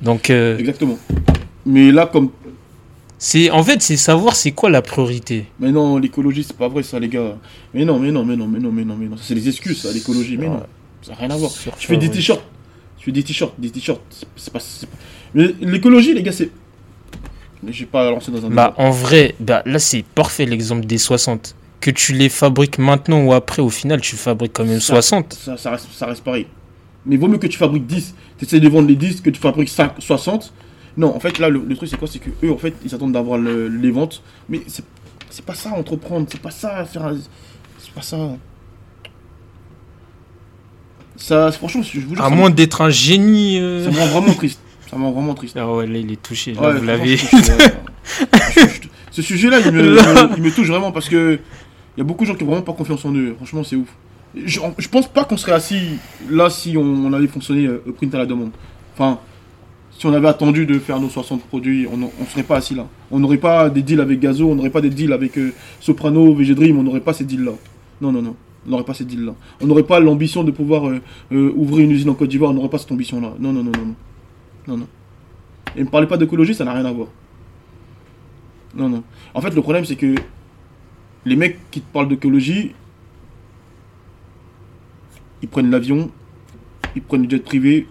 Donc, 0.00 0.30
euh, 0.30 0.58
Exactement. 0.58 0.98
Mais 1.64 1.92
là, 1.92 2.06
comme 2.06 2.30
C'est 3.18 3.50
en 3.50 3.62
fait, 3.62 3.80
c'est 3.82 3.96
savoir 3.96 4.34
c'est 4.34 4.50
quoi 4.50 4.68
la 4.68 4.82
priorité. 4.82 5.46
Mais 5.60 5.70
non, 5.70 5.96
l'écologie, 5.98 6.42
c'est 6.42 6.56
pas 6.56 6.68
vrai 6.68 6.82
ça, 6.82 6.98
les 6.98 7.08
gars. 7.08 7.36
Mais 7.72 7.84
non, 7.84 7.98
mais 8.00 8.10
non, 8.10 8.24
mais 8.24 8.36
non, 8.36 8.48
mais 8.48 8.58
non, 8.58 8.72
mais 8.72 8.84
non, 8.84 8.96
mais 8.98 9.06
non. 9.06 9.16
C'est 9.16 9.34
des 9.34 9.48
excuses, 9.48 9.82
ça, 9.82 9.92
l'écologie. 9.92 10.36
Mais 10.36 10.48
non, 10.48 10.62
ça 11.02 11.12
n'a 11.12 11.18
rien 11.18 11.30
à 11.30 11.36
voir. 11.36 11.50
Sur 11.50 11.76
Tu 11.76 11.86
fais 11.86 11.96
des 11.96 12.10
t-shirts. 12.10 12.42
Tu 12.98 13.04
fais 13.06 13.12
des 13.12 13.22
t-shirts, 13.22 13.54
des 13.58 13.70
t-shirts. 13.70 14.00
c'est- 14.36 14.50
pas, 14.52 14.58
Mais 15.34 15.54
l'écologie, 15.60 16.14
les 16.14 16.22
gars, 16.22 16.32
c'est. 16.32 16.50
Mais 17.62 17.72
j'ai 17.72 17.86
pas 17.86 18.10
lancé 18.10 18.32
dans 18.32 18.44
un. 18.44 18.50
Bah, 18.50 18.74
débat. 18.76 18.88
en 18.88 18.90
vrai, 18.90 19.36
bah, 19.38 19.62
là, 19.66 19.78
c'est 19.78 20.04
parfait 20.04 20.44
l'exemple 20.44 20.84
des 20.84 20.98
60. 20.98 21.54
Que 21.82 21.90
tu 21.90 22.12
les 22.12 22.28
fabriques 22.28 22.78
maintenant 22.78 23.22
ou 23.24 23.32
après, 23.32 23.60
au 23.60 23.68
final, 23.68 24.00
tu 24.00 24.14
fabriques 24.16 24.52
quand 24.54 24.64
même 24.64 24.80
Ça- 24.80 24.94
60. 24.94 25.32
Ça, 25.34 25.56
ça, 25.56 25.70
reste, 25.72 25.88
ça 25.92 26.06
reste 26.06 26.22
pareil. 26.22 26.46
Mais 27.04 27.16
vaut 27.16 27.26
mieux 27.28 27.38
que 27.38 27.48
tu 27.48 27.58
fabriques 27.58 27.86
10, 27.86 28.14
tu 28.38 28.44
essaies 28.44 28.60
de 28.60 28.68
vendre 28.68 28.86
les 28.86 28.94
10, 28.94 29.20
que 29.20 29.30
tu 29.30 29.40
fabriques 29.40 29.68
5, 29.68 29.94
60. 29.98 30.52
Non, 30.96 31.14
en 31.14 31.18
fait, 31.20 31.38
là, 31.40 31.48
le, 31.48 31.64
le 31.66 31.74
truc, 31.76 31.88
c'est 31.88 31.96
quoi? 31.98 32.06
C'est 32.06 32.20
que 32.20 32.30
eux, 32.44 32.52
en 32.52 32.56
fait, 32.58 32.74
ils 32.84 32.94
attendent 32.94 33.12
d'avoir 33.12 33.36
le- 33.38 33.66
les 33.68 33.90
ventes. 33.90 34.22
Mais 34.48 34.60
c'est 34.68 34.84
c'est 35.30 35.44
pas 35.44 35.54
ça, 35.54 35.70
entreprendre. 35.70 36.26
C'est 36.30 36.40
pas 36.40 36.50
ça, 36.52 36.84
faire. 36.84 37.04
un- 37.06 37.16
C'est 37.78 37.92
pas 37.92 38.02
ça. 38.02 38.16
Ça, 41.16 41.50
franchement, 41.52 41.82
je 41.82 42.00
vous 42.00 42.14
jure, 42.14 42.24
À 42.24 42.30
moins 42.30 42.50
d'être 42.50 42.80
un 42.80 42.90
génie. 42.90 43.58
euh, 43.58 43.84
ça 43.84 43.90
me 43.90 43.98
rend 43.98 44.20
vraiment 44.20 44.34
triste. 44.34 44.60
Ça 44.90 44.96
me 44.96 45.04
rend 45.04 45.12
vraiment 45.12 45.34
triste. 45.34 45.56
Ah 45.58 45.70
ouais, 45.70 45.86
là, 45.86 45.98
il 45.98 46.12
est 46.12 46.22
touché. 46.22 46.52
Là, 46.54 46.60
Ouais, 46.68 46.74
vous 46.78 46.84
l'avez. 46.84 47.16
ouais. 47.16 47.74
Ce 49.10 49.20
sujet-là, 49.20 49.60
il 49.60 49.72
me, 49.72 49.80
il 49.80 49.90
me- 49.94 50.36
il 50.38 50.42
me 50.42 50.50
touche 50.50 50.68
vraiment 50.68 50.90
parce 50.90 51.08
que 51.08 51.38
il 51.96 52.00
y 52.00 52.02
a 52.02 52.04
beaucoup 52.04 52.24
de 52.24 52.28
gens 52.28 52.34
qui 52.34 52.44
ont 52.44 52.46
vraiment 52.46 52.62
pas 52.62 52.72
confiance 52.72 53.04
en 53.04 53.12
eux. 53.14 53.34
Franchement, 53.36 53.64
c'est 53.64 53.76
ouf. 53.76 53.94
Je, 54.34 54.88
pense 54.88 55.08
pas 55.08 55.24
qu'on 55.24 55.36
serait 55.36 55.52
assis 55.52 55.98
là 56.30 56.48
si 56.48 56.76
on, 56.78 57.12
avait 57.12 57.26
fonctionné 57.26 57.66
euh, 57.66 57.82
au 57.86 57.92
print 57.92 58.14
à 58.14 58.18
la 58.18 58.26
demande. 58.26 58.50
Enfin, 58.94 59.18
si 59.90 60.06
on 60.06 60.14
avait 60.14 60.28
attendu 60.28 60.64
de 60.64 60.78
faire 60.78 60.98
nos 60.98 61.10
60 61.10 61.42
produits, 61.44 61.86
on 61.92 61.98
ne 61.98 62.06
serait 62.30 62.42
pas 62.42 62.56
assis 62.56 62.74
là. 62.74 62.86
On 63.10 63.18
n'aurait 63.18 63.36
pas 63.36 63.68
des 63.68 63.82
deals 63.82 64.00
avec 64.00 64.20
Gazo, 64.20 64.50
on 64.50 64.54
n'aurait 64.54 64.70
pas 64.70 64.80
des 64.80 64.88
deals 64.88 65.12
avec 65.12 65.36
euh, 65.36 65.52
Soprano, 65.80 66.32
VG 66.34 66.54
Dream, 66.54 66.78
on 66.78 66.82
n'aurait 66.82 67.00
pas 67.00 67.12
ces 67.12 67.24
deals-là. 67.24 67.52
Non, 68.00 68.10
non, 68.10 68.22
non. 68.22 68.34
On 68.66 68.70
n'aurait 68.70 68.84
pas 68.84 68.94
ces 68.94 69.04
deals-là. 69.04 69.34
On 69.60 69.66
n'aurait 69.66 69.82
pas 69.82 70.00
l'ambition 70.00 70.44
de 70.44 70.50
pouvoir 70.50 70.88
euh, 70.88 71.00
ouvrir 71.54 71.84
une 71.84 71.90
usine 71.90 72.08
en 72.08 72.14
Côte 72.14 72.30
d'Ivoire, 72.30 72.52
on 72.52 72.54
n'aurait 72.54 72.70
pas 72.70 72.78
cette 72.78 72.92
ambition-là. 72.92 73.34
Non, 73.38 73.52
non, 73.52 73.62
non, 73.62 73.72
non, 73.72 73.86
non. 73.86 73.94
Non, 74.66 74.76
non. 74.78 74.86
Et 75.76 75.80
ne 75.80 75.84
me 75.84 75.90
parlez 75.90 76.06
pas 76.06 76.16
d'écologie, 76.16 76.54
ça 76.54 76.64
n'a 76.64 76.72
rien 76.72 76.84
à 76.86 76.92
voir. 76.92 77.08
Non, 78.74 78.88
non. 78.88 79.02
En 79.34 79.40
fait, 79.42 79.54
le 79.54 79.60
problème, 79.60 79.84
c'est 79.84 79.96
que 79.96 80.14
les 81.24 81.36
mecs 81.36 81.70
qui 81.70 81.80
te 81.80 81.92
parlent 81.92 82.08
d'écologie, 82.08 82.74
ils 85.42 85.48
prennent 85.48 85.70
l'avion, 85.70 86.10
ils 86.94 87.02
prennent 87.02 87.24
le 87.24 87.30
jet 87.30 87.38
privé 87.38 87.86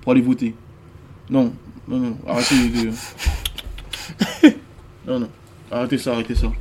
pour 0.00 0.12
aller 0.12 0.20
voter. 0.20 0.54
Non, 1.30 1.52
non, 1.86 1.98
non, 1.98 2.18
arrêtez 2.26 2.68
de... 2.68 2.90
Non, 5.06 5.20
non, 5.20 5.30
arrêtez 5.70 5.96
ça, 5.96 6.12
arrêtez 6.12 6.34
ça. 6.34 6.52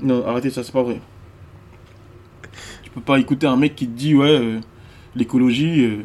Non, 0.00 0.26
arrêtez 0.26 0.50
ça, 0.50 0.64
c'est 0.64 0.72
pas 0.72 0.82
vrai. 0.82 1.00
Tu 2.82 2.90
peux 2.90 3.00
pas 3.00 3.18
écouter 3.18 3.46
un 3.46 3.56
mec 3.56 3.76
qui 3.76 3.86
te 3.86 3.92
dit, 3.92 4.14
ouais, 4.14 4.28
euh, 4.28 4.60
l'écologie, 5.14 5.84
euh, 5.84 6.04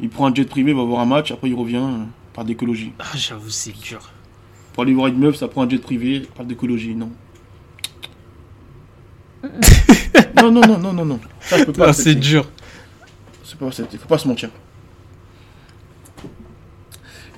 il 0.00 0.08
prend 0.08 0.26
un 0.26 0.34
jet 0.34 0.44
privé, 0.44 0.72
va 0.72 0.84
voir 0.84 1.00
un 1.00 1.06
match, 1.06 1.30
après 1.30 1.48
il 1.50 1.54
revient, 1.54 1.76
euh, 1.76 2.04
par 2.32 2.44
d'écologie. 2.44 2.92
Ah, 2.98 3.14
j'avoue, 3.14 3.50
c'est 3.50 3.72
dur. 3.72 4.13
Pour 4.74 4.82
aller 4.82 4.92
voir 4.92 5.06
une 5.06 5.18
meuf, 5.18 5.36
ça 5.36 5.46
prend 5.46 5.62
un 5.62 5.68
jet 5.68 5.78
privé, 5.78 6.28
pas 6.36 6.42
d'écologie, 6.42 6.96
non. 6.96 7.10
non, 10.36 10.50
non, 10.50 10.60
non, 10.62 10.78
non, 10.78 10.92
non, 10.92 11.04
non. 11.04 11.20
Ça, 11.40 11.58
je 11.58 11.64
peux 11.64 11.72
pas 11.72 11.88
Ah, 11.90 11.92
c'est 11.92 12.16
dur. 12.16 12.50
C'est 13.44 13.56
pas 13.56 13.70
faut 13.70 14.08
pas 14.08 14.18
se 14.18 14.26
mentir. 14.26 14.50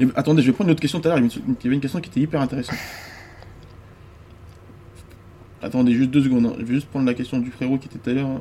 Et, 0.00 0.06
attendez, 0.14 0.40
je 0.40 0.46
vais 0.46 0.52
prendre 0.54 0.68
une 0.68 0.72
autre 0.72 0.80
question 0.80 0.98
tout 0.98 1.08
à 1.08 1.10
l'heure. 1.18 1.18
Il 1.18 1.30
y 1.30 1.66
avait 1.66 1.74
une 1.74 1.80
question 1.80 2.00
qui 2.00 2.08
était 2.08 2.20
hyper 2.20 2.40
intéressante. 2.40 2.78
Attendez, 5.60 5.92
juste 5.92 6.10
deux 6.10 6.22
secondes. 6.22 6.46
hein. 6.46 6.54
Je 6.58 6.64
vais 6.64 6.74
juste 6.74 6.88
prendre 6.88 7.04
la 7.06 7.14
question 7.14 7.38
du 7.38 7.50
frérot 7.50 7.76
qui 7.76 7.88
était 7.88 7.98
tout 7.98 8.08
à 8.10 8.12
l'heure. 8.14 8.28
hein. 8.28 8.40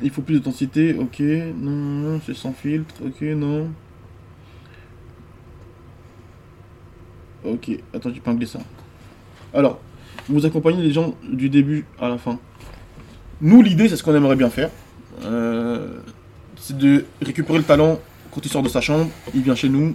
Il 0.00 0.10
faut 0.10 0.22
plus 0.22 0.36
d'authenticité, 0.36 0.94
ok. 0.94 1.18
Non, 1.18 1.70
non, 1.72 2.10
non, 2.12 2.20
c'est 2.24 2.34
sans 2.36 2.52
filtre, 2.52 2.94
ok, 3.04 3.20
non. 3.22 3.68
Ok, 7.44 7.70
attends, 7.94 8.10
j'ai 8.10 8.16
épinglé 8.16 8.46
ça. 8.46 8.58
Alors, 9.54 9.80
vous 10.28 10.44
accompagnez 10.44 10.82
les 10.82 10.92
gens 10.92 11.14
du 11.30 11.48
début 11.48 11.86
à 12.00 12.08
la 12.08 12.18
fin. 12.18 12.38
Nous, 13.40 13.62
l'idée, 13.62 13.88
c'est 13.88 13.96
ce 13.96 14.02
qu'on 14.02 14.14
aimerait 14.14 14.36
bien 14.36 14.50
faire. 14.50 14.70
Euh, 15.24 15.98
c'est 16.56 16.76
de 16.76 17.04
récupérer 17.22 17.58
le 17.58 17.64
talent 17.64 17.98
quand 18.30 18.44
il 18.44 18.50
sort 18.50 18.62
de 18.62 18.68
sa 18.68 18.80
chambre, 18.80 19.08
il 19.34 19.42
vient 19.42 19.54
chez 19.54 19.68
nous, 19.68 19.94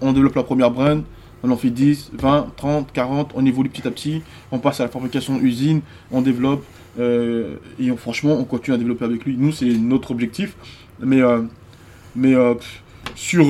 on 0.00 0.12
développe 0.12 0.36
la 0.36 0.42
première 0.42 0.70
brand, 0.70 1.02
on 1.42 1.50
en 1.50 1.56
fait 1.56 1.70
10, 1.70 2.12
20, 2.14 2.52
30, 2.56 2.92
40, 2.92 3.32
on 3.34 3.44
évolue 3.44 3.68
petit 3.68 3.86
à 3.86 3.90
petit, 3.90 4.22
on 4.52 4.58
passe 4.58 4.80
à 4.80 4.84
la 4.84 4.88
fabrication 4.90 5.38
usine, 5.40 5.80
on 6.10 6.22
développe, 6.22 6.64
euh, 6.98 7.56
et 7.78 7.90
franchement, 7.96 8.34
on 8.38 8.44
continue 8.44 8.74
à 8.74 8.78
développer 8.78 9.04
avec 9.04 9.24
lui. 9.24 9.36
Nous, 9.36 9.52
c'est 9.52 9.66
notre 9.66 10.10
objectif. 10.10 10.56
Mais, 11.00 11.20
euh, 11.20 11.42
mais 12.14 12.34
euh, 12.34 12.54
sur. 13.14 13.46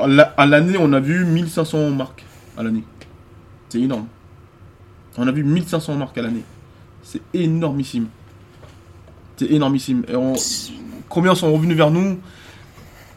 À 0.00 0.46
l'année, 0.46 0.76
on 0.78 0.92
a 0.92 1.00
vu 1.00 1.24
1500 1.24 1.90
marques 1.90 2.24
à 2.56 2.62
l'année. 2.62 2.84
C'est 3.68 3.80
énorme. 3.80 4.06
On 5.18 5.26
a 5.26 5.32
vu 5.32 5.44
1500 5.44 5.94
marques 5.96 6.16
à 6.18 6.22
l'année. 6.22 6.44
C'est 7.02 7.20
énormissime. 7.34 8.06
C'est 9.36 9.50
énormissime. 9.50 10.04
Et 10.08 10.16
on- 10.16 10.34
combien 11.08 11.34
sont 11.34 11.52
revenus 11.52 11.76
vers 11.76 11.90
nous 11.90 12.18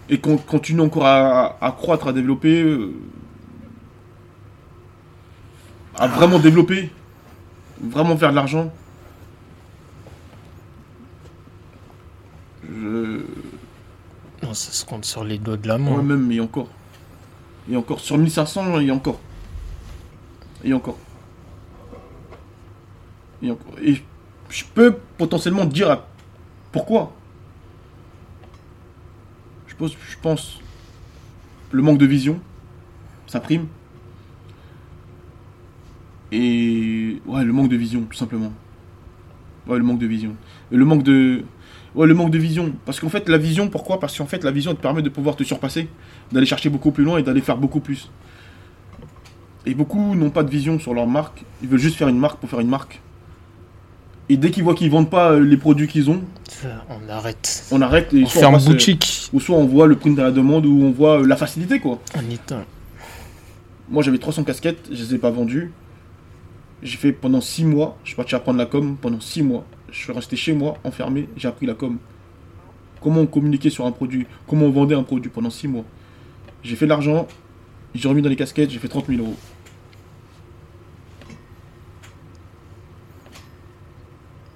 et 0.09 0.19
qu'on 0.19 0.37
continue 0.37 0.81
encore 0.81 1.05
à, 1.05 1.57
à 1.63 1.71
croître, 1.71 2.07
à 2.07 2.13
développer, 2.13 2.61
euh, 2.63 2.93
à 5.97 6.07
vraiment 6.07 6.39
développer, 6.39 6.91
vraiment 7.81 8.17
faire 8.17 8.31
de 8.31 8.35
l'argent? 8.35 8.71
Je... 12.69 13.19
Ça 14.51 14.71
se 14.71 14.85
compte 14.85 15.05
sur 15.05 15.23
les 15.23 15.37
doigts 15.37 15.57
de 15.57 15.67
la 15.67 15.77
main. 15.77 15.91
Ouais, 15.91 16.03
même, 16.03 16.25
mais 16.27 16.39
encore. 16.39 16.67
Et 17.71 17.75
encore. 17.77 17.99
Sur 17.99 18.17
1500, 18.17 18.81
et 18.81 18.91
encore. 18.91 19.19
Et 20.63 20.73
encore. 20.73 20.97
Et 23.41 23.51
encore. 23.51 23.73
Et 23.81 24.01
je 24.49 24.63
peux 24.73 24.97
potentiellement 25.17 25.65
dire 25.65 26.03
pourquoi. 26.71 27.13
Je 29.67 29.75
pense, 29.75 29.91
je 30.09 30.17
pense. 30.21 30.59
Le 31.71 31.81
manque 31.81 31.97
de 31.97 32.05
vision. 32.05 32.39
Ça 33.27 33.39
prime. 33.39 33.67
Et. 36.31 37.21
Ouais, 37.25 37.43
le 37.43 37.53
manque 37.53 37.69
de 37.69 37.77
vision, 37.77 38.01
tout 38.01 38.17
simplement. 38.17 38.51
Ouais, 39.67 39.77
le 39.77 39.83
manque 39.83 39.99
de 39.99 40.07
vision. 40.07 40.35
Et 40.71 40.75
le 40.75 40.85
manque 40.85 41.03
de. 41.03 41.45
Ouais, 41.95 42.07
le 42.07 42.13
manque 42.13 42.31
de 42.31 42.39
vision. 42.39 42.73
Parce 42.85 42.99
qu'en 42.99 43.09
fait, 43.09 43.29
la 43.29 43.37
vision, 43.37 43.69
pourquoi? 43.69 43.99
Parce 43.99 44.17
qu'en 44.17 44.25
fait, 44.25 44.43
la 44.43 44.51
vision 44.51 44.71
elle 44.71 44.77
te 44.77 44.81
permet 44.81 45.01
de 45.03 45.09
pouvoir 45.09 45.35
te 45.35 45.43
surpasser, 45.43 45.87
d'aller 46.31 46.45
chercher 46.47 46.69
beaucoup 46.69 46.91
plus 46.91 47.03
loin 47.03 47.19
et 47.19 47.23
d'aller 47.23 47.41
faire 47.41 47.57
beaucoup 47.57 47.79
plus. 47.81 48.09
Et 49.65 49.73
beaucoup 49.75 50.15
n'ont 50.15 50.29
pas 50.31 50.43
de 50.43 50.49
vision 50.49 50.79
sur 50.79 50.93
leur 50.93 51.07
marque. 51.07 51.43
Ils 51.61 51.69
veulent 51.69 51.79
juste 51.79 51.95
faire 51.95 52.07
une 52.07 52.17
marque 52.19 52.39
pour 52.39 52.49
faire 52.49 52.59
une 52.59 52.67
marque. 52.67 52.99
Et 54.29 54.37
dès 54.37 54.51
qu'ils 54.51 54.63
voient 54.63 54.73
qu'ils 54.73 54.89
vendent 54.89 55.09
pas 55.09 55.31
euh, 55.33 55.39
les 55.39 55.57
produits 55.57 55.87
qu'ils 55.87 56.09
ont, 56.09 56.21
On 56.89 57.09
arrête. 57.09 57.65
on 57.71 57.81
arrête 57.81 58.13
et 58.13 58.23
On 58.23 58.27
soit 58.27 58.39
ferme 58.41 58.53
passe, 58.53 58.67
euh, 58.67 58.71
boutique. 58.71 59.29
ou 59.33 59.39
soit 59.39 59.57
on 59.57 59.65
voit 59.65 59.85
le 59.85 59.95
print 59.97 60.17
à 60.17 60.23
la 60.23 60.31
demande 60.31 60.65
ou 60.65 60.81
on 60.81 60.91
voit 60.91 61.19
euh, 61.21 61.27
la 61.27 61.35
facilité 61.35 61.79
quoi. 61.79 61.99
On 62.15 62.31
éteint. 62.31 62.63
Moi 63.89 64.01
j'avais 64.01 64.17
300 64.17 64.45
casquettes, 64.45 64.87
je 64.91 64.95
les 65.03 65.15
ai 65.15 65.17
pas 65.17 65.29
vendues. 65.29 65.71
J'ai 66.81 66.97
fait 66.97 67.11
pendant 67.11 67.41
6 67.41 67.65
mois, 67.65 67.97
je 68.03 68.09
suis 68.09 68.15
parti 68.15 68.33
apprendre 68.33 68.57
la 68.59 68.65
com 68.65 68.95
pendant 68.99 69.19
6 69.19 69.43
mois. 69.43 69.65
Je 69.93 69.99
suis 69.99 70.11
resté 70.11 70.35
chez 70.35 70.53
moi, 70.53 70.75
enfermé, 70.83 71.29
j'ai 71.37 71.47
appris 71.47 71.67
la 71.67 71.75
com. 71.75 71.97
Comment 72.99 73.21
on 73.21 73.27
communiquait 73.27 73.69
sur 73.69 73.85
un 73.85 73.91
produit, 73.91 74.25
comment 74.47 74.65
on 74.65 74.71
vendait 74.71 74.95
un 74.95 75.03
produit 75.03 75.29
pendant 75.29 75.51
6 75.51 75.67
mois? 75.67 75.85
J'ai 76.63 76.75
fait 76.75 76.85
de 76.85 76.89
l'argent, 76.89 77.27
j'ai 77.93 78.09
remis 78.09 78.23
dans 78.23 78.29
les 78.29 78.35
casquettes, 78.35 78.71
j'ai 78.71 78.79
fait 78.79 78.87
30 78.87 79.05
000 79.07 79.21
euros. 79.21 79.35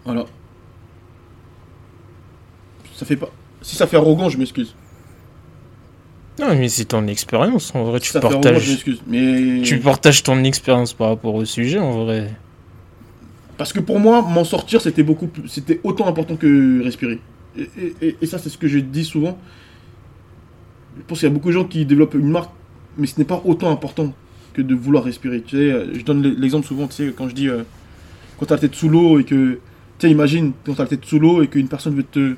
Voilà. 0.06 0.26
Ça 2.96 3.06
fait 3.06 3.16
pas. 3.18 3.30
Si 3.62 3.76
ça 3.76 3.86
fait 3.86 3.98
arrogant, 3.98 4.30
je 4.30 4.38
m'excuse. 4.40 4.74
Non, 6.40 6.56
mais 6.56 6.70
c'est 6.70 6.86
ton 6.86 7.06
expérience. 7.08 7.76
En 7.76 7.84
vrai, 7.84 8.00
Si 8.00 8.06
tu 8.08 8.12
fait 8.14 8.18
arrogant, 8.26 8.42
je 8.42 8.48
partages. 8.50 8.70
m'excuse. 8.70 9.02
Mais. 9.06 9.62
Tu 9.64 9.80
partages 9.80 10.24
ton 10.24 10.44
expérience 10.44 10.94
par 10.94 11.10
rapport 11.10 11.36
au 11.36 11.46
sujet, 11.46 11.78
en 11.78 12.06
vrai. 12.06 12.34
Parce 13.58 13.74
que 13.74 13.80
pour 13.80 14.00
moi, 14.00 14.22
m'en 14.22 14.44
sortir, 14.44 14.82
c'était 14.82 15.04
beaucoup 15.04 15.30
c'était 15.48 15.80
autant 15.84 16.08
important 16.08 16.36
que 16.36 16.82
respirer. 16.84 17.20
Et, 17.58 17.70
et- 17.80 17.96
et- 18.02 18.18
et 18.22 18.26
ça, 18.28 18.38
c'est 18.38 18.50
ce 18.50 18.58
que 18.58 18.68
je 18.68 18.78
dis 18.80 19.04
souvent. 19.06 19.38
Je 20.98 21.04
pense 21.08 21.20
qu'il 21.20 21.28
y 21.28 21.32
a 21.32 21.34
beaucoup 21.34 21.48
de 21.50 21.54
gens 21.54 21.64
qui 21.66 21.86
développent 21.86 22.14
une 22.16 22.30
marque, 22.30 22.52
mais 22.98 23.08
ce 23.08 23.18
n'est 23.18 23.26
pas 23.26 23.42
autant 23.46 23.72
important 23.72 24.14
que 24.54 24.62
de 24.62 24.76
vouloir 24.76 25.04
respirer. 25.04 25.42
Tu 25.42 25.58
sais, 25.58 25.72
euh, 25.72 25.94
je 25.94 26.04
donne 26.04 26.22
l'exemple 26.24 26.66
souvent, 26.68 26.88
tu 26.88 26.94
sais, 26.94 27.14
quand 27.16 27.30
je 27.30 27.34
dis, 27.36 27.50
euh, 27.50 27.64
quand 28.40 28.46
t'as 28.48 28.56
la 28.56 28.62
tête 28.62 28.76
sous 28.76 28.90
l'eau 28.90 29.20
et 29.20 29.24
que, 29.24 29.54
tu 29.54 29.60
sais, 30.08 30.12
imagine, 30.12 30.54
quand 30.66 30.74
t'as 30.76 30.84
la 30.84 30.90
tête 30.90 31.06
sous 31.06 31.20
l'eau 31.20 31.42
et 31.42 31.48
qu'une 31.48 31.68
personne 31.68 31.96
veut 31.96 32.04
te, 32.04 32.36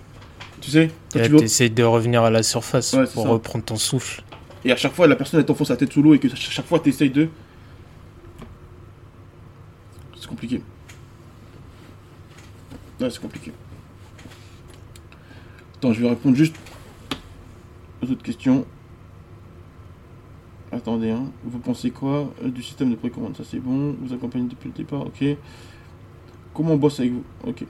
Tu 0.61 0.71
sais 0.71 0.89
tu 1.11 1.19
veux- 1.19 1.37
T'essayes 1.39 1.69
de 1.69 1.83
revenir 1.83 2.21
à 2.23 2.29
la 2.29 2.43
surface 2.43 2.91
Ouais, 2.93 3.05
pour 3.13 3.23
ça. 3.23 3.29
reprendre 3.29 3.63
ton 3.63 3.77
souffle. 3.77 4.23
Et 4.65 4.71
à 4.73 4.75
chaque 4.75 4.93
fois, 4.93 5.07
la 5.07 5.15
personne 5.15 5.39
elle 5.39 5.45
t'enfonce 5.45 5.69
la 5.69 5.77
tête 5.77 5.91
sous 5.93 6.01
l'eau 6.01 6.13
et 6.13 6.19
que 6.19 6.27
ch- 6.27 6.49
chaque 6.51 6.65
fois 6.65 6.79
tu 6.79 6.89
essayes 6.89 7.09
de. 7.09 7.29
C'est 10.19 10.27
compliqué. 10.27 10.61
Ouais, 12.99 13.09
c'est 13.09 13.21
compliqué. 13.21 13.51
Attends, 15.77 15.93
je 15.93 16.01
vais 16.01 16.09
répondre 16.09 16.35
juste 16.35 16.55
aux 18.03 18.11
autres 18.11 18.23
questions. 18.23 18.65
Attendez, 20.71 21.09
hein. 21.11 21.25
Vous 21.45 21.59
pensez 21.59 21.89
quoi 21.91 22.31
euh, 22.43 22.49
du 22.49 22.61
système 22.61 22.91
de 22.91 22.95
précommande? 22.95 23.35
Ça 23.37 23.43
c'est 23.49 23.59
bon. 23.59 23.95
Vous 24.01 24.13
accompagnez 24.13 24.47
depuis 24.47 24.69
le 24.69 24.75
départ, 24.75 25.01
ok. 25.05 25.23
Comment 26.53 26.73
on 26.73 26.77
bosse 26.77 26.99
avec 26.99 27.13
vous? 27.13 27.23
Ok. 27.47 27.63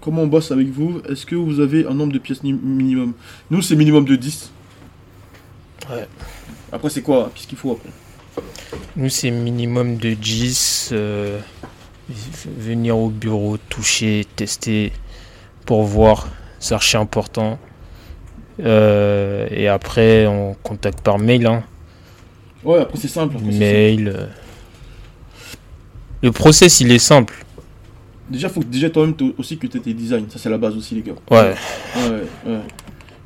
Comment 0.00 0.22
on 0.22 0.26
bosse 0.26 0.50
avec 0.50 0.68
vous? 0.68 1.00
Est-ce 1.08 1.24
que 1.24 1.34
vous 1.36 1.60
avez 1.60 1.86
un 1.86 1.94
nombre 1.94 2.12
de 2.12 2.18
pièces 2.18 2.42
ni- 2.42 2.52
minimum? 2.52 3.12
Nous, 3.50 3.62
c'est 3.62 3.76
minimum 3.76 4.04
de 4.04 4.16
10. 4.16 4.50
Ouais. 5.90 6.08
Après, 6.72 6.90
c'est 6.90 7.02
quoi? 7.02 7.30
Qu'est-ce 7.34 7.46
qu'il 7.46 7.56
faut 7.58 7.72
après? 7.72 7.90
Nous, 8.96 9.08
c'est 9.08 9.30
minimum 9.30 9.96
de 9.96 10.14
10. 10.14 10.90
euh, 10.92 11.38
venir 12.58 12.98
au 12.98 13.08
bureau, 13.08 13.56
toucher, 13.68 14.26
tester 14.36 14.92
pour 15.66 15.84
voir. 15.84 16.28
C'est 16.58 16.74
archi 16.74 16.96
important. 16.96 17.58
Euh, 18.60 19.46
et 19.50 19.68
après, 19.68 20.26
on 20.26 20.54
contacte 20.62 21.00
par 21.00 21.18
mail. 21.18 21.46
hein. 21.46 21.62
Ouais, 22.62 22.80
après, 22.80 22.98
c'est 22.98 23.08
simple. 23.08 23.36
après, 23.36 23.50
Mail. 23.52 24.08
euh. 24.08 24.26
Le 26.22 26.32
process, 26.32 26.80
il 26.80 26.90
est 26.92 26.98
simple. 26.98 27.34
Déjà, 28.30 28.48
faut 28.48 28.60
que 28.60 28.66
déjà 28.66 28.88
toi-même 28.88 29.14
aussi 29.36 29.58
que 29.58 29.66
tu 29.66 29.76
aies 29.76 29.80
tes 29.80 29.92
designs. 29.92 30.24
Ça, 30.30 30.38
c'est 30.38 30.48
la 30.48 30.56
base 30.56 30.74
aussi, 30.76 30.94
les 30.94 31.02
gars. 31.02 31.12
Ouais. 31.30 31.54
Ouais, 31.96 32.22
ouais. 32.52 32.60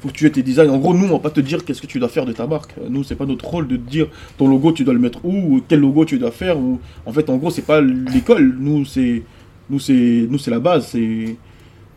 Faut 0.01 0.09
que 0.09 0.13
tu 0.13 0.27
aies 0.27 0.31
tes 0.31 0.43
designs. 0.45 0.69
En 0.71 0.79
gros, 0.79 0.95
nous, 0.95 1.07
on 1.07 1.13
va 1.13 1.19
pas 1.19 1.31
te 1.31 1.41
dire 1.41 1.65
qu'est-ce 1.65 1.83
que 1.83 1.87
tu 1.89 1.99
dois 1.99 2.09
faire 2.09 2.25
de 2.25 2.33
ta 2.33 2.47
marque. 2.47 2.75
Nous, 2.89 3.03
c'est 3.03 3.17
pas 3.17 3.27
notre 3.27 3.45
rôle 3.47 3.67
de 3.67 3.77
te 3.77 3.91
dire 3.91 4.07
ton 4.37 4.47
logo, 4.49 4.71
tu 4.73 4.85
dois 4.85 4.95
le 4.95 5.01
mettre 5.01 5.25
où, 5.25 5.57
ou 5.57 5.63
quel 5.67 5.81
logo 5.81 6.05
tu 6.05 6.19
dois 6.19 6.31
faire. 6.31 6.57
Ou... 6.59 6.79
En 7.05 7.13
fait, 7.13 7.29
en 7.29 7.37
gros, 7.37 7.51
c'est 7.51 7.63
pas 7.67 7.81
l'école. 7.81 8.55
Nous, 8.61 8.85
c'est 8.85 9.23
nous, 9.71 9.81
c'est 9.81 10.27
nous, 10.31 10.39
c'est 10.39 10.53
la 10.53 10.61
base. 10.61 10.87
C'est 10.93 11.37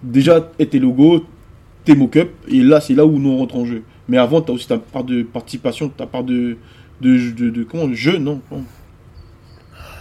déjà 0.01 0.41
tes 0.41 0.79
logos, 0.79 1.25
tes 1.85 1.93
mock-up. 1.95 2.31
Et 2.47 2.61
là, 2.61 2.81
c'est 2.81 2.95
là 2.95 3.05
où 3.05 3.19
nous 3.19 3.29
on 3.29 3.37
rentre 3.37 3.55
en 3.55 3.65
jeu. 3.65 3.83
Mais 4.07 4.17
avant, 4.17 4.41
tu 4.41 4.51
as 4.51 4.55
aussi 4.55 4.67
ta 4.67 4.79
part 4.79 5.03
de 5.03 5.21
participation, 5.21 5.89
ta 5.89 6.07
part 6.07 6.23
de 6.23 6.57
de, 7.01 7.31
de, 7.31 7.49
de- 7.51 7.63
comment 7.63 7.93
jeu, 7.93 8.17
non? 8.17 8.41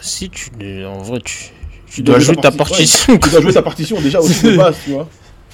Si 0.00 0.30
tu. 0.30 0.50
En 0.86 0.98
vrai, 1.02 1.20
tu, 1.22 1.50
tu 1.86 2.02
dois 2.02 2.16
dois 2.16 2.24
jouer 2.24 2.36
ta 2.36 2.50
partition. 2.50 3.18
Tu 3.18 3.28
dois 3.28 3.40
jouer 3.42 3.52
ta 3.52 3.62
partition 3.62 4.00
déjà 4.00 4.20
aussi 4.20 4.42
de 4.46 4.56
base, 4.56 4.76
tu 4.84 4.90
vois. 4.92 5.08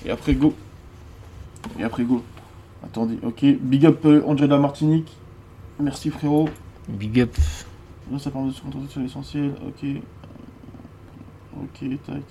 Et 0.07 0.11
après, 0.11 0.35
go. 0.35 0.55
Et 1.79 1.83
après, 1.83 2.05
go. 2.05 2.23
Attendez, 2.85 3.19
ok. 3.23 3.45
Big 3.61 3.87
up 3.87 4.05
euh, 4.05 4.23
André 4.27 4.47
de 4.47 4.53
la 4.53 4.59
Martinique. 4.59 5.17
Merci 5.81 6.11
frérot. 6.11 6.49
Big 6.89 7.21
up. 7.21 7.37
Là, 8.11 8.19
ça 8.19 8.31
permet 8.31 8.49
de 8.49 8.55
se 8.55 8.63
concentrer 8.63 8.89
sur 8.89 9.01
l'essentiel. 9.01 9.55
Ok. 9.67 9.87
Ok, 11.63 11.89
tac. 12.07 12.23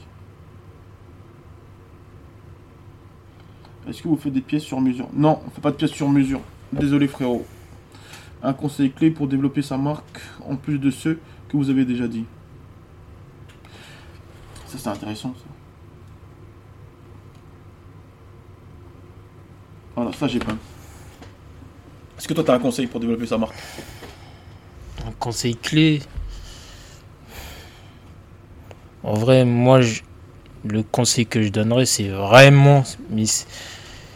Est-ce 3.88 4.02
que 4.02 4.08
vous 4.08 4.18
faites 4.18 4.34
des 4.34 4.42
pièces 4.42 4.64
sur 4.64 4.82
mesure? 4.82 5.08
Non, 5.14 5.40
on 5.46 5.50
fait 5.52 5.62
pas 5.62 5.72
de 5.72 5.76
pièces 5.76 5.92
sur 5.92 6.10
mesure. 6.10 6.42
Désolé 6.72 7.08
frérot. 7.08 7.46
Un 8.42 8.54
conseil 8.54 8.92
clé 8.92 9.12
pour 9.12 9.28
développer 9.28 9.62
sa 9.62 9.78
marque, 9.78 10.22
en 10.48 10.56
plus 10.56 10.80
de 10.80 10.90
ceux 10.90 11.20
que 11.50 11.58
vous 11.58 11.70
avez 11.70 11.86
déjà 11.86 12.08
dit. 12.08 12.26
Ça 14.68 14.78
c'est 14.78 14.90
intéressant 14.90 15.34
ça. 15.36 15.46
Voilà, 19.96 20.12
ça 20.14 20.28
j'ai 20.28 20.40
pas. 20.40 20.54
Est-ce 22.18 22.28
que 22.28 22.34
toi 22.34 22.44
t'as 22.44 22.56
un 22.56 22.60
conseil 22.60 22.88
pour 22.88 23.00
développer 23.00 23.26
sa 23.28 23.38
marque? 23.38 23.56
Un 25.06 25.12
conseil 25.20 25.56
clé? 25.56 26.02
En 29.04 29.14
vrai, 29.14 29.46
moi, 29.46 29.82
je- 29.82 30.02
le 30.66 30.82
conseil 30.82 31.28
que 31.28 31.42
je 31.44 31.50
donnerais, 31.50 31.86
c'est 31.86 32.08
vraiment. 32.08 32.84
Mais 33.12 33.26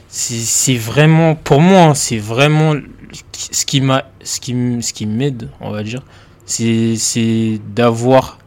c'est- 0.10 0.76
vraiment. 0.78 1.36
Pour 1.36 1.62
moi, 1.62 1.82
hein, 1.82 1.94
c'est 1.94 2.18
vraiment. 2.18 2.74
Ce 3.34 3.66
qui 3.66 3.82
m'a. 3.82 4.06
Ce 4.24 4.40
qui, 4.40 4.52
m- 4.52 4.82
ce 4.82 4.94
qui 4.94 5.06
m'aide, 5.06 5.50
on 5.62 5.72
va 5.72 5.84
dire. 5.84 6.02
C'est 6.46 6.96
c'est 6.96 7.60
d'avoir 7.76 8.40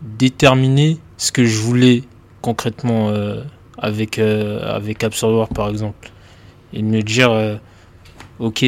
déterminé 0.00 0.98
ce 1.18 1.30
que 1.32 1.44
je 1.44 1.58
voulais 1.58 2.02
concrètement 2.40 3.10
euh, 3.10 3.42
avec, 3.78 4.18
euh, 4.18 4.74
avec 4.74 5.04
Absorber, 5.04 5.52
par 5.54 5.68
exemple. 5.68 6.10
Et 6.72 6.82
de 6.82 6.86
me 6.86 7.02
dire. 7.02 7.30
euh, 7.30 7.56
ok, 8.38 8.64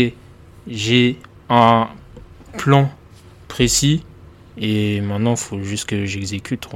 j'ai 0.69 1.19
un 1.51 1.89
plan 2.59 2.91
précis 3.49 4.05
et 4.59 5.01
maintenant 5.03 5.33
il 5.33 5.39
faut 5.39 5.63
juste 5.63 5.87
que 5.89 6.07
j'exécute 6.07 6.69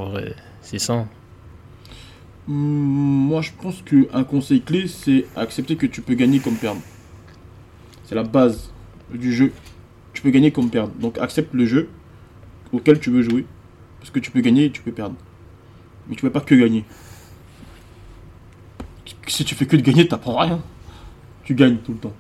c'est 0.63 0.79
ça 0.81 1.07
Hmm, 2.47 3.29
Moi, 3.29 3.43
je 3.43 3.51
pense 3.61 3.83
qu'un 3.83 4.25
conseil 4.25 4.63
clé, 4.63 4.87
c'est 4.89 5.27
accepter 5.37 5.77
que 5.77 5.87
tu 5.87 6.01
peux 6.03 6.15
gagner 6.15 6.41
comme 6.41 6.57
perdre. 6.57 6.81
C'est 8.05 8.15
la 8.15 8.23
base 8.25 8.71
du 9.13 9.33
jeu. 9.35 9.53
Tu 10.13 10.23
peux 10.23 10.31
gagner 10.31 10.51
comme 10.53 10.71
perdre. 10.71 10.93
Donc, 11.01 11.19
accepte 11.19 11.55
le 11.55 11.67
jeu 11.67 11.89
auquel 12.73 13.01
tu 13.01 13.11
veux 13.11 13.23
jouer. 13.23 13.47
Parce 14.01 14.11
que 14.11 14.21
tu 14.21 14.31
peux 14.31 14.41
gagner 14.41 14.67
et 14.67 14.71
tu 14.73 14.83
peux 14.83 14.93
perdre. 14.93 15.17
Mais 16.09 16.17
tu 16.17 16.23
peux 16.23 16.31
pas 16.33 16.41
que 16.41 16.55
gagner. 16.55 16.85
Si 19.27 19.45
tu 19.45 19.55
fais 19.55 19.67
que 19.67 19.77
de 19.77 19.83
gagner, 19.83 20.07
t'apprends 20.09 20.39
rien. 20.39 20.61
Tu 21.49 21.55
gagnes 21.55 21.79
tout 21.79 21.93
le 21.93 21.99
temps. 21.99 22.13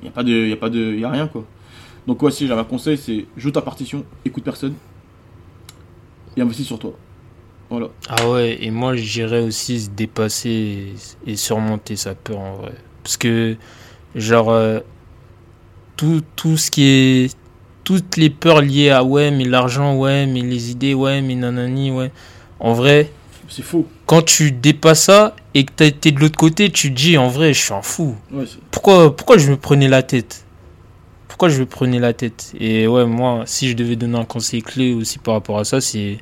Il 0.00 0.02
n'y 0.02 0.08
a 0.08 0.12
pas 0.12 0.22
de. 0.22 0.30
Y 0.30 0.52
a 0.52 0.56
pas 0.56 0.68
de. 0.68 0.94
Y 0.94 1.04
a 1.04 1.10
rien 1.10 1.26
quoi. 1.26 1.46
Donc, 2.06 2.22
ouais, 2.22 2.30
si 2.30 2.46
j'avais 2.46 2.60
un 2.60 2.64
conseil, 2.64 2.98
c'est 2.98 3.24
joue 3.34 3.50
ta 3.50 3.62
partition, 3.62 4.04
écoute 4.26 4.44
personne. 4.44 4.74
Et 6.36 6.42
investis 6.42 6.66
sur 6.66 6.78
toi. 6.78 6.92
Voilà. 7.70 7.86
ah 8.10 8.28
ouais 8.28 8.58
et 8.62 8.70
moi 8.70 8.94
je 8.94 9.10
dirais 9.10 9.40
aussi 9.40 9.80
se 9.80 9.88
dépasser 9.88 10.92
et, 11.26 11.30
et 11.30 11.36
surmonter 11.36 11.96
sa 11.96 12.14
peur 12.14 12.40
en 12.40 12.56
vrai 12.56 12.74
parce 13.04 13.16
que 13.16 13.56
genre 14.16 14.50
euh, 14.50 14.80
tout, 15.96 16.20
tout 16.34 16.56
ce 16.56 16.70
qui 16.70 16.82
est 16.84 17.36
toutes 17.84 18.16
les 18.16 18.28
peurs 18.28 18.60
liées 18.60 18.90
à 18.90 19.04
ouais 19.04 19.30
mais 19.30 19.44
l'argent 19.44 19.94
ouais 19.96 20.26
mais 20.26 20.40
les 20.40 20.72
idées 20.72 20.94
ouais 20.94 21.22
mais 21.22 21.36
nanani 21.36 21.92
ouais 21.92 22.10
en 22.58 22.72
vrai 22.72 23.12
C'est 23.48 23.62
faux. 23.62 23.86
quand 24.04 24.22
tu 24.22 24.50
dépasses 24.50 25.04
ça 25.04 25.36
et 25.54 25.64
que 25.64 25.84
été 25.84 26.12
de 26.12 26.20
l'autre 26.20 26.36
côté 26.38 26.70
tu 26.70 26.90
te 26.90 26.96
dis 26.96 27.18
en 27.18 27.28
vrai 27.28 27.52
je 27.52 27.60
suis 27.60 27.72
un 27.74 27.82
fou 27.82 28.14
Ouais, 28.32 28.44
pourquoi, 28.70 29.14
pourquoi 29.14 29.38
je 29.38 29.50
me 29.50 29.56
prenais 29.56 29.88
la 29.88 30.02
tête? 30.02 30.44
Pourquoi 31.28 31.48
je 31.48 31.60
me 31.60 31.66
prenais 31.66 31.98
la 31.98 32.12
tête? 32.12 32.52
Et 32.60 32.86
ouais, 32.86 33.06
moi, 33.06 33.44
si 33.46 33.68
je 33.70 33.74
devais 33.74 33.96
donner 33.96 34.18
un 34.18 34.24
conseil 34.24 34.62
clé 34.62 34.92
aussi 34.92 35.18
par 35.18 35.34
rapport 35.34 35.58
à 35.58 35.64
ça, 35.64 35.80
c'est 35.80 36.18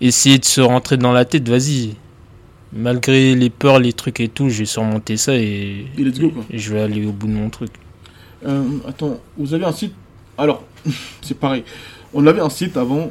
essayer 0.00 0.38
de 0.38 0.44
se 0.44 0.60
rentrer 0.62 0.96
dans 0.96 1.12
la 1.12 1.24
tête, 1.24 1.46
vas-y. 1.48 1.96
Malgré 2.72 3.34
les 3.34 3.50
peurs, 3.50 3.78
les 3.78 3.92
trucs 3.92 4.20
et 4.20 4.28
tout, 4.28 4.48
je 4.48 4.60
vais 4.60 4.64
surmonter 4.64 5.16
ça 5.16 5.34
et, 5.36 5.86
Et 5.98 6.02
let's 6.02 6.18
go, 6.18 6.30
quoi. 6.30 6.44
et 6.50 6.58
je 6.58 6.72
vais 6.72 6.80
aller 6.80 7.04
au 7.04 7.12
bout 7.12 7.26
de 7.26 7.32
mon 7.32 7.50
truc. 7.50 7.72
Euh, 8.46 8.62
attends, 8.88 9.20
vous 9.36 9.52
avez 9.54 9.64
un 9.64 9.72
site? 9.72 9.92
Alors, 10.38 10.64
c'est 11.22 11.38
pareil. 11.38 11.64
On 12.14 12.26
avait 12.26 12.40
un 12.40 12.48
site 12.50 12.76
avant, 12.76 13.10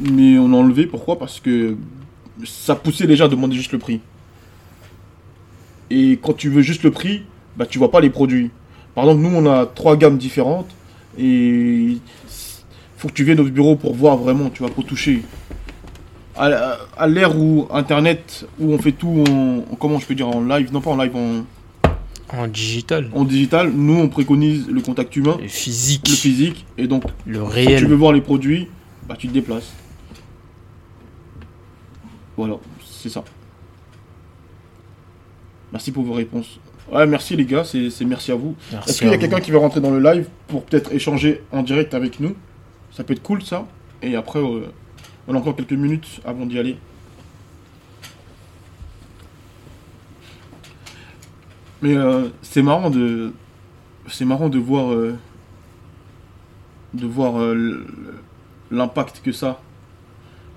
mais 0.00 0.36
on 0.38 0.52
a 0.52 0.56
enlevé. 0.56 0.86
Pourquoi? 0.86 1.18
Parce 1.18 1.38
que 1.38 1.76
ça 2.44 2.74
poussait 2.74 3.06
les 3.06 3.14
gens 3.16 3.26
à 3.26 3.28
demander 3.28 3.54
juste 3.56 3.72
le 3.72 3.78
prix. 3.78 4.00
Et 5.94 6.18
quand 6.22 6.32
tu 6.32 6.48
veux 6.48 6.62
juste 6.62 6.82
le 6.84 6.90
prix, 6.90 7.22
bah 7.56 7.66
tu 7.66 7.78
vois 7.78 7.90
pas 7.90 8.00
les 8.00 8.08
produits. 8.10 8.50
Par 8.94 9.04
exemple, 9.04 9.20
nous 9.22 9.34
on 9.36 9.46
a 9.50 9.66
trois 9.66 9.96
gammes 9.96 10.16
différentes 10.16 10.70
et 11.18 11.98
faut 12.96 13.08
que 13.08 13.12
tu 13.12 13.24
viennes 13.24 13.40
au 13.40 13.44
bureau 13.44 13.76
pour 13.76 13.94
voir 13.94 14.16
vraiment, 14.16 14.48
tu 14.48 14.62
vois, 14.62 14.70
pour 14.72 14.84
toucher. 14.86 15.22
À, 16.34 17.06
l'ère 17.08 17.38
où 17.38 17.66
Internet, 17.70 18.46
où 18.58 18.72
on 18.72 18.78
fait 18.78 18.92
tout 18.92 19.22
en, 19.28 19.58
en- 19.70 19.76
comment 19.78 19.98
je 19.98 20.06
peux 20.06 20.14
dire 20.14 20.28
en 20.28 20.40
live, 20.42 20.72
non 20.72 20.80
pas 20.80 20.90
en 20.90 20.96
live, 20.96 21.14
en, 21.14 21.44
En 22.34 22.46
digital, 22.46 23.10
en 23.12 23.24
digital, 23.24 23.70
nous 23.74 23.98
on 24.00 24.08
préconise 24.08 24.66
le 24.68 24.80
contact 24.80 25.14
humain, 25.16 25.36
le 25.42 25.46
physique, 25.48 26.08
le 26.08 26.14
physique, 26.14 26.64
et 26.78 26.86
donc 26.86 27.04
le 27.26 27.40
si 27.40 27.50
tu 27.50 27.68
réel. 27.68 27.86
veux 27.86 27.96
voir 27.96 28.12
les 28.12 28.22
produits, 28.22 28.68
bah 29.06 29.16
tu 29.18 29.28
te 29.28 29.32
déplaces. 29.34 29.72
Voilà, 32.36 32.54
c'est 32.82 33.10
ça. 33.10 33.22
Merci 35.72 35.90
pour 35.90 36.04
vos 36.04 36.12
réponses. 36.12 36.60
Ouais, 36.90 37.06
merci 37.06 37.36
les 37.36 37.46
gars, 37.46 37.64
c'est 37.64 38.04
merci 38.04 38.32
à 38.32 38.34
vous. 38.34 38.54
Est-ce 38.86 38.98
qu'il 38.98 39.08
y 39.08 39.14
a 39.14 39.18
quelqu'un 39.18 39.40
qui 39.40 39.50
veut 39.50 39.58
rentrer 39.58 39.80
dans 39.80 39.90
le 39.90 40.00
live 40.00 40.28
pour 40.48 40.64
peut-être 40.64 40.92
échanger 40.92 41.42
en 41.50 41.62
direct 41.62 41.94
avec 41.94 42.20
nous? 42.20 42.34
Ça 42.90 43.04
peut 43.04 43.14
être 43.14 43.22
cool 43.22 43.42
ça. 43.42 43.66
Et 44.02 44.14
après, 44.16 44.40
euh, 44.40 44.66
on 45.26 45.34
a 45.34 45.38
encore 45.38 45.56
quelques 45.56 45.72
minutes 45.72 46.20
avant 46.24 46.44
d'y 46.44 46.58
aller. 46.58 46.76
Mais 51.80 51.96
euh, 51.96 52.28
c'est 52.42 52.62
marrant 52.62 52.90
de, 52.90 53.32
c'est 54.08 54.24
marrant 54.24 54.48
de 54.48 54.58
voir, 54.58 54.92
euh, 54.92 55.16
de 56.94 57.06
voir 57.06 57.40
euh, 57.40 57.84
l'impact 58.70 59.20
que 59.24 59.32
ça 59.32 59.60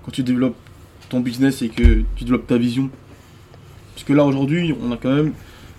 quand 0.04 0.12
tu 0.12 0.22
développes 0.22 0.56
ton 1.08 1.20
business 1.20 1.62
et 1.62 1.68
que 1.68 2.04
tu 2.14 2.24
développes 2.24 2.46
ta 2.46 2.58
vision. 2.58 2.90
Parce 3.96 4.04
que 4.04 4.12
là, 4.12 4.24
aujourd'hui, 4.24 4.76
on 4.78 4.92
a 4.92 4.98
quand 4.98 5.14
même 5.14 5.32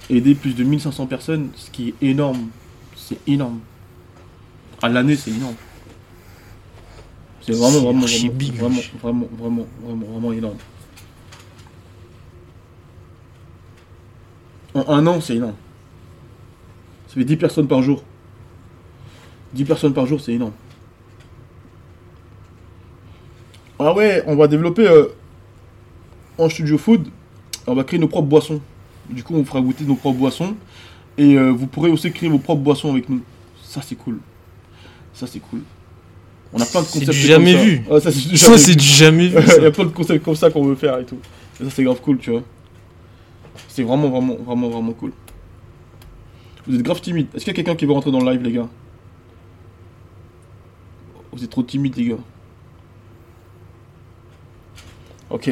aidé 0.09 0.33
plus 0.33 0.55
de 0.55 0.63
1500 0.63 1.05
personnes, 1.05 1.49
ce 1.55 1.69
qui 1.69 1.89
est 1.89 1.93
énorme. 2.01 2.49
C'est 2.95 3.19
énorme. 3.27 3.59
À 4.81 4.89
l'année, 4.89 5.15
c'est 5.15 5.29
énorme. 5.29 5.53
C'est 7.41 7.51
vraiment, 7.51 7.79
vraiment, 7.79 8.07
vraiment, 8.07 8.33
big, 8.33 8.55
vraiment, 8.55 8.81
vraiment, 8.99 9.27
vraiment, 9.39 9.67
vraiment, 9.83 10.05
vraiment 10.07 10.33
énorme. 10.33 10.57
En 14.73 14.95
un 14.95 15.05
an, 15.05 15.21
c'est 15.21 15.35
énorme. 15.35 15.53
Ça 17.09 17.13
fait 17.13 17.23
10 17.23 17.37
personnes 17.37 17.67
par 17.67 17.83
jour. 17.83 18.01
10 19.53 19.63
personnes 19.63 19.93
par 19.93 20.07
jour, 20.07 20.19
c'est 20.19 20.33
énorme. 20.33 20.53
Ah 23.77 23.93
ouais, 23.93 24.23
on 24.25 24.35
va 24.35 24.47
développer 24.47 24.87
euh, 24.87 25.09
en 26.39 26.49
studio 26.49 26.79
food, 26.79 27.09
on 27.67 27.75
va 27.75 27.83
créer 27.83 27.99
nos 27.99 28.07
propres 28.07 28.27
boissons. 28.27 28.61
Du 29.09 29.23
coup, 29.23 29.35
on 29.35 29.45
fera 29.45 29.61
goûter 29.61 29.83
nos 29.83 29.95
propres 29.95 30.17
boissons. 30.19 30.55
Et 31.17 31.35
euh, 31.37 31.51
vous 31.51 31.67
pourrez 31.67 31.89
aussi 31.89 32.11
créer 32.11 32.29
vos 32.29 32.39
propres 32.39 32.61
boissons 32.61 32.91
avec 32.91 33.09
nous. 33.09 33.21
Ça, 33.63 33.81
c'est 33.81 33.95
cool. 33.95 34.19
Ça, 35.13 35.27
c'est 35.27 35.39
cool. 35.39 35.61
On 36.53 36.61
a 36.61 36.65
plein 36.65 36.81
de 36.81 36.85
C'est 36.85 36.99
concepts. 36.99 37.05
comme 37.07 37.27
jamais 37.27 37.53
ça. 37.53 37.63
vu. 37.63 37.83
Ça, 38.01 38.11
c'est 38.11 38.29
du 38.29 38.37
Ça, 38.37 38.45
jamais 38.47 38.57
c'est 38.57 38.71
vu. 38.71 38.77
du 38.77 38.83
jamais 38.85 39.27
vu. 39.27 39.37
Il 39.57 39.63
y 39.63 39.65
a 39.65 39.71
plein 39.71 39.85
de 39.85 39.89
concepts 39.89 40.23
comme 40.23 40.35
ça 40.35 40.49
qu'on 40.49 40.63
veut 40.65 40.75
faire 40.75 40.97
et 40.99 41.05
tout. 41.05 41.17
Et 41.59 41.63
ça, 41.63 41.69
c'est 41.69 41.83
grave 41.83 41.99
cool, 42.01 42.17
tu 42.19 42.31
vois. 42.31 42.43
C'est 43.67 43.83
vraiment, 43.83 44.09
vraiment, 44.09 44.35
vraiment, 44.45 44.69
vraiment 44.69 44.93
cool. 44.93 45.11
Vous 46.67 46.75
êtes 46.75 46.81
grave 46.83 47.01
timide. 47.01 47.27
Est-ce 47.33 47.43
qu'il 47.45 47.51
y 47.51 47.55
a 47.55 47.55
quelqu'un 47.55 47.75
qui 47.75 47.85
veut 47.85 47.93
rentrer 47.93 48.11
dans 48.11 48.21
le 48.21 48.31
live, 48.31 48.41
les 48.43 48.51
gars? 48.51 48.67
Vous 51.31 51.43
êtes 51.43 51.49
trop 51.49 51.63
timide, 51.63 51.95
les 51.95 52.05
gars. 52.09 52.17
Ok. 55.29 55.49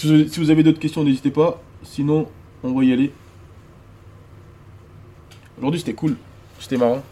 Si 0.00 0.40
vous 0.40 0.50
avez, 0.50 0.62
d'autres 0.62 0.78
questions, 0.78 1.04
n'hésitez 1.04 1.30
pas. 1.30 1.62
Sinon, 1.82 2.26
on 2.62 2.72
va 2.72 2.82
y 2.84 2.90
aller. 2.90 3.12
Aujourd'hui, 5.58 5.78
c'était 5.80 5.92
cool. 5.92 6.16
C'était 6.58 6.78
marrant. 6.78 7.02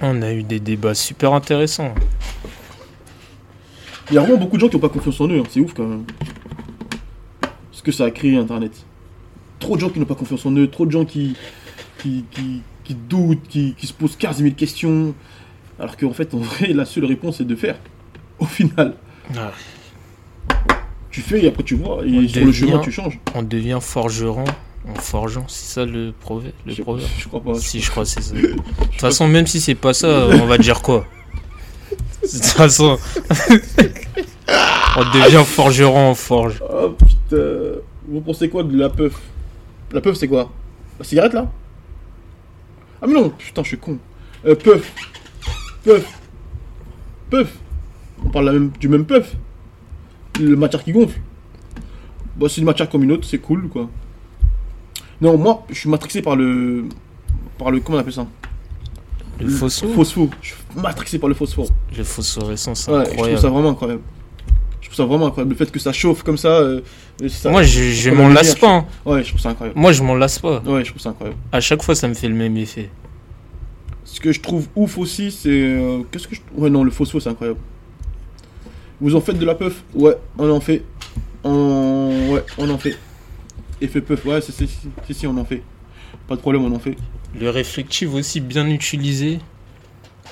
On 0.00 0.22
a 0.22 0.32
eu 0.32 0.44
des 0.44 0.60
débats 0.60 0.94
super 0.94 1.32
intéressants. 1.32 1.96
Il 4.08 4.14
y 4.14 4.18
a 4.18 4.20
vraiment 4.20 4.38
beaucoup 4.38 4.54
de 4.56 4.60
gens 4.60 4.68
qui 4.68 4.76
n'ont 4.76 4.80
pas 4.80 4.88
confiance 4.88 5.20
en 5.20 5.26
eux. 5.26 5.40
hein. 5.40 5.48
C'est 5.50 5.58
ouf 5.58 5.74
quand 5.74 5.84
même. 5.84 6.04
Ce 7.72 7.82
que 7.82 7.90
ça 7.90 8.04
a 8.04 8.12
créé 8.12 8.36
Internet. 8.36 8.86
Trop 9.58 9.74
de 9.74 9.80
gens 9.80 9.90
qui 9.90 9.98
n'ont 9.98 10.06
pas 10.06 10.14
confiance 10.14 10.46
en 10.46 10.52
eux. 10.52 10.68
Trop 10.70 10.86
de 10.86 10.92
gens 10.92 11.04
qui, 11.04 11.34
qui, 11.98 12.24
qui, 12.30 12.62
qui 12.84 12.94
doutent, 12.94 13.48
qui, 13.48 13.74
qui 13.74 13.86
se 13.88 13.92
posent 13.92 14.14
15 14.16 14.42
000 14.42 14.54
questions. 14.54 15.12
Alors 15.80 15.96
qu'en 15.96 16.12
fait, 16.12 16.34
en 16.34 16.38
vrai, 16.38 16.68
la 16.68 16.84
seule 16.84 17.04
réponse 17.06 17.40
est 17.40 17.44
de 17.44 17.56
faire. 17.56 17.80
Au 18.38 18.46
final. 18.46 18.94
Ouais. 19.34 19.40
Tu 21.18 21.24
fais 21.24 21.42
et 21.44 21.48
après 21.48 21.64
tu 21.64 21.74
vois. 21.74 22.04
Et 22.06 22.16
On 22.16 22.28
sur 22.28 22.44
le 22.44 22.52
chemin, 22.52 22.70
devient- 22.74 22.84
tu 22.84 22.92
changes. 22.92 23.18
On 23.34 23.42
devient 23.42 23.78
forgeron 23.80 24.44
en 24.88 24.94
forgeant. 24.94 25.44
C'est 25.48 25.74
ça 25.74 25.84
le 25.84 26.12
proverbe. 26.20 26.54
Le 26.64 26.72
Je, 26.72 26.82
proverbe. 26.82 27.08
je 27.18 27.26
crois 27.26 27.40
pas. 27.42 27.54
Si, 27.56 27.80
je 27.80 27.90
crois 27.90 28.04
c'est 28.04 28.20
ça. 28.22 28.34
De 28.34 28.52
toute 28.52 29.00
façon, 29.00 29.26
même 29.26 29.48
si 29.48 29.60
c'est 29.60 29.74
pas 29.74 29.92
ça, 29.94 30.28
on 30.28 30.46
va 30.46 30.58
dire 30.58 30.80
quoi? 30.80 31.04
De 32.22 32.28
toute 32.28 32.44
façon, 32.44 32.98
on 34.96 35.04
devient 35.12 35.42
forgeron 35.44 36.10
en 36.10 36.14
forge. 36.14 36.62
Oh 36.70 36.90
putain. 36.90 37.80
Vous 38.06 38.20
pensez 38.20 38.48
quoi 38.48 38.62
de 38.62 38.76
la 38.78 38.88
puff 38.88 39.18
La 39.92 40.00
puff, 40.00 40.14
c'est 40.16 40.28
quoi? 40.28 40.52
La 41.00 41.04
cigarette 41.04 41.32
là? 41.34 41.50
Ah, 43.02 43.06
mais 43.08 43.14
non, 43.14 43.30
putain, 43.30 43.62
je 43.64 43.68
suis 43.68 43.78
con. 43.78 43.98
Euh, 44.46 44.54
puff. 44.54 44.92
Puff. 45.82 46.04
Puff. 47.28 47.48
On 48.24 48.28
parle 48.30 48.44
la 48.46 48.52
même, 48.52 48.70
du 48.78 48.88
même 48.88 49.04
puff. 49.04 49.32
Le 50.40 50.56
matière 50.56 50.82
qui 50.84 50.92
gonfle. 50.92 51.18
Bah, 52.36 52.46
c'est 52.48 52.60
une 52.60 52.66
matière 52.66 52.88
comme 52.88 53.02
une 53.02 53.12
autre, 53.12 53.26
c'est 53.26 53.38
cool 53.38 53.68
quoi. 53.68 53.88
Non, 55.20 55.36
moi, 55.36 55.64
je 55.70 55.74
suis 55.74 55.88
matrixé 55.88 56.22
par 56.22 56.36
le. 56.36 56.84
Par 57.58 57.70
le. 57.70 57.80
Comment 57.80 57.98
on 57.98 58.00
appelle 58.00 58.12
ça? 58.12 58.26
Le 59.40 59.48
phospho, 59.48 59.88
Phospho. 59.88 60.30
Je 60.42 60.48
suis 60.48 60.56
matrixé 60.76 61.18
par 61.18 61.28
le 61.28 61.34
phosphore. 61.34 61.68
le 61.96 62.04
phosphorescent, 62.04 62.74
c'est 62.74 62.90
Ouais, 62.90 62.98
je 62.98 63.02
trouve 63.04 63.12
incroyable. 63.14 63.40
ça 63.40 63.48
vraiment 63.48 63.70
incroyable. 63.70 64.00
Je 64.80 64.86
trouve 64.86 64.96
ça 64.96 65.04
vraiment 65.04 65.26
incroyable. 65.26 65.50
Le 65.50 65.56
fait 65.56 65.70
que 65.70 65.78
ça 65.78 65.92
chauffe 65.92 66.22
comme 66.22 66.36
ça. 66.38 66.48
euh, 66.48 66.80
ça- 67.28 67.50
Moi, 67.50 67.62
je, 67.62 68.10
m'en 68.10 68.28
la 68.28 68.34
lasse 68.34 68.54
pas. 68.54 68.68
hein. 68.70 68.86
Ouais, 69.04 69.22
je 69.24 69.28
trouve 69.30 69.40
ça 69.40 69.50
incroyable. 69.50 69.78
Moi, 69.78 69.92
je 69.92 70.02
m'en 70.02 70.14
lasse 70.14 70.38
pas. 70.38 70.60
Ouais, 70.60 70.84
je 70.84 70.90
trouve 70.90 71.02
ça 71.02 71.10
incroyable. 71.10 71.38
À 71.52 71.60
chaque 71.60 71.82
fois, 71.82 71.94
ça 71.94 72.08
me 72.08 72.14
fait 72.14 72.28
le 72.28 72.34
même 72.34 72.56
effet. 72.56 72.90
Ce 74.04 74.20
que 74.20 74.32
je 74.32 74.40
trouve 74.40 74.66
ouf 74.76 74.98
aussi, 74.98 75.30
c'est. 75.30 75.48
euh, 75.50 76.00
Qu'est-ce 76.10 76.26
que 76.28 76.34
je. 76.34 76.40
Ouais, 76.56 76.70
non, 76.70 76.82
le 76.84 76.90
phospho, 76.90 77.20
c'est 77.20 77.28
incroyable. 77.28 77.58
Vous 79.00 79.14
en 79.14 79.20
faites 79.20 79.38
de 79.38 79.44
la 79.46 79.54
puff 79.54 79.82
Ouais, 79.94 80.16
on 80.38 80.50
en 80.50 80.60
fait. 80.60 80.82
On... 81.44 82.30
Ouais, 82.32 82.44
on 82.58 82.68
en 82.70 82.78
fait. 82.78 82.96
Effet 83.80 84.00
puff, 84.00 84.24
ouais, 84.24 84.40
c'est, 84.40 84.52
si, 84.52 84.66
si, 85.06 85.14
si, 85.14 85.26
on 85.26 85.36
en 85.38 85.44
fait. 85.44 85.62
Pas 86.26 86.34
de 86.36 86.40
problème, 86.40 86.64
on 86.64 86.74
en 86.74 86.78
fait. 86.80 86.96
Le 87.38 87.48
réflectif 87.50 88.12
aussi 88.14 88.40
bien 88.40 88.66
utilisé. 88.68 89.38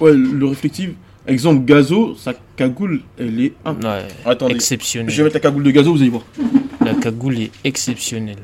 Ouais, 0.01 0.13
le 0.13 0.33
le 0.33 0.47
réflective. 0.47 0.95
Exemple, 1.29 1.65
Gazo, 1.65 2.15
sa 2.15 2.35
cagoule, 2.57 3.03
elle 3.19 3.41
est. 3.41 3.53
imp- 3.65 3.83
Ouais, 3.85 4.07
Attendez. 4.25 4.55
exceptionnel. 4.55 5.11
Je 5.11 5.17
vais 5.19 5.25
mettre 5.25 5.35
la 5.37 5.41
cagoule 5.41 5.63
de 5.65 5.71
Gazo, 5.71 5.93
vous 5.93 6.01
allez 6.01 6.11
voir. 6.11 6.25
La 6.85 6.95
cagoule 6.95 7.39
est 7.41 7.51
exceptionnelle. 7.65 8.39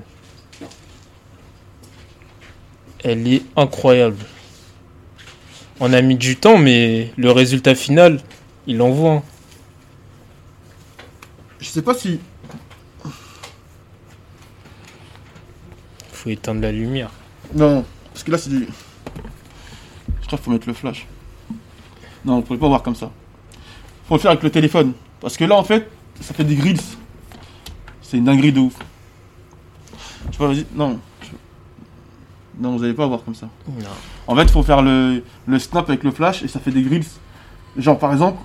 Elle 3.04 3.26
est 3.32 3.42
incroyable. 3.56 4.16
On 5.80 5.92
a 5.92 6.00
mis 6.02 6.16
du 6.16 6.36
temps, 6.36 6.58
mais 6.58 7.10
le 7.16 7.30
résultat 7.32 7.74
final, 7.74 8.20
il 8.66 8.80
envoie. 8.82 9.22
Je 11.62 11.68
sais 11.68 11.82
pas 11.82 11.94
si. 11.94 12.18
Faut 16.12 16.28
éteindre 16.28 16.60
la 16.60 16.72
lumière. 16.72 17.10
Non, 17.54 17.84
parce 18.12 18.24
que 18.24 18.32
là, 18.32 18.38
c'est 18.38 18.50
du. 18.50 18.66
Je 20.20 20.26
crois 20.26 20.38
qu'il 20.38 20.38
faut 20.38 20.50
mettre 20.50 20.66
le 20.66 20.74
flash. 20.74 21.06
Non, 22.24 22.38
on 22.38 22.42
pourrait 22.42 22.58
pas 22.58 22.66
voir 22.66 22.82
comme 22.82 22.96
ça. 22.96 23.12
Faut 24.08 24.16
le 24.16 24.20
faire 24.20 24.32
avec 24.32 24.42
le 24.42 24.50
téléphone. 24.50 24.92
Parce 25.20 25.36
que 25.36 25.44
là, 25.44 25.54
en 25.54 25.62
fait, 25.62 25.88
ça 26.20 26.34
fait 26.34 26.42
des 26.42 26.56
grilles. 26.56 26.80
C'est 28.02 28.16
une 28.16 28.24
dinguerie 28.24 28.52
de 28.52 28.58
ouf. 28.58 28.74
Tu 30.32 30.38
vois, 30.38 30.48
vas-y. 30.48 30.66
Non. 30.74 30.98
Non, 32.58 32.76
vous 32.76 32.82
allez 32.82 32.92
pas 32.92 33.06
voir 33.06 33.22
comme 33.22 33.36
ça. 33.36 33.48
Non. 33.68 33.86
En 34.26 34.34
fait, 34.34 34.42
il 34.42 34.50
faut 34.50 34.64
faire 34.64 34.82
le, 34.82 35.22
le 35.46 35.58
snap 35.60 35.88
avec 35.88 36.02
le 36.02 36.10
flash 36.10 36.42
et 36.42 36.48
ça 36.48 36.58
fait 36.58 36.72
des 36.72 36.82
grilles. 36.82 37.06
Genre, 37.76 38.00
par 38.00 38.10
exemple, 38.12 38.42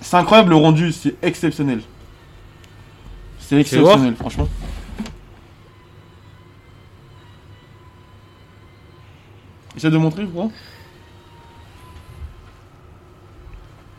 c'est 0.00 0.16
incroyable 0.16 0.48
le 0.48 0.56
rendu, 0.56 0.92
c'est 0.92 1.14
exceptionnel. 1.20 1.82
C'est 3.48 3.58
exceptionnel, 3.60 4.14
franchement. 4.14 4.46
Essaie 9.74 9.90
de 9.90 9.96
montrer, 9.96 10.26
quoi. 10.26 10.44
Vous 10.44 10.50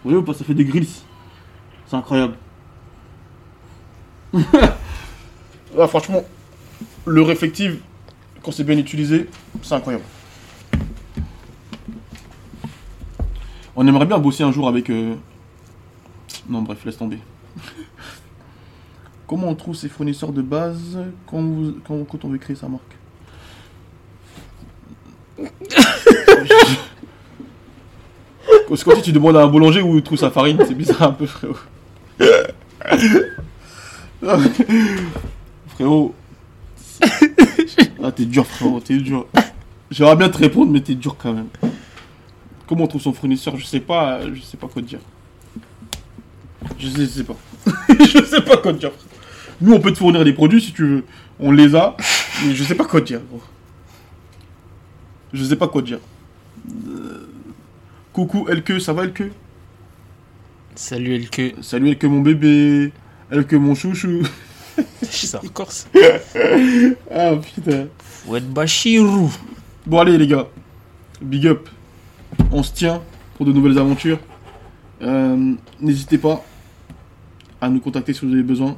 voyez 0.04 0.18
ou 0.18 0.24
pas, 0.24 0.36
ça 0.36 0.44
fait 0.46 0.54
des 0.54 0.66
grilles. 0.66 0.88
C'est 1.88 1.96
incroyable. 1.96 2.36
Franchement, 5.88 6.24
le 7.08 7.22
réflective, 7.24 7.80
quand 8.44 8.52
c'est 8.52 8.64
bien 8.64 8.78
utilisé, 8.78 9.28
c'est 9.64 9.74
incroyable. 9.74 10.04
On 13.76 13.88
aimerait 13.88 14.06
bien 14.06 14.20
bosser 14.20 14.44
un 14.44 14.52
jour 14.52 14.68
avec. 14.68 14.92
euh, 14.92 15.16
Non, 16.48 16.62
bref, 16.62 16.86
laisse 16.86 16.98
tomber. 16.98 17.18
Comment 19.30 19.50
on 19.50 19.56
trouve 19.56 19.76
ses 19.76 19.90
fournisseurs 19.90 20.32
de 20.32 20.42
base 20.42 20.98
quand, 21.28 21.40
vous- 21.40 21.76
quand, 21.88 22.04
quand 22.04 22.26
on 22.26 22.30
veut 22.30 22.40
créer 22.40 22.56
sa 22.56 22.68
marque 22.68 22.98
Parce 28.68 28.84
que 28.84 28.90
quand 28.90 29.02
tu 29.02 29.12
demandes 29.12 29.38
à 29.38 29.44
un 29.44 29.48
boulanger 29.48 29.84
où 29.84 29.96
il 29.98 30.02
trouve 30.02 30.18
sa 30.18 30.32
farine, 30.32 30.58
c'est 30.68 30.74
bizarre 30.74 31.04
un 31.04 31.12
peu, 31.12 31.28
frérot. 31.28 31.58
frérot. 35.68 36.16
Ah, 38.04 38.12
t'es 38.12 38.26
dur, 38.26 38.48
frérot, 38.48 38.80
t'es 38.80 38.98
dur. 38.98 39.28
J'aimerais 39.92 40.16
bien 40.16 40.30
te 40.30 40.40
répondre, 40.40 40.72
mais 40.72 40.82
t'es 40.82 40.96
dur 40.96 41.16
quand 41.22 41.34
même. 41.34 41.50
Comment 42.68 42.86
on 42.86 42.88
trouve 42.88 43.02
son 43.02 43.14
fournisseur 43.14 43.56
Je 43.58 43.66
sais 43.66 43.80
pas, 43.80 44.22
je 44.34 44.42
sais 44.42 44.58
pas 44.58 44.68
quoi 44.68 44.82
te 44.82 44.88
dire. 44.88 45.02
Je 46.80 46.88
sais, 46.90 47.02
je 47.02 47.06
sais 47.06 47.24
pas. 47.24 47.36
je 47.90 48.24
sais 48.26 48.42
pas 48.42 48.58
quoi 48.58 48.74
te 48.74 48.80
dire. 48.80 48.92
Nous, 49.62 49.74
on 49.74 49.80
peut 49.80 49.92
te 49.92 49.98
fournir 49.98 50.24
des 50.24 50.34
produits 50.34 50.62
si 50.62 50.72
tu 50.74 50.86
veux. 50.88 51.04
On 51.40 51.52
les 51.52 51.76
a, 51.76 51.96
mais 52.46 52.54
je 52.56 52.64
sais 52.64 52.76
pas 52.76 52.86
quoi 52.86 53.02
dire. 53.02 53.22
gros. 53.30 53.42
Je 55.34 55.44
sais 55.44 55.56
pas 55.56 55.68
quoi 55.68 55.82
dire. 55.82 56.00
Euh, 56.88 57.28
Coucou 58.14 58.48
Elke, 58.50 58.80
ça 58.82 58.94
va 58.94 59.04
Elke? 59.04 59.24
Salut 60.76 61.14
Elke. 61.16 61.56
Salut 61.62 61.90
Elke 61.90 62.04
mon 62.06 62.22
bébé. 62.22 62.92
Elke 63.32 63.54
mon 63.54 63.76
chouchou. 63.76 64.24
Ça 65.04 65.42
corse. 65.54 65.88
ah 67.12 67.34
putain. 67.36 67.88
Fouet 68.00 68.40
Bachirou. 68.42 69.30
Bon 69.86 70.00
allez 70.00 70.18
les 70.18 70.28
gars, 70.28 70.48
big 71.22 71.48
up. 71.48 71.68
On 72.52 72.64
se 72.64 72.74
tient 72.74 73.02
pour 73.36 73.46
de 73.46 73.52
nouvelles 73.52 73.78
aventures. 73.78 74.20
Euh, 75.02 75.54
N'hésitez 75.82 76.18
pas 76.18 76.44
à 77.60 77.70
nous 77.70 77.80
contacter 77.82 78.14
si 78.14 78.26
vous 78.26 78.32
avez 78.34 78.44
besoin. 78.44 78.78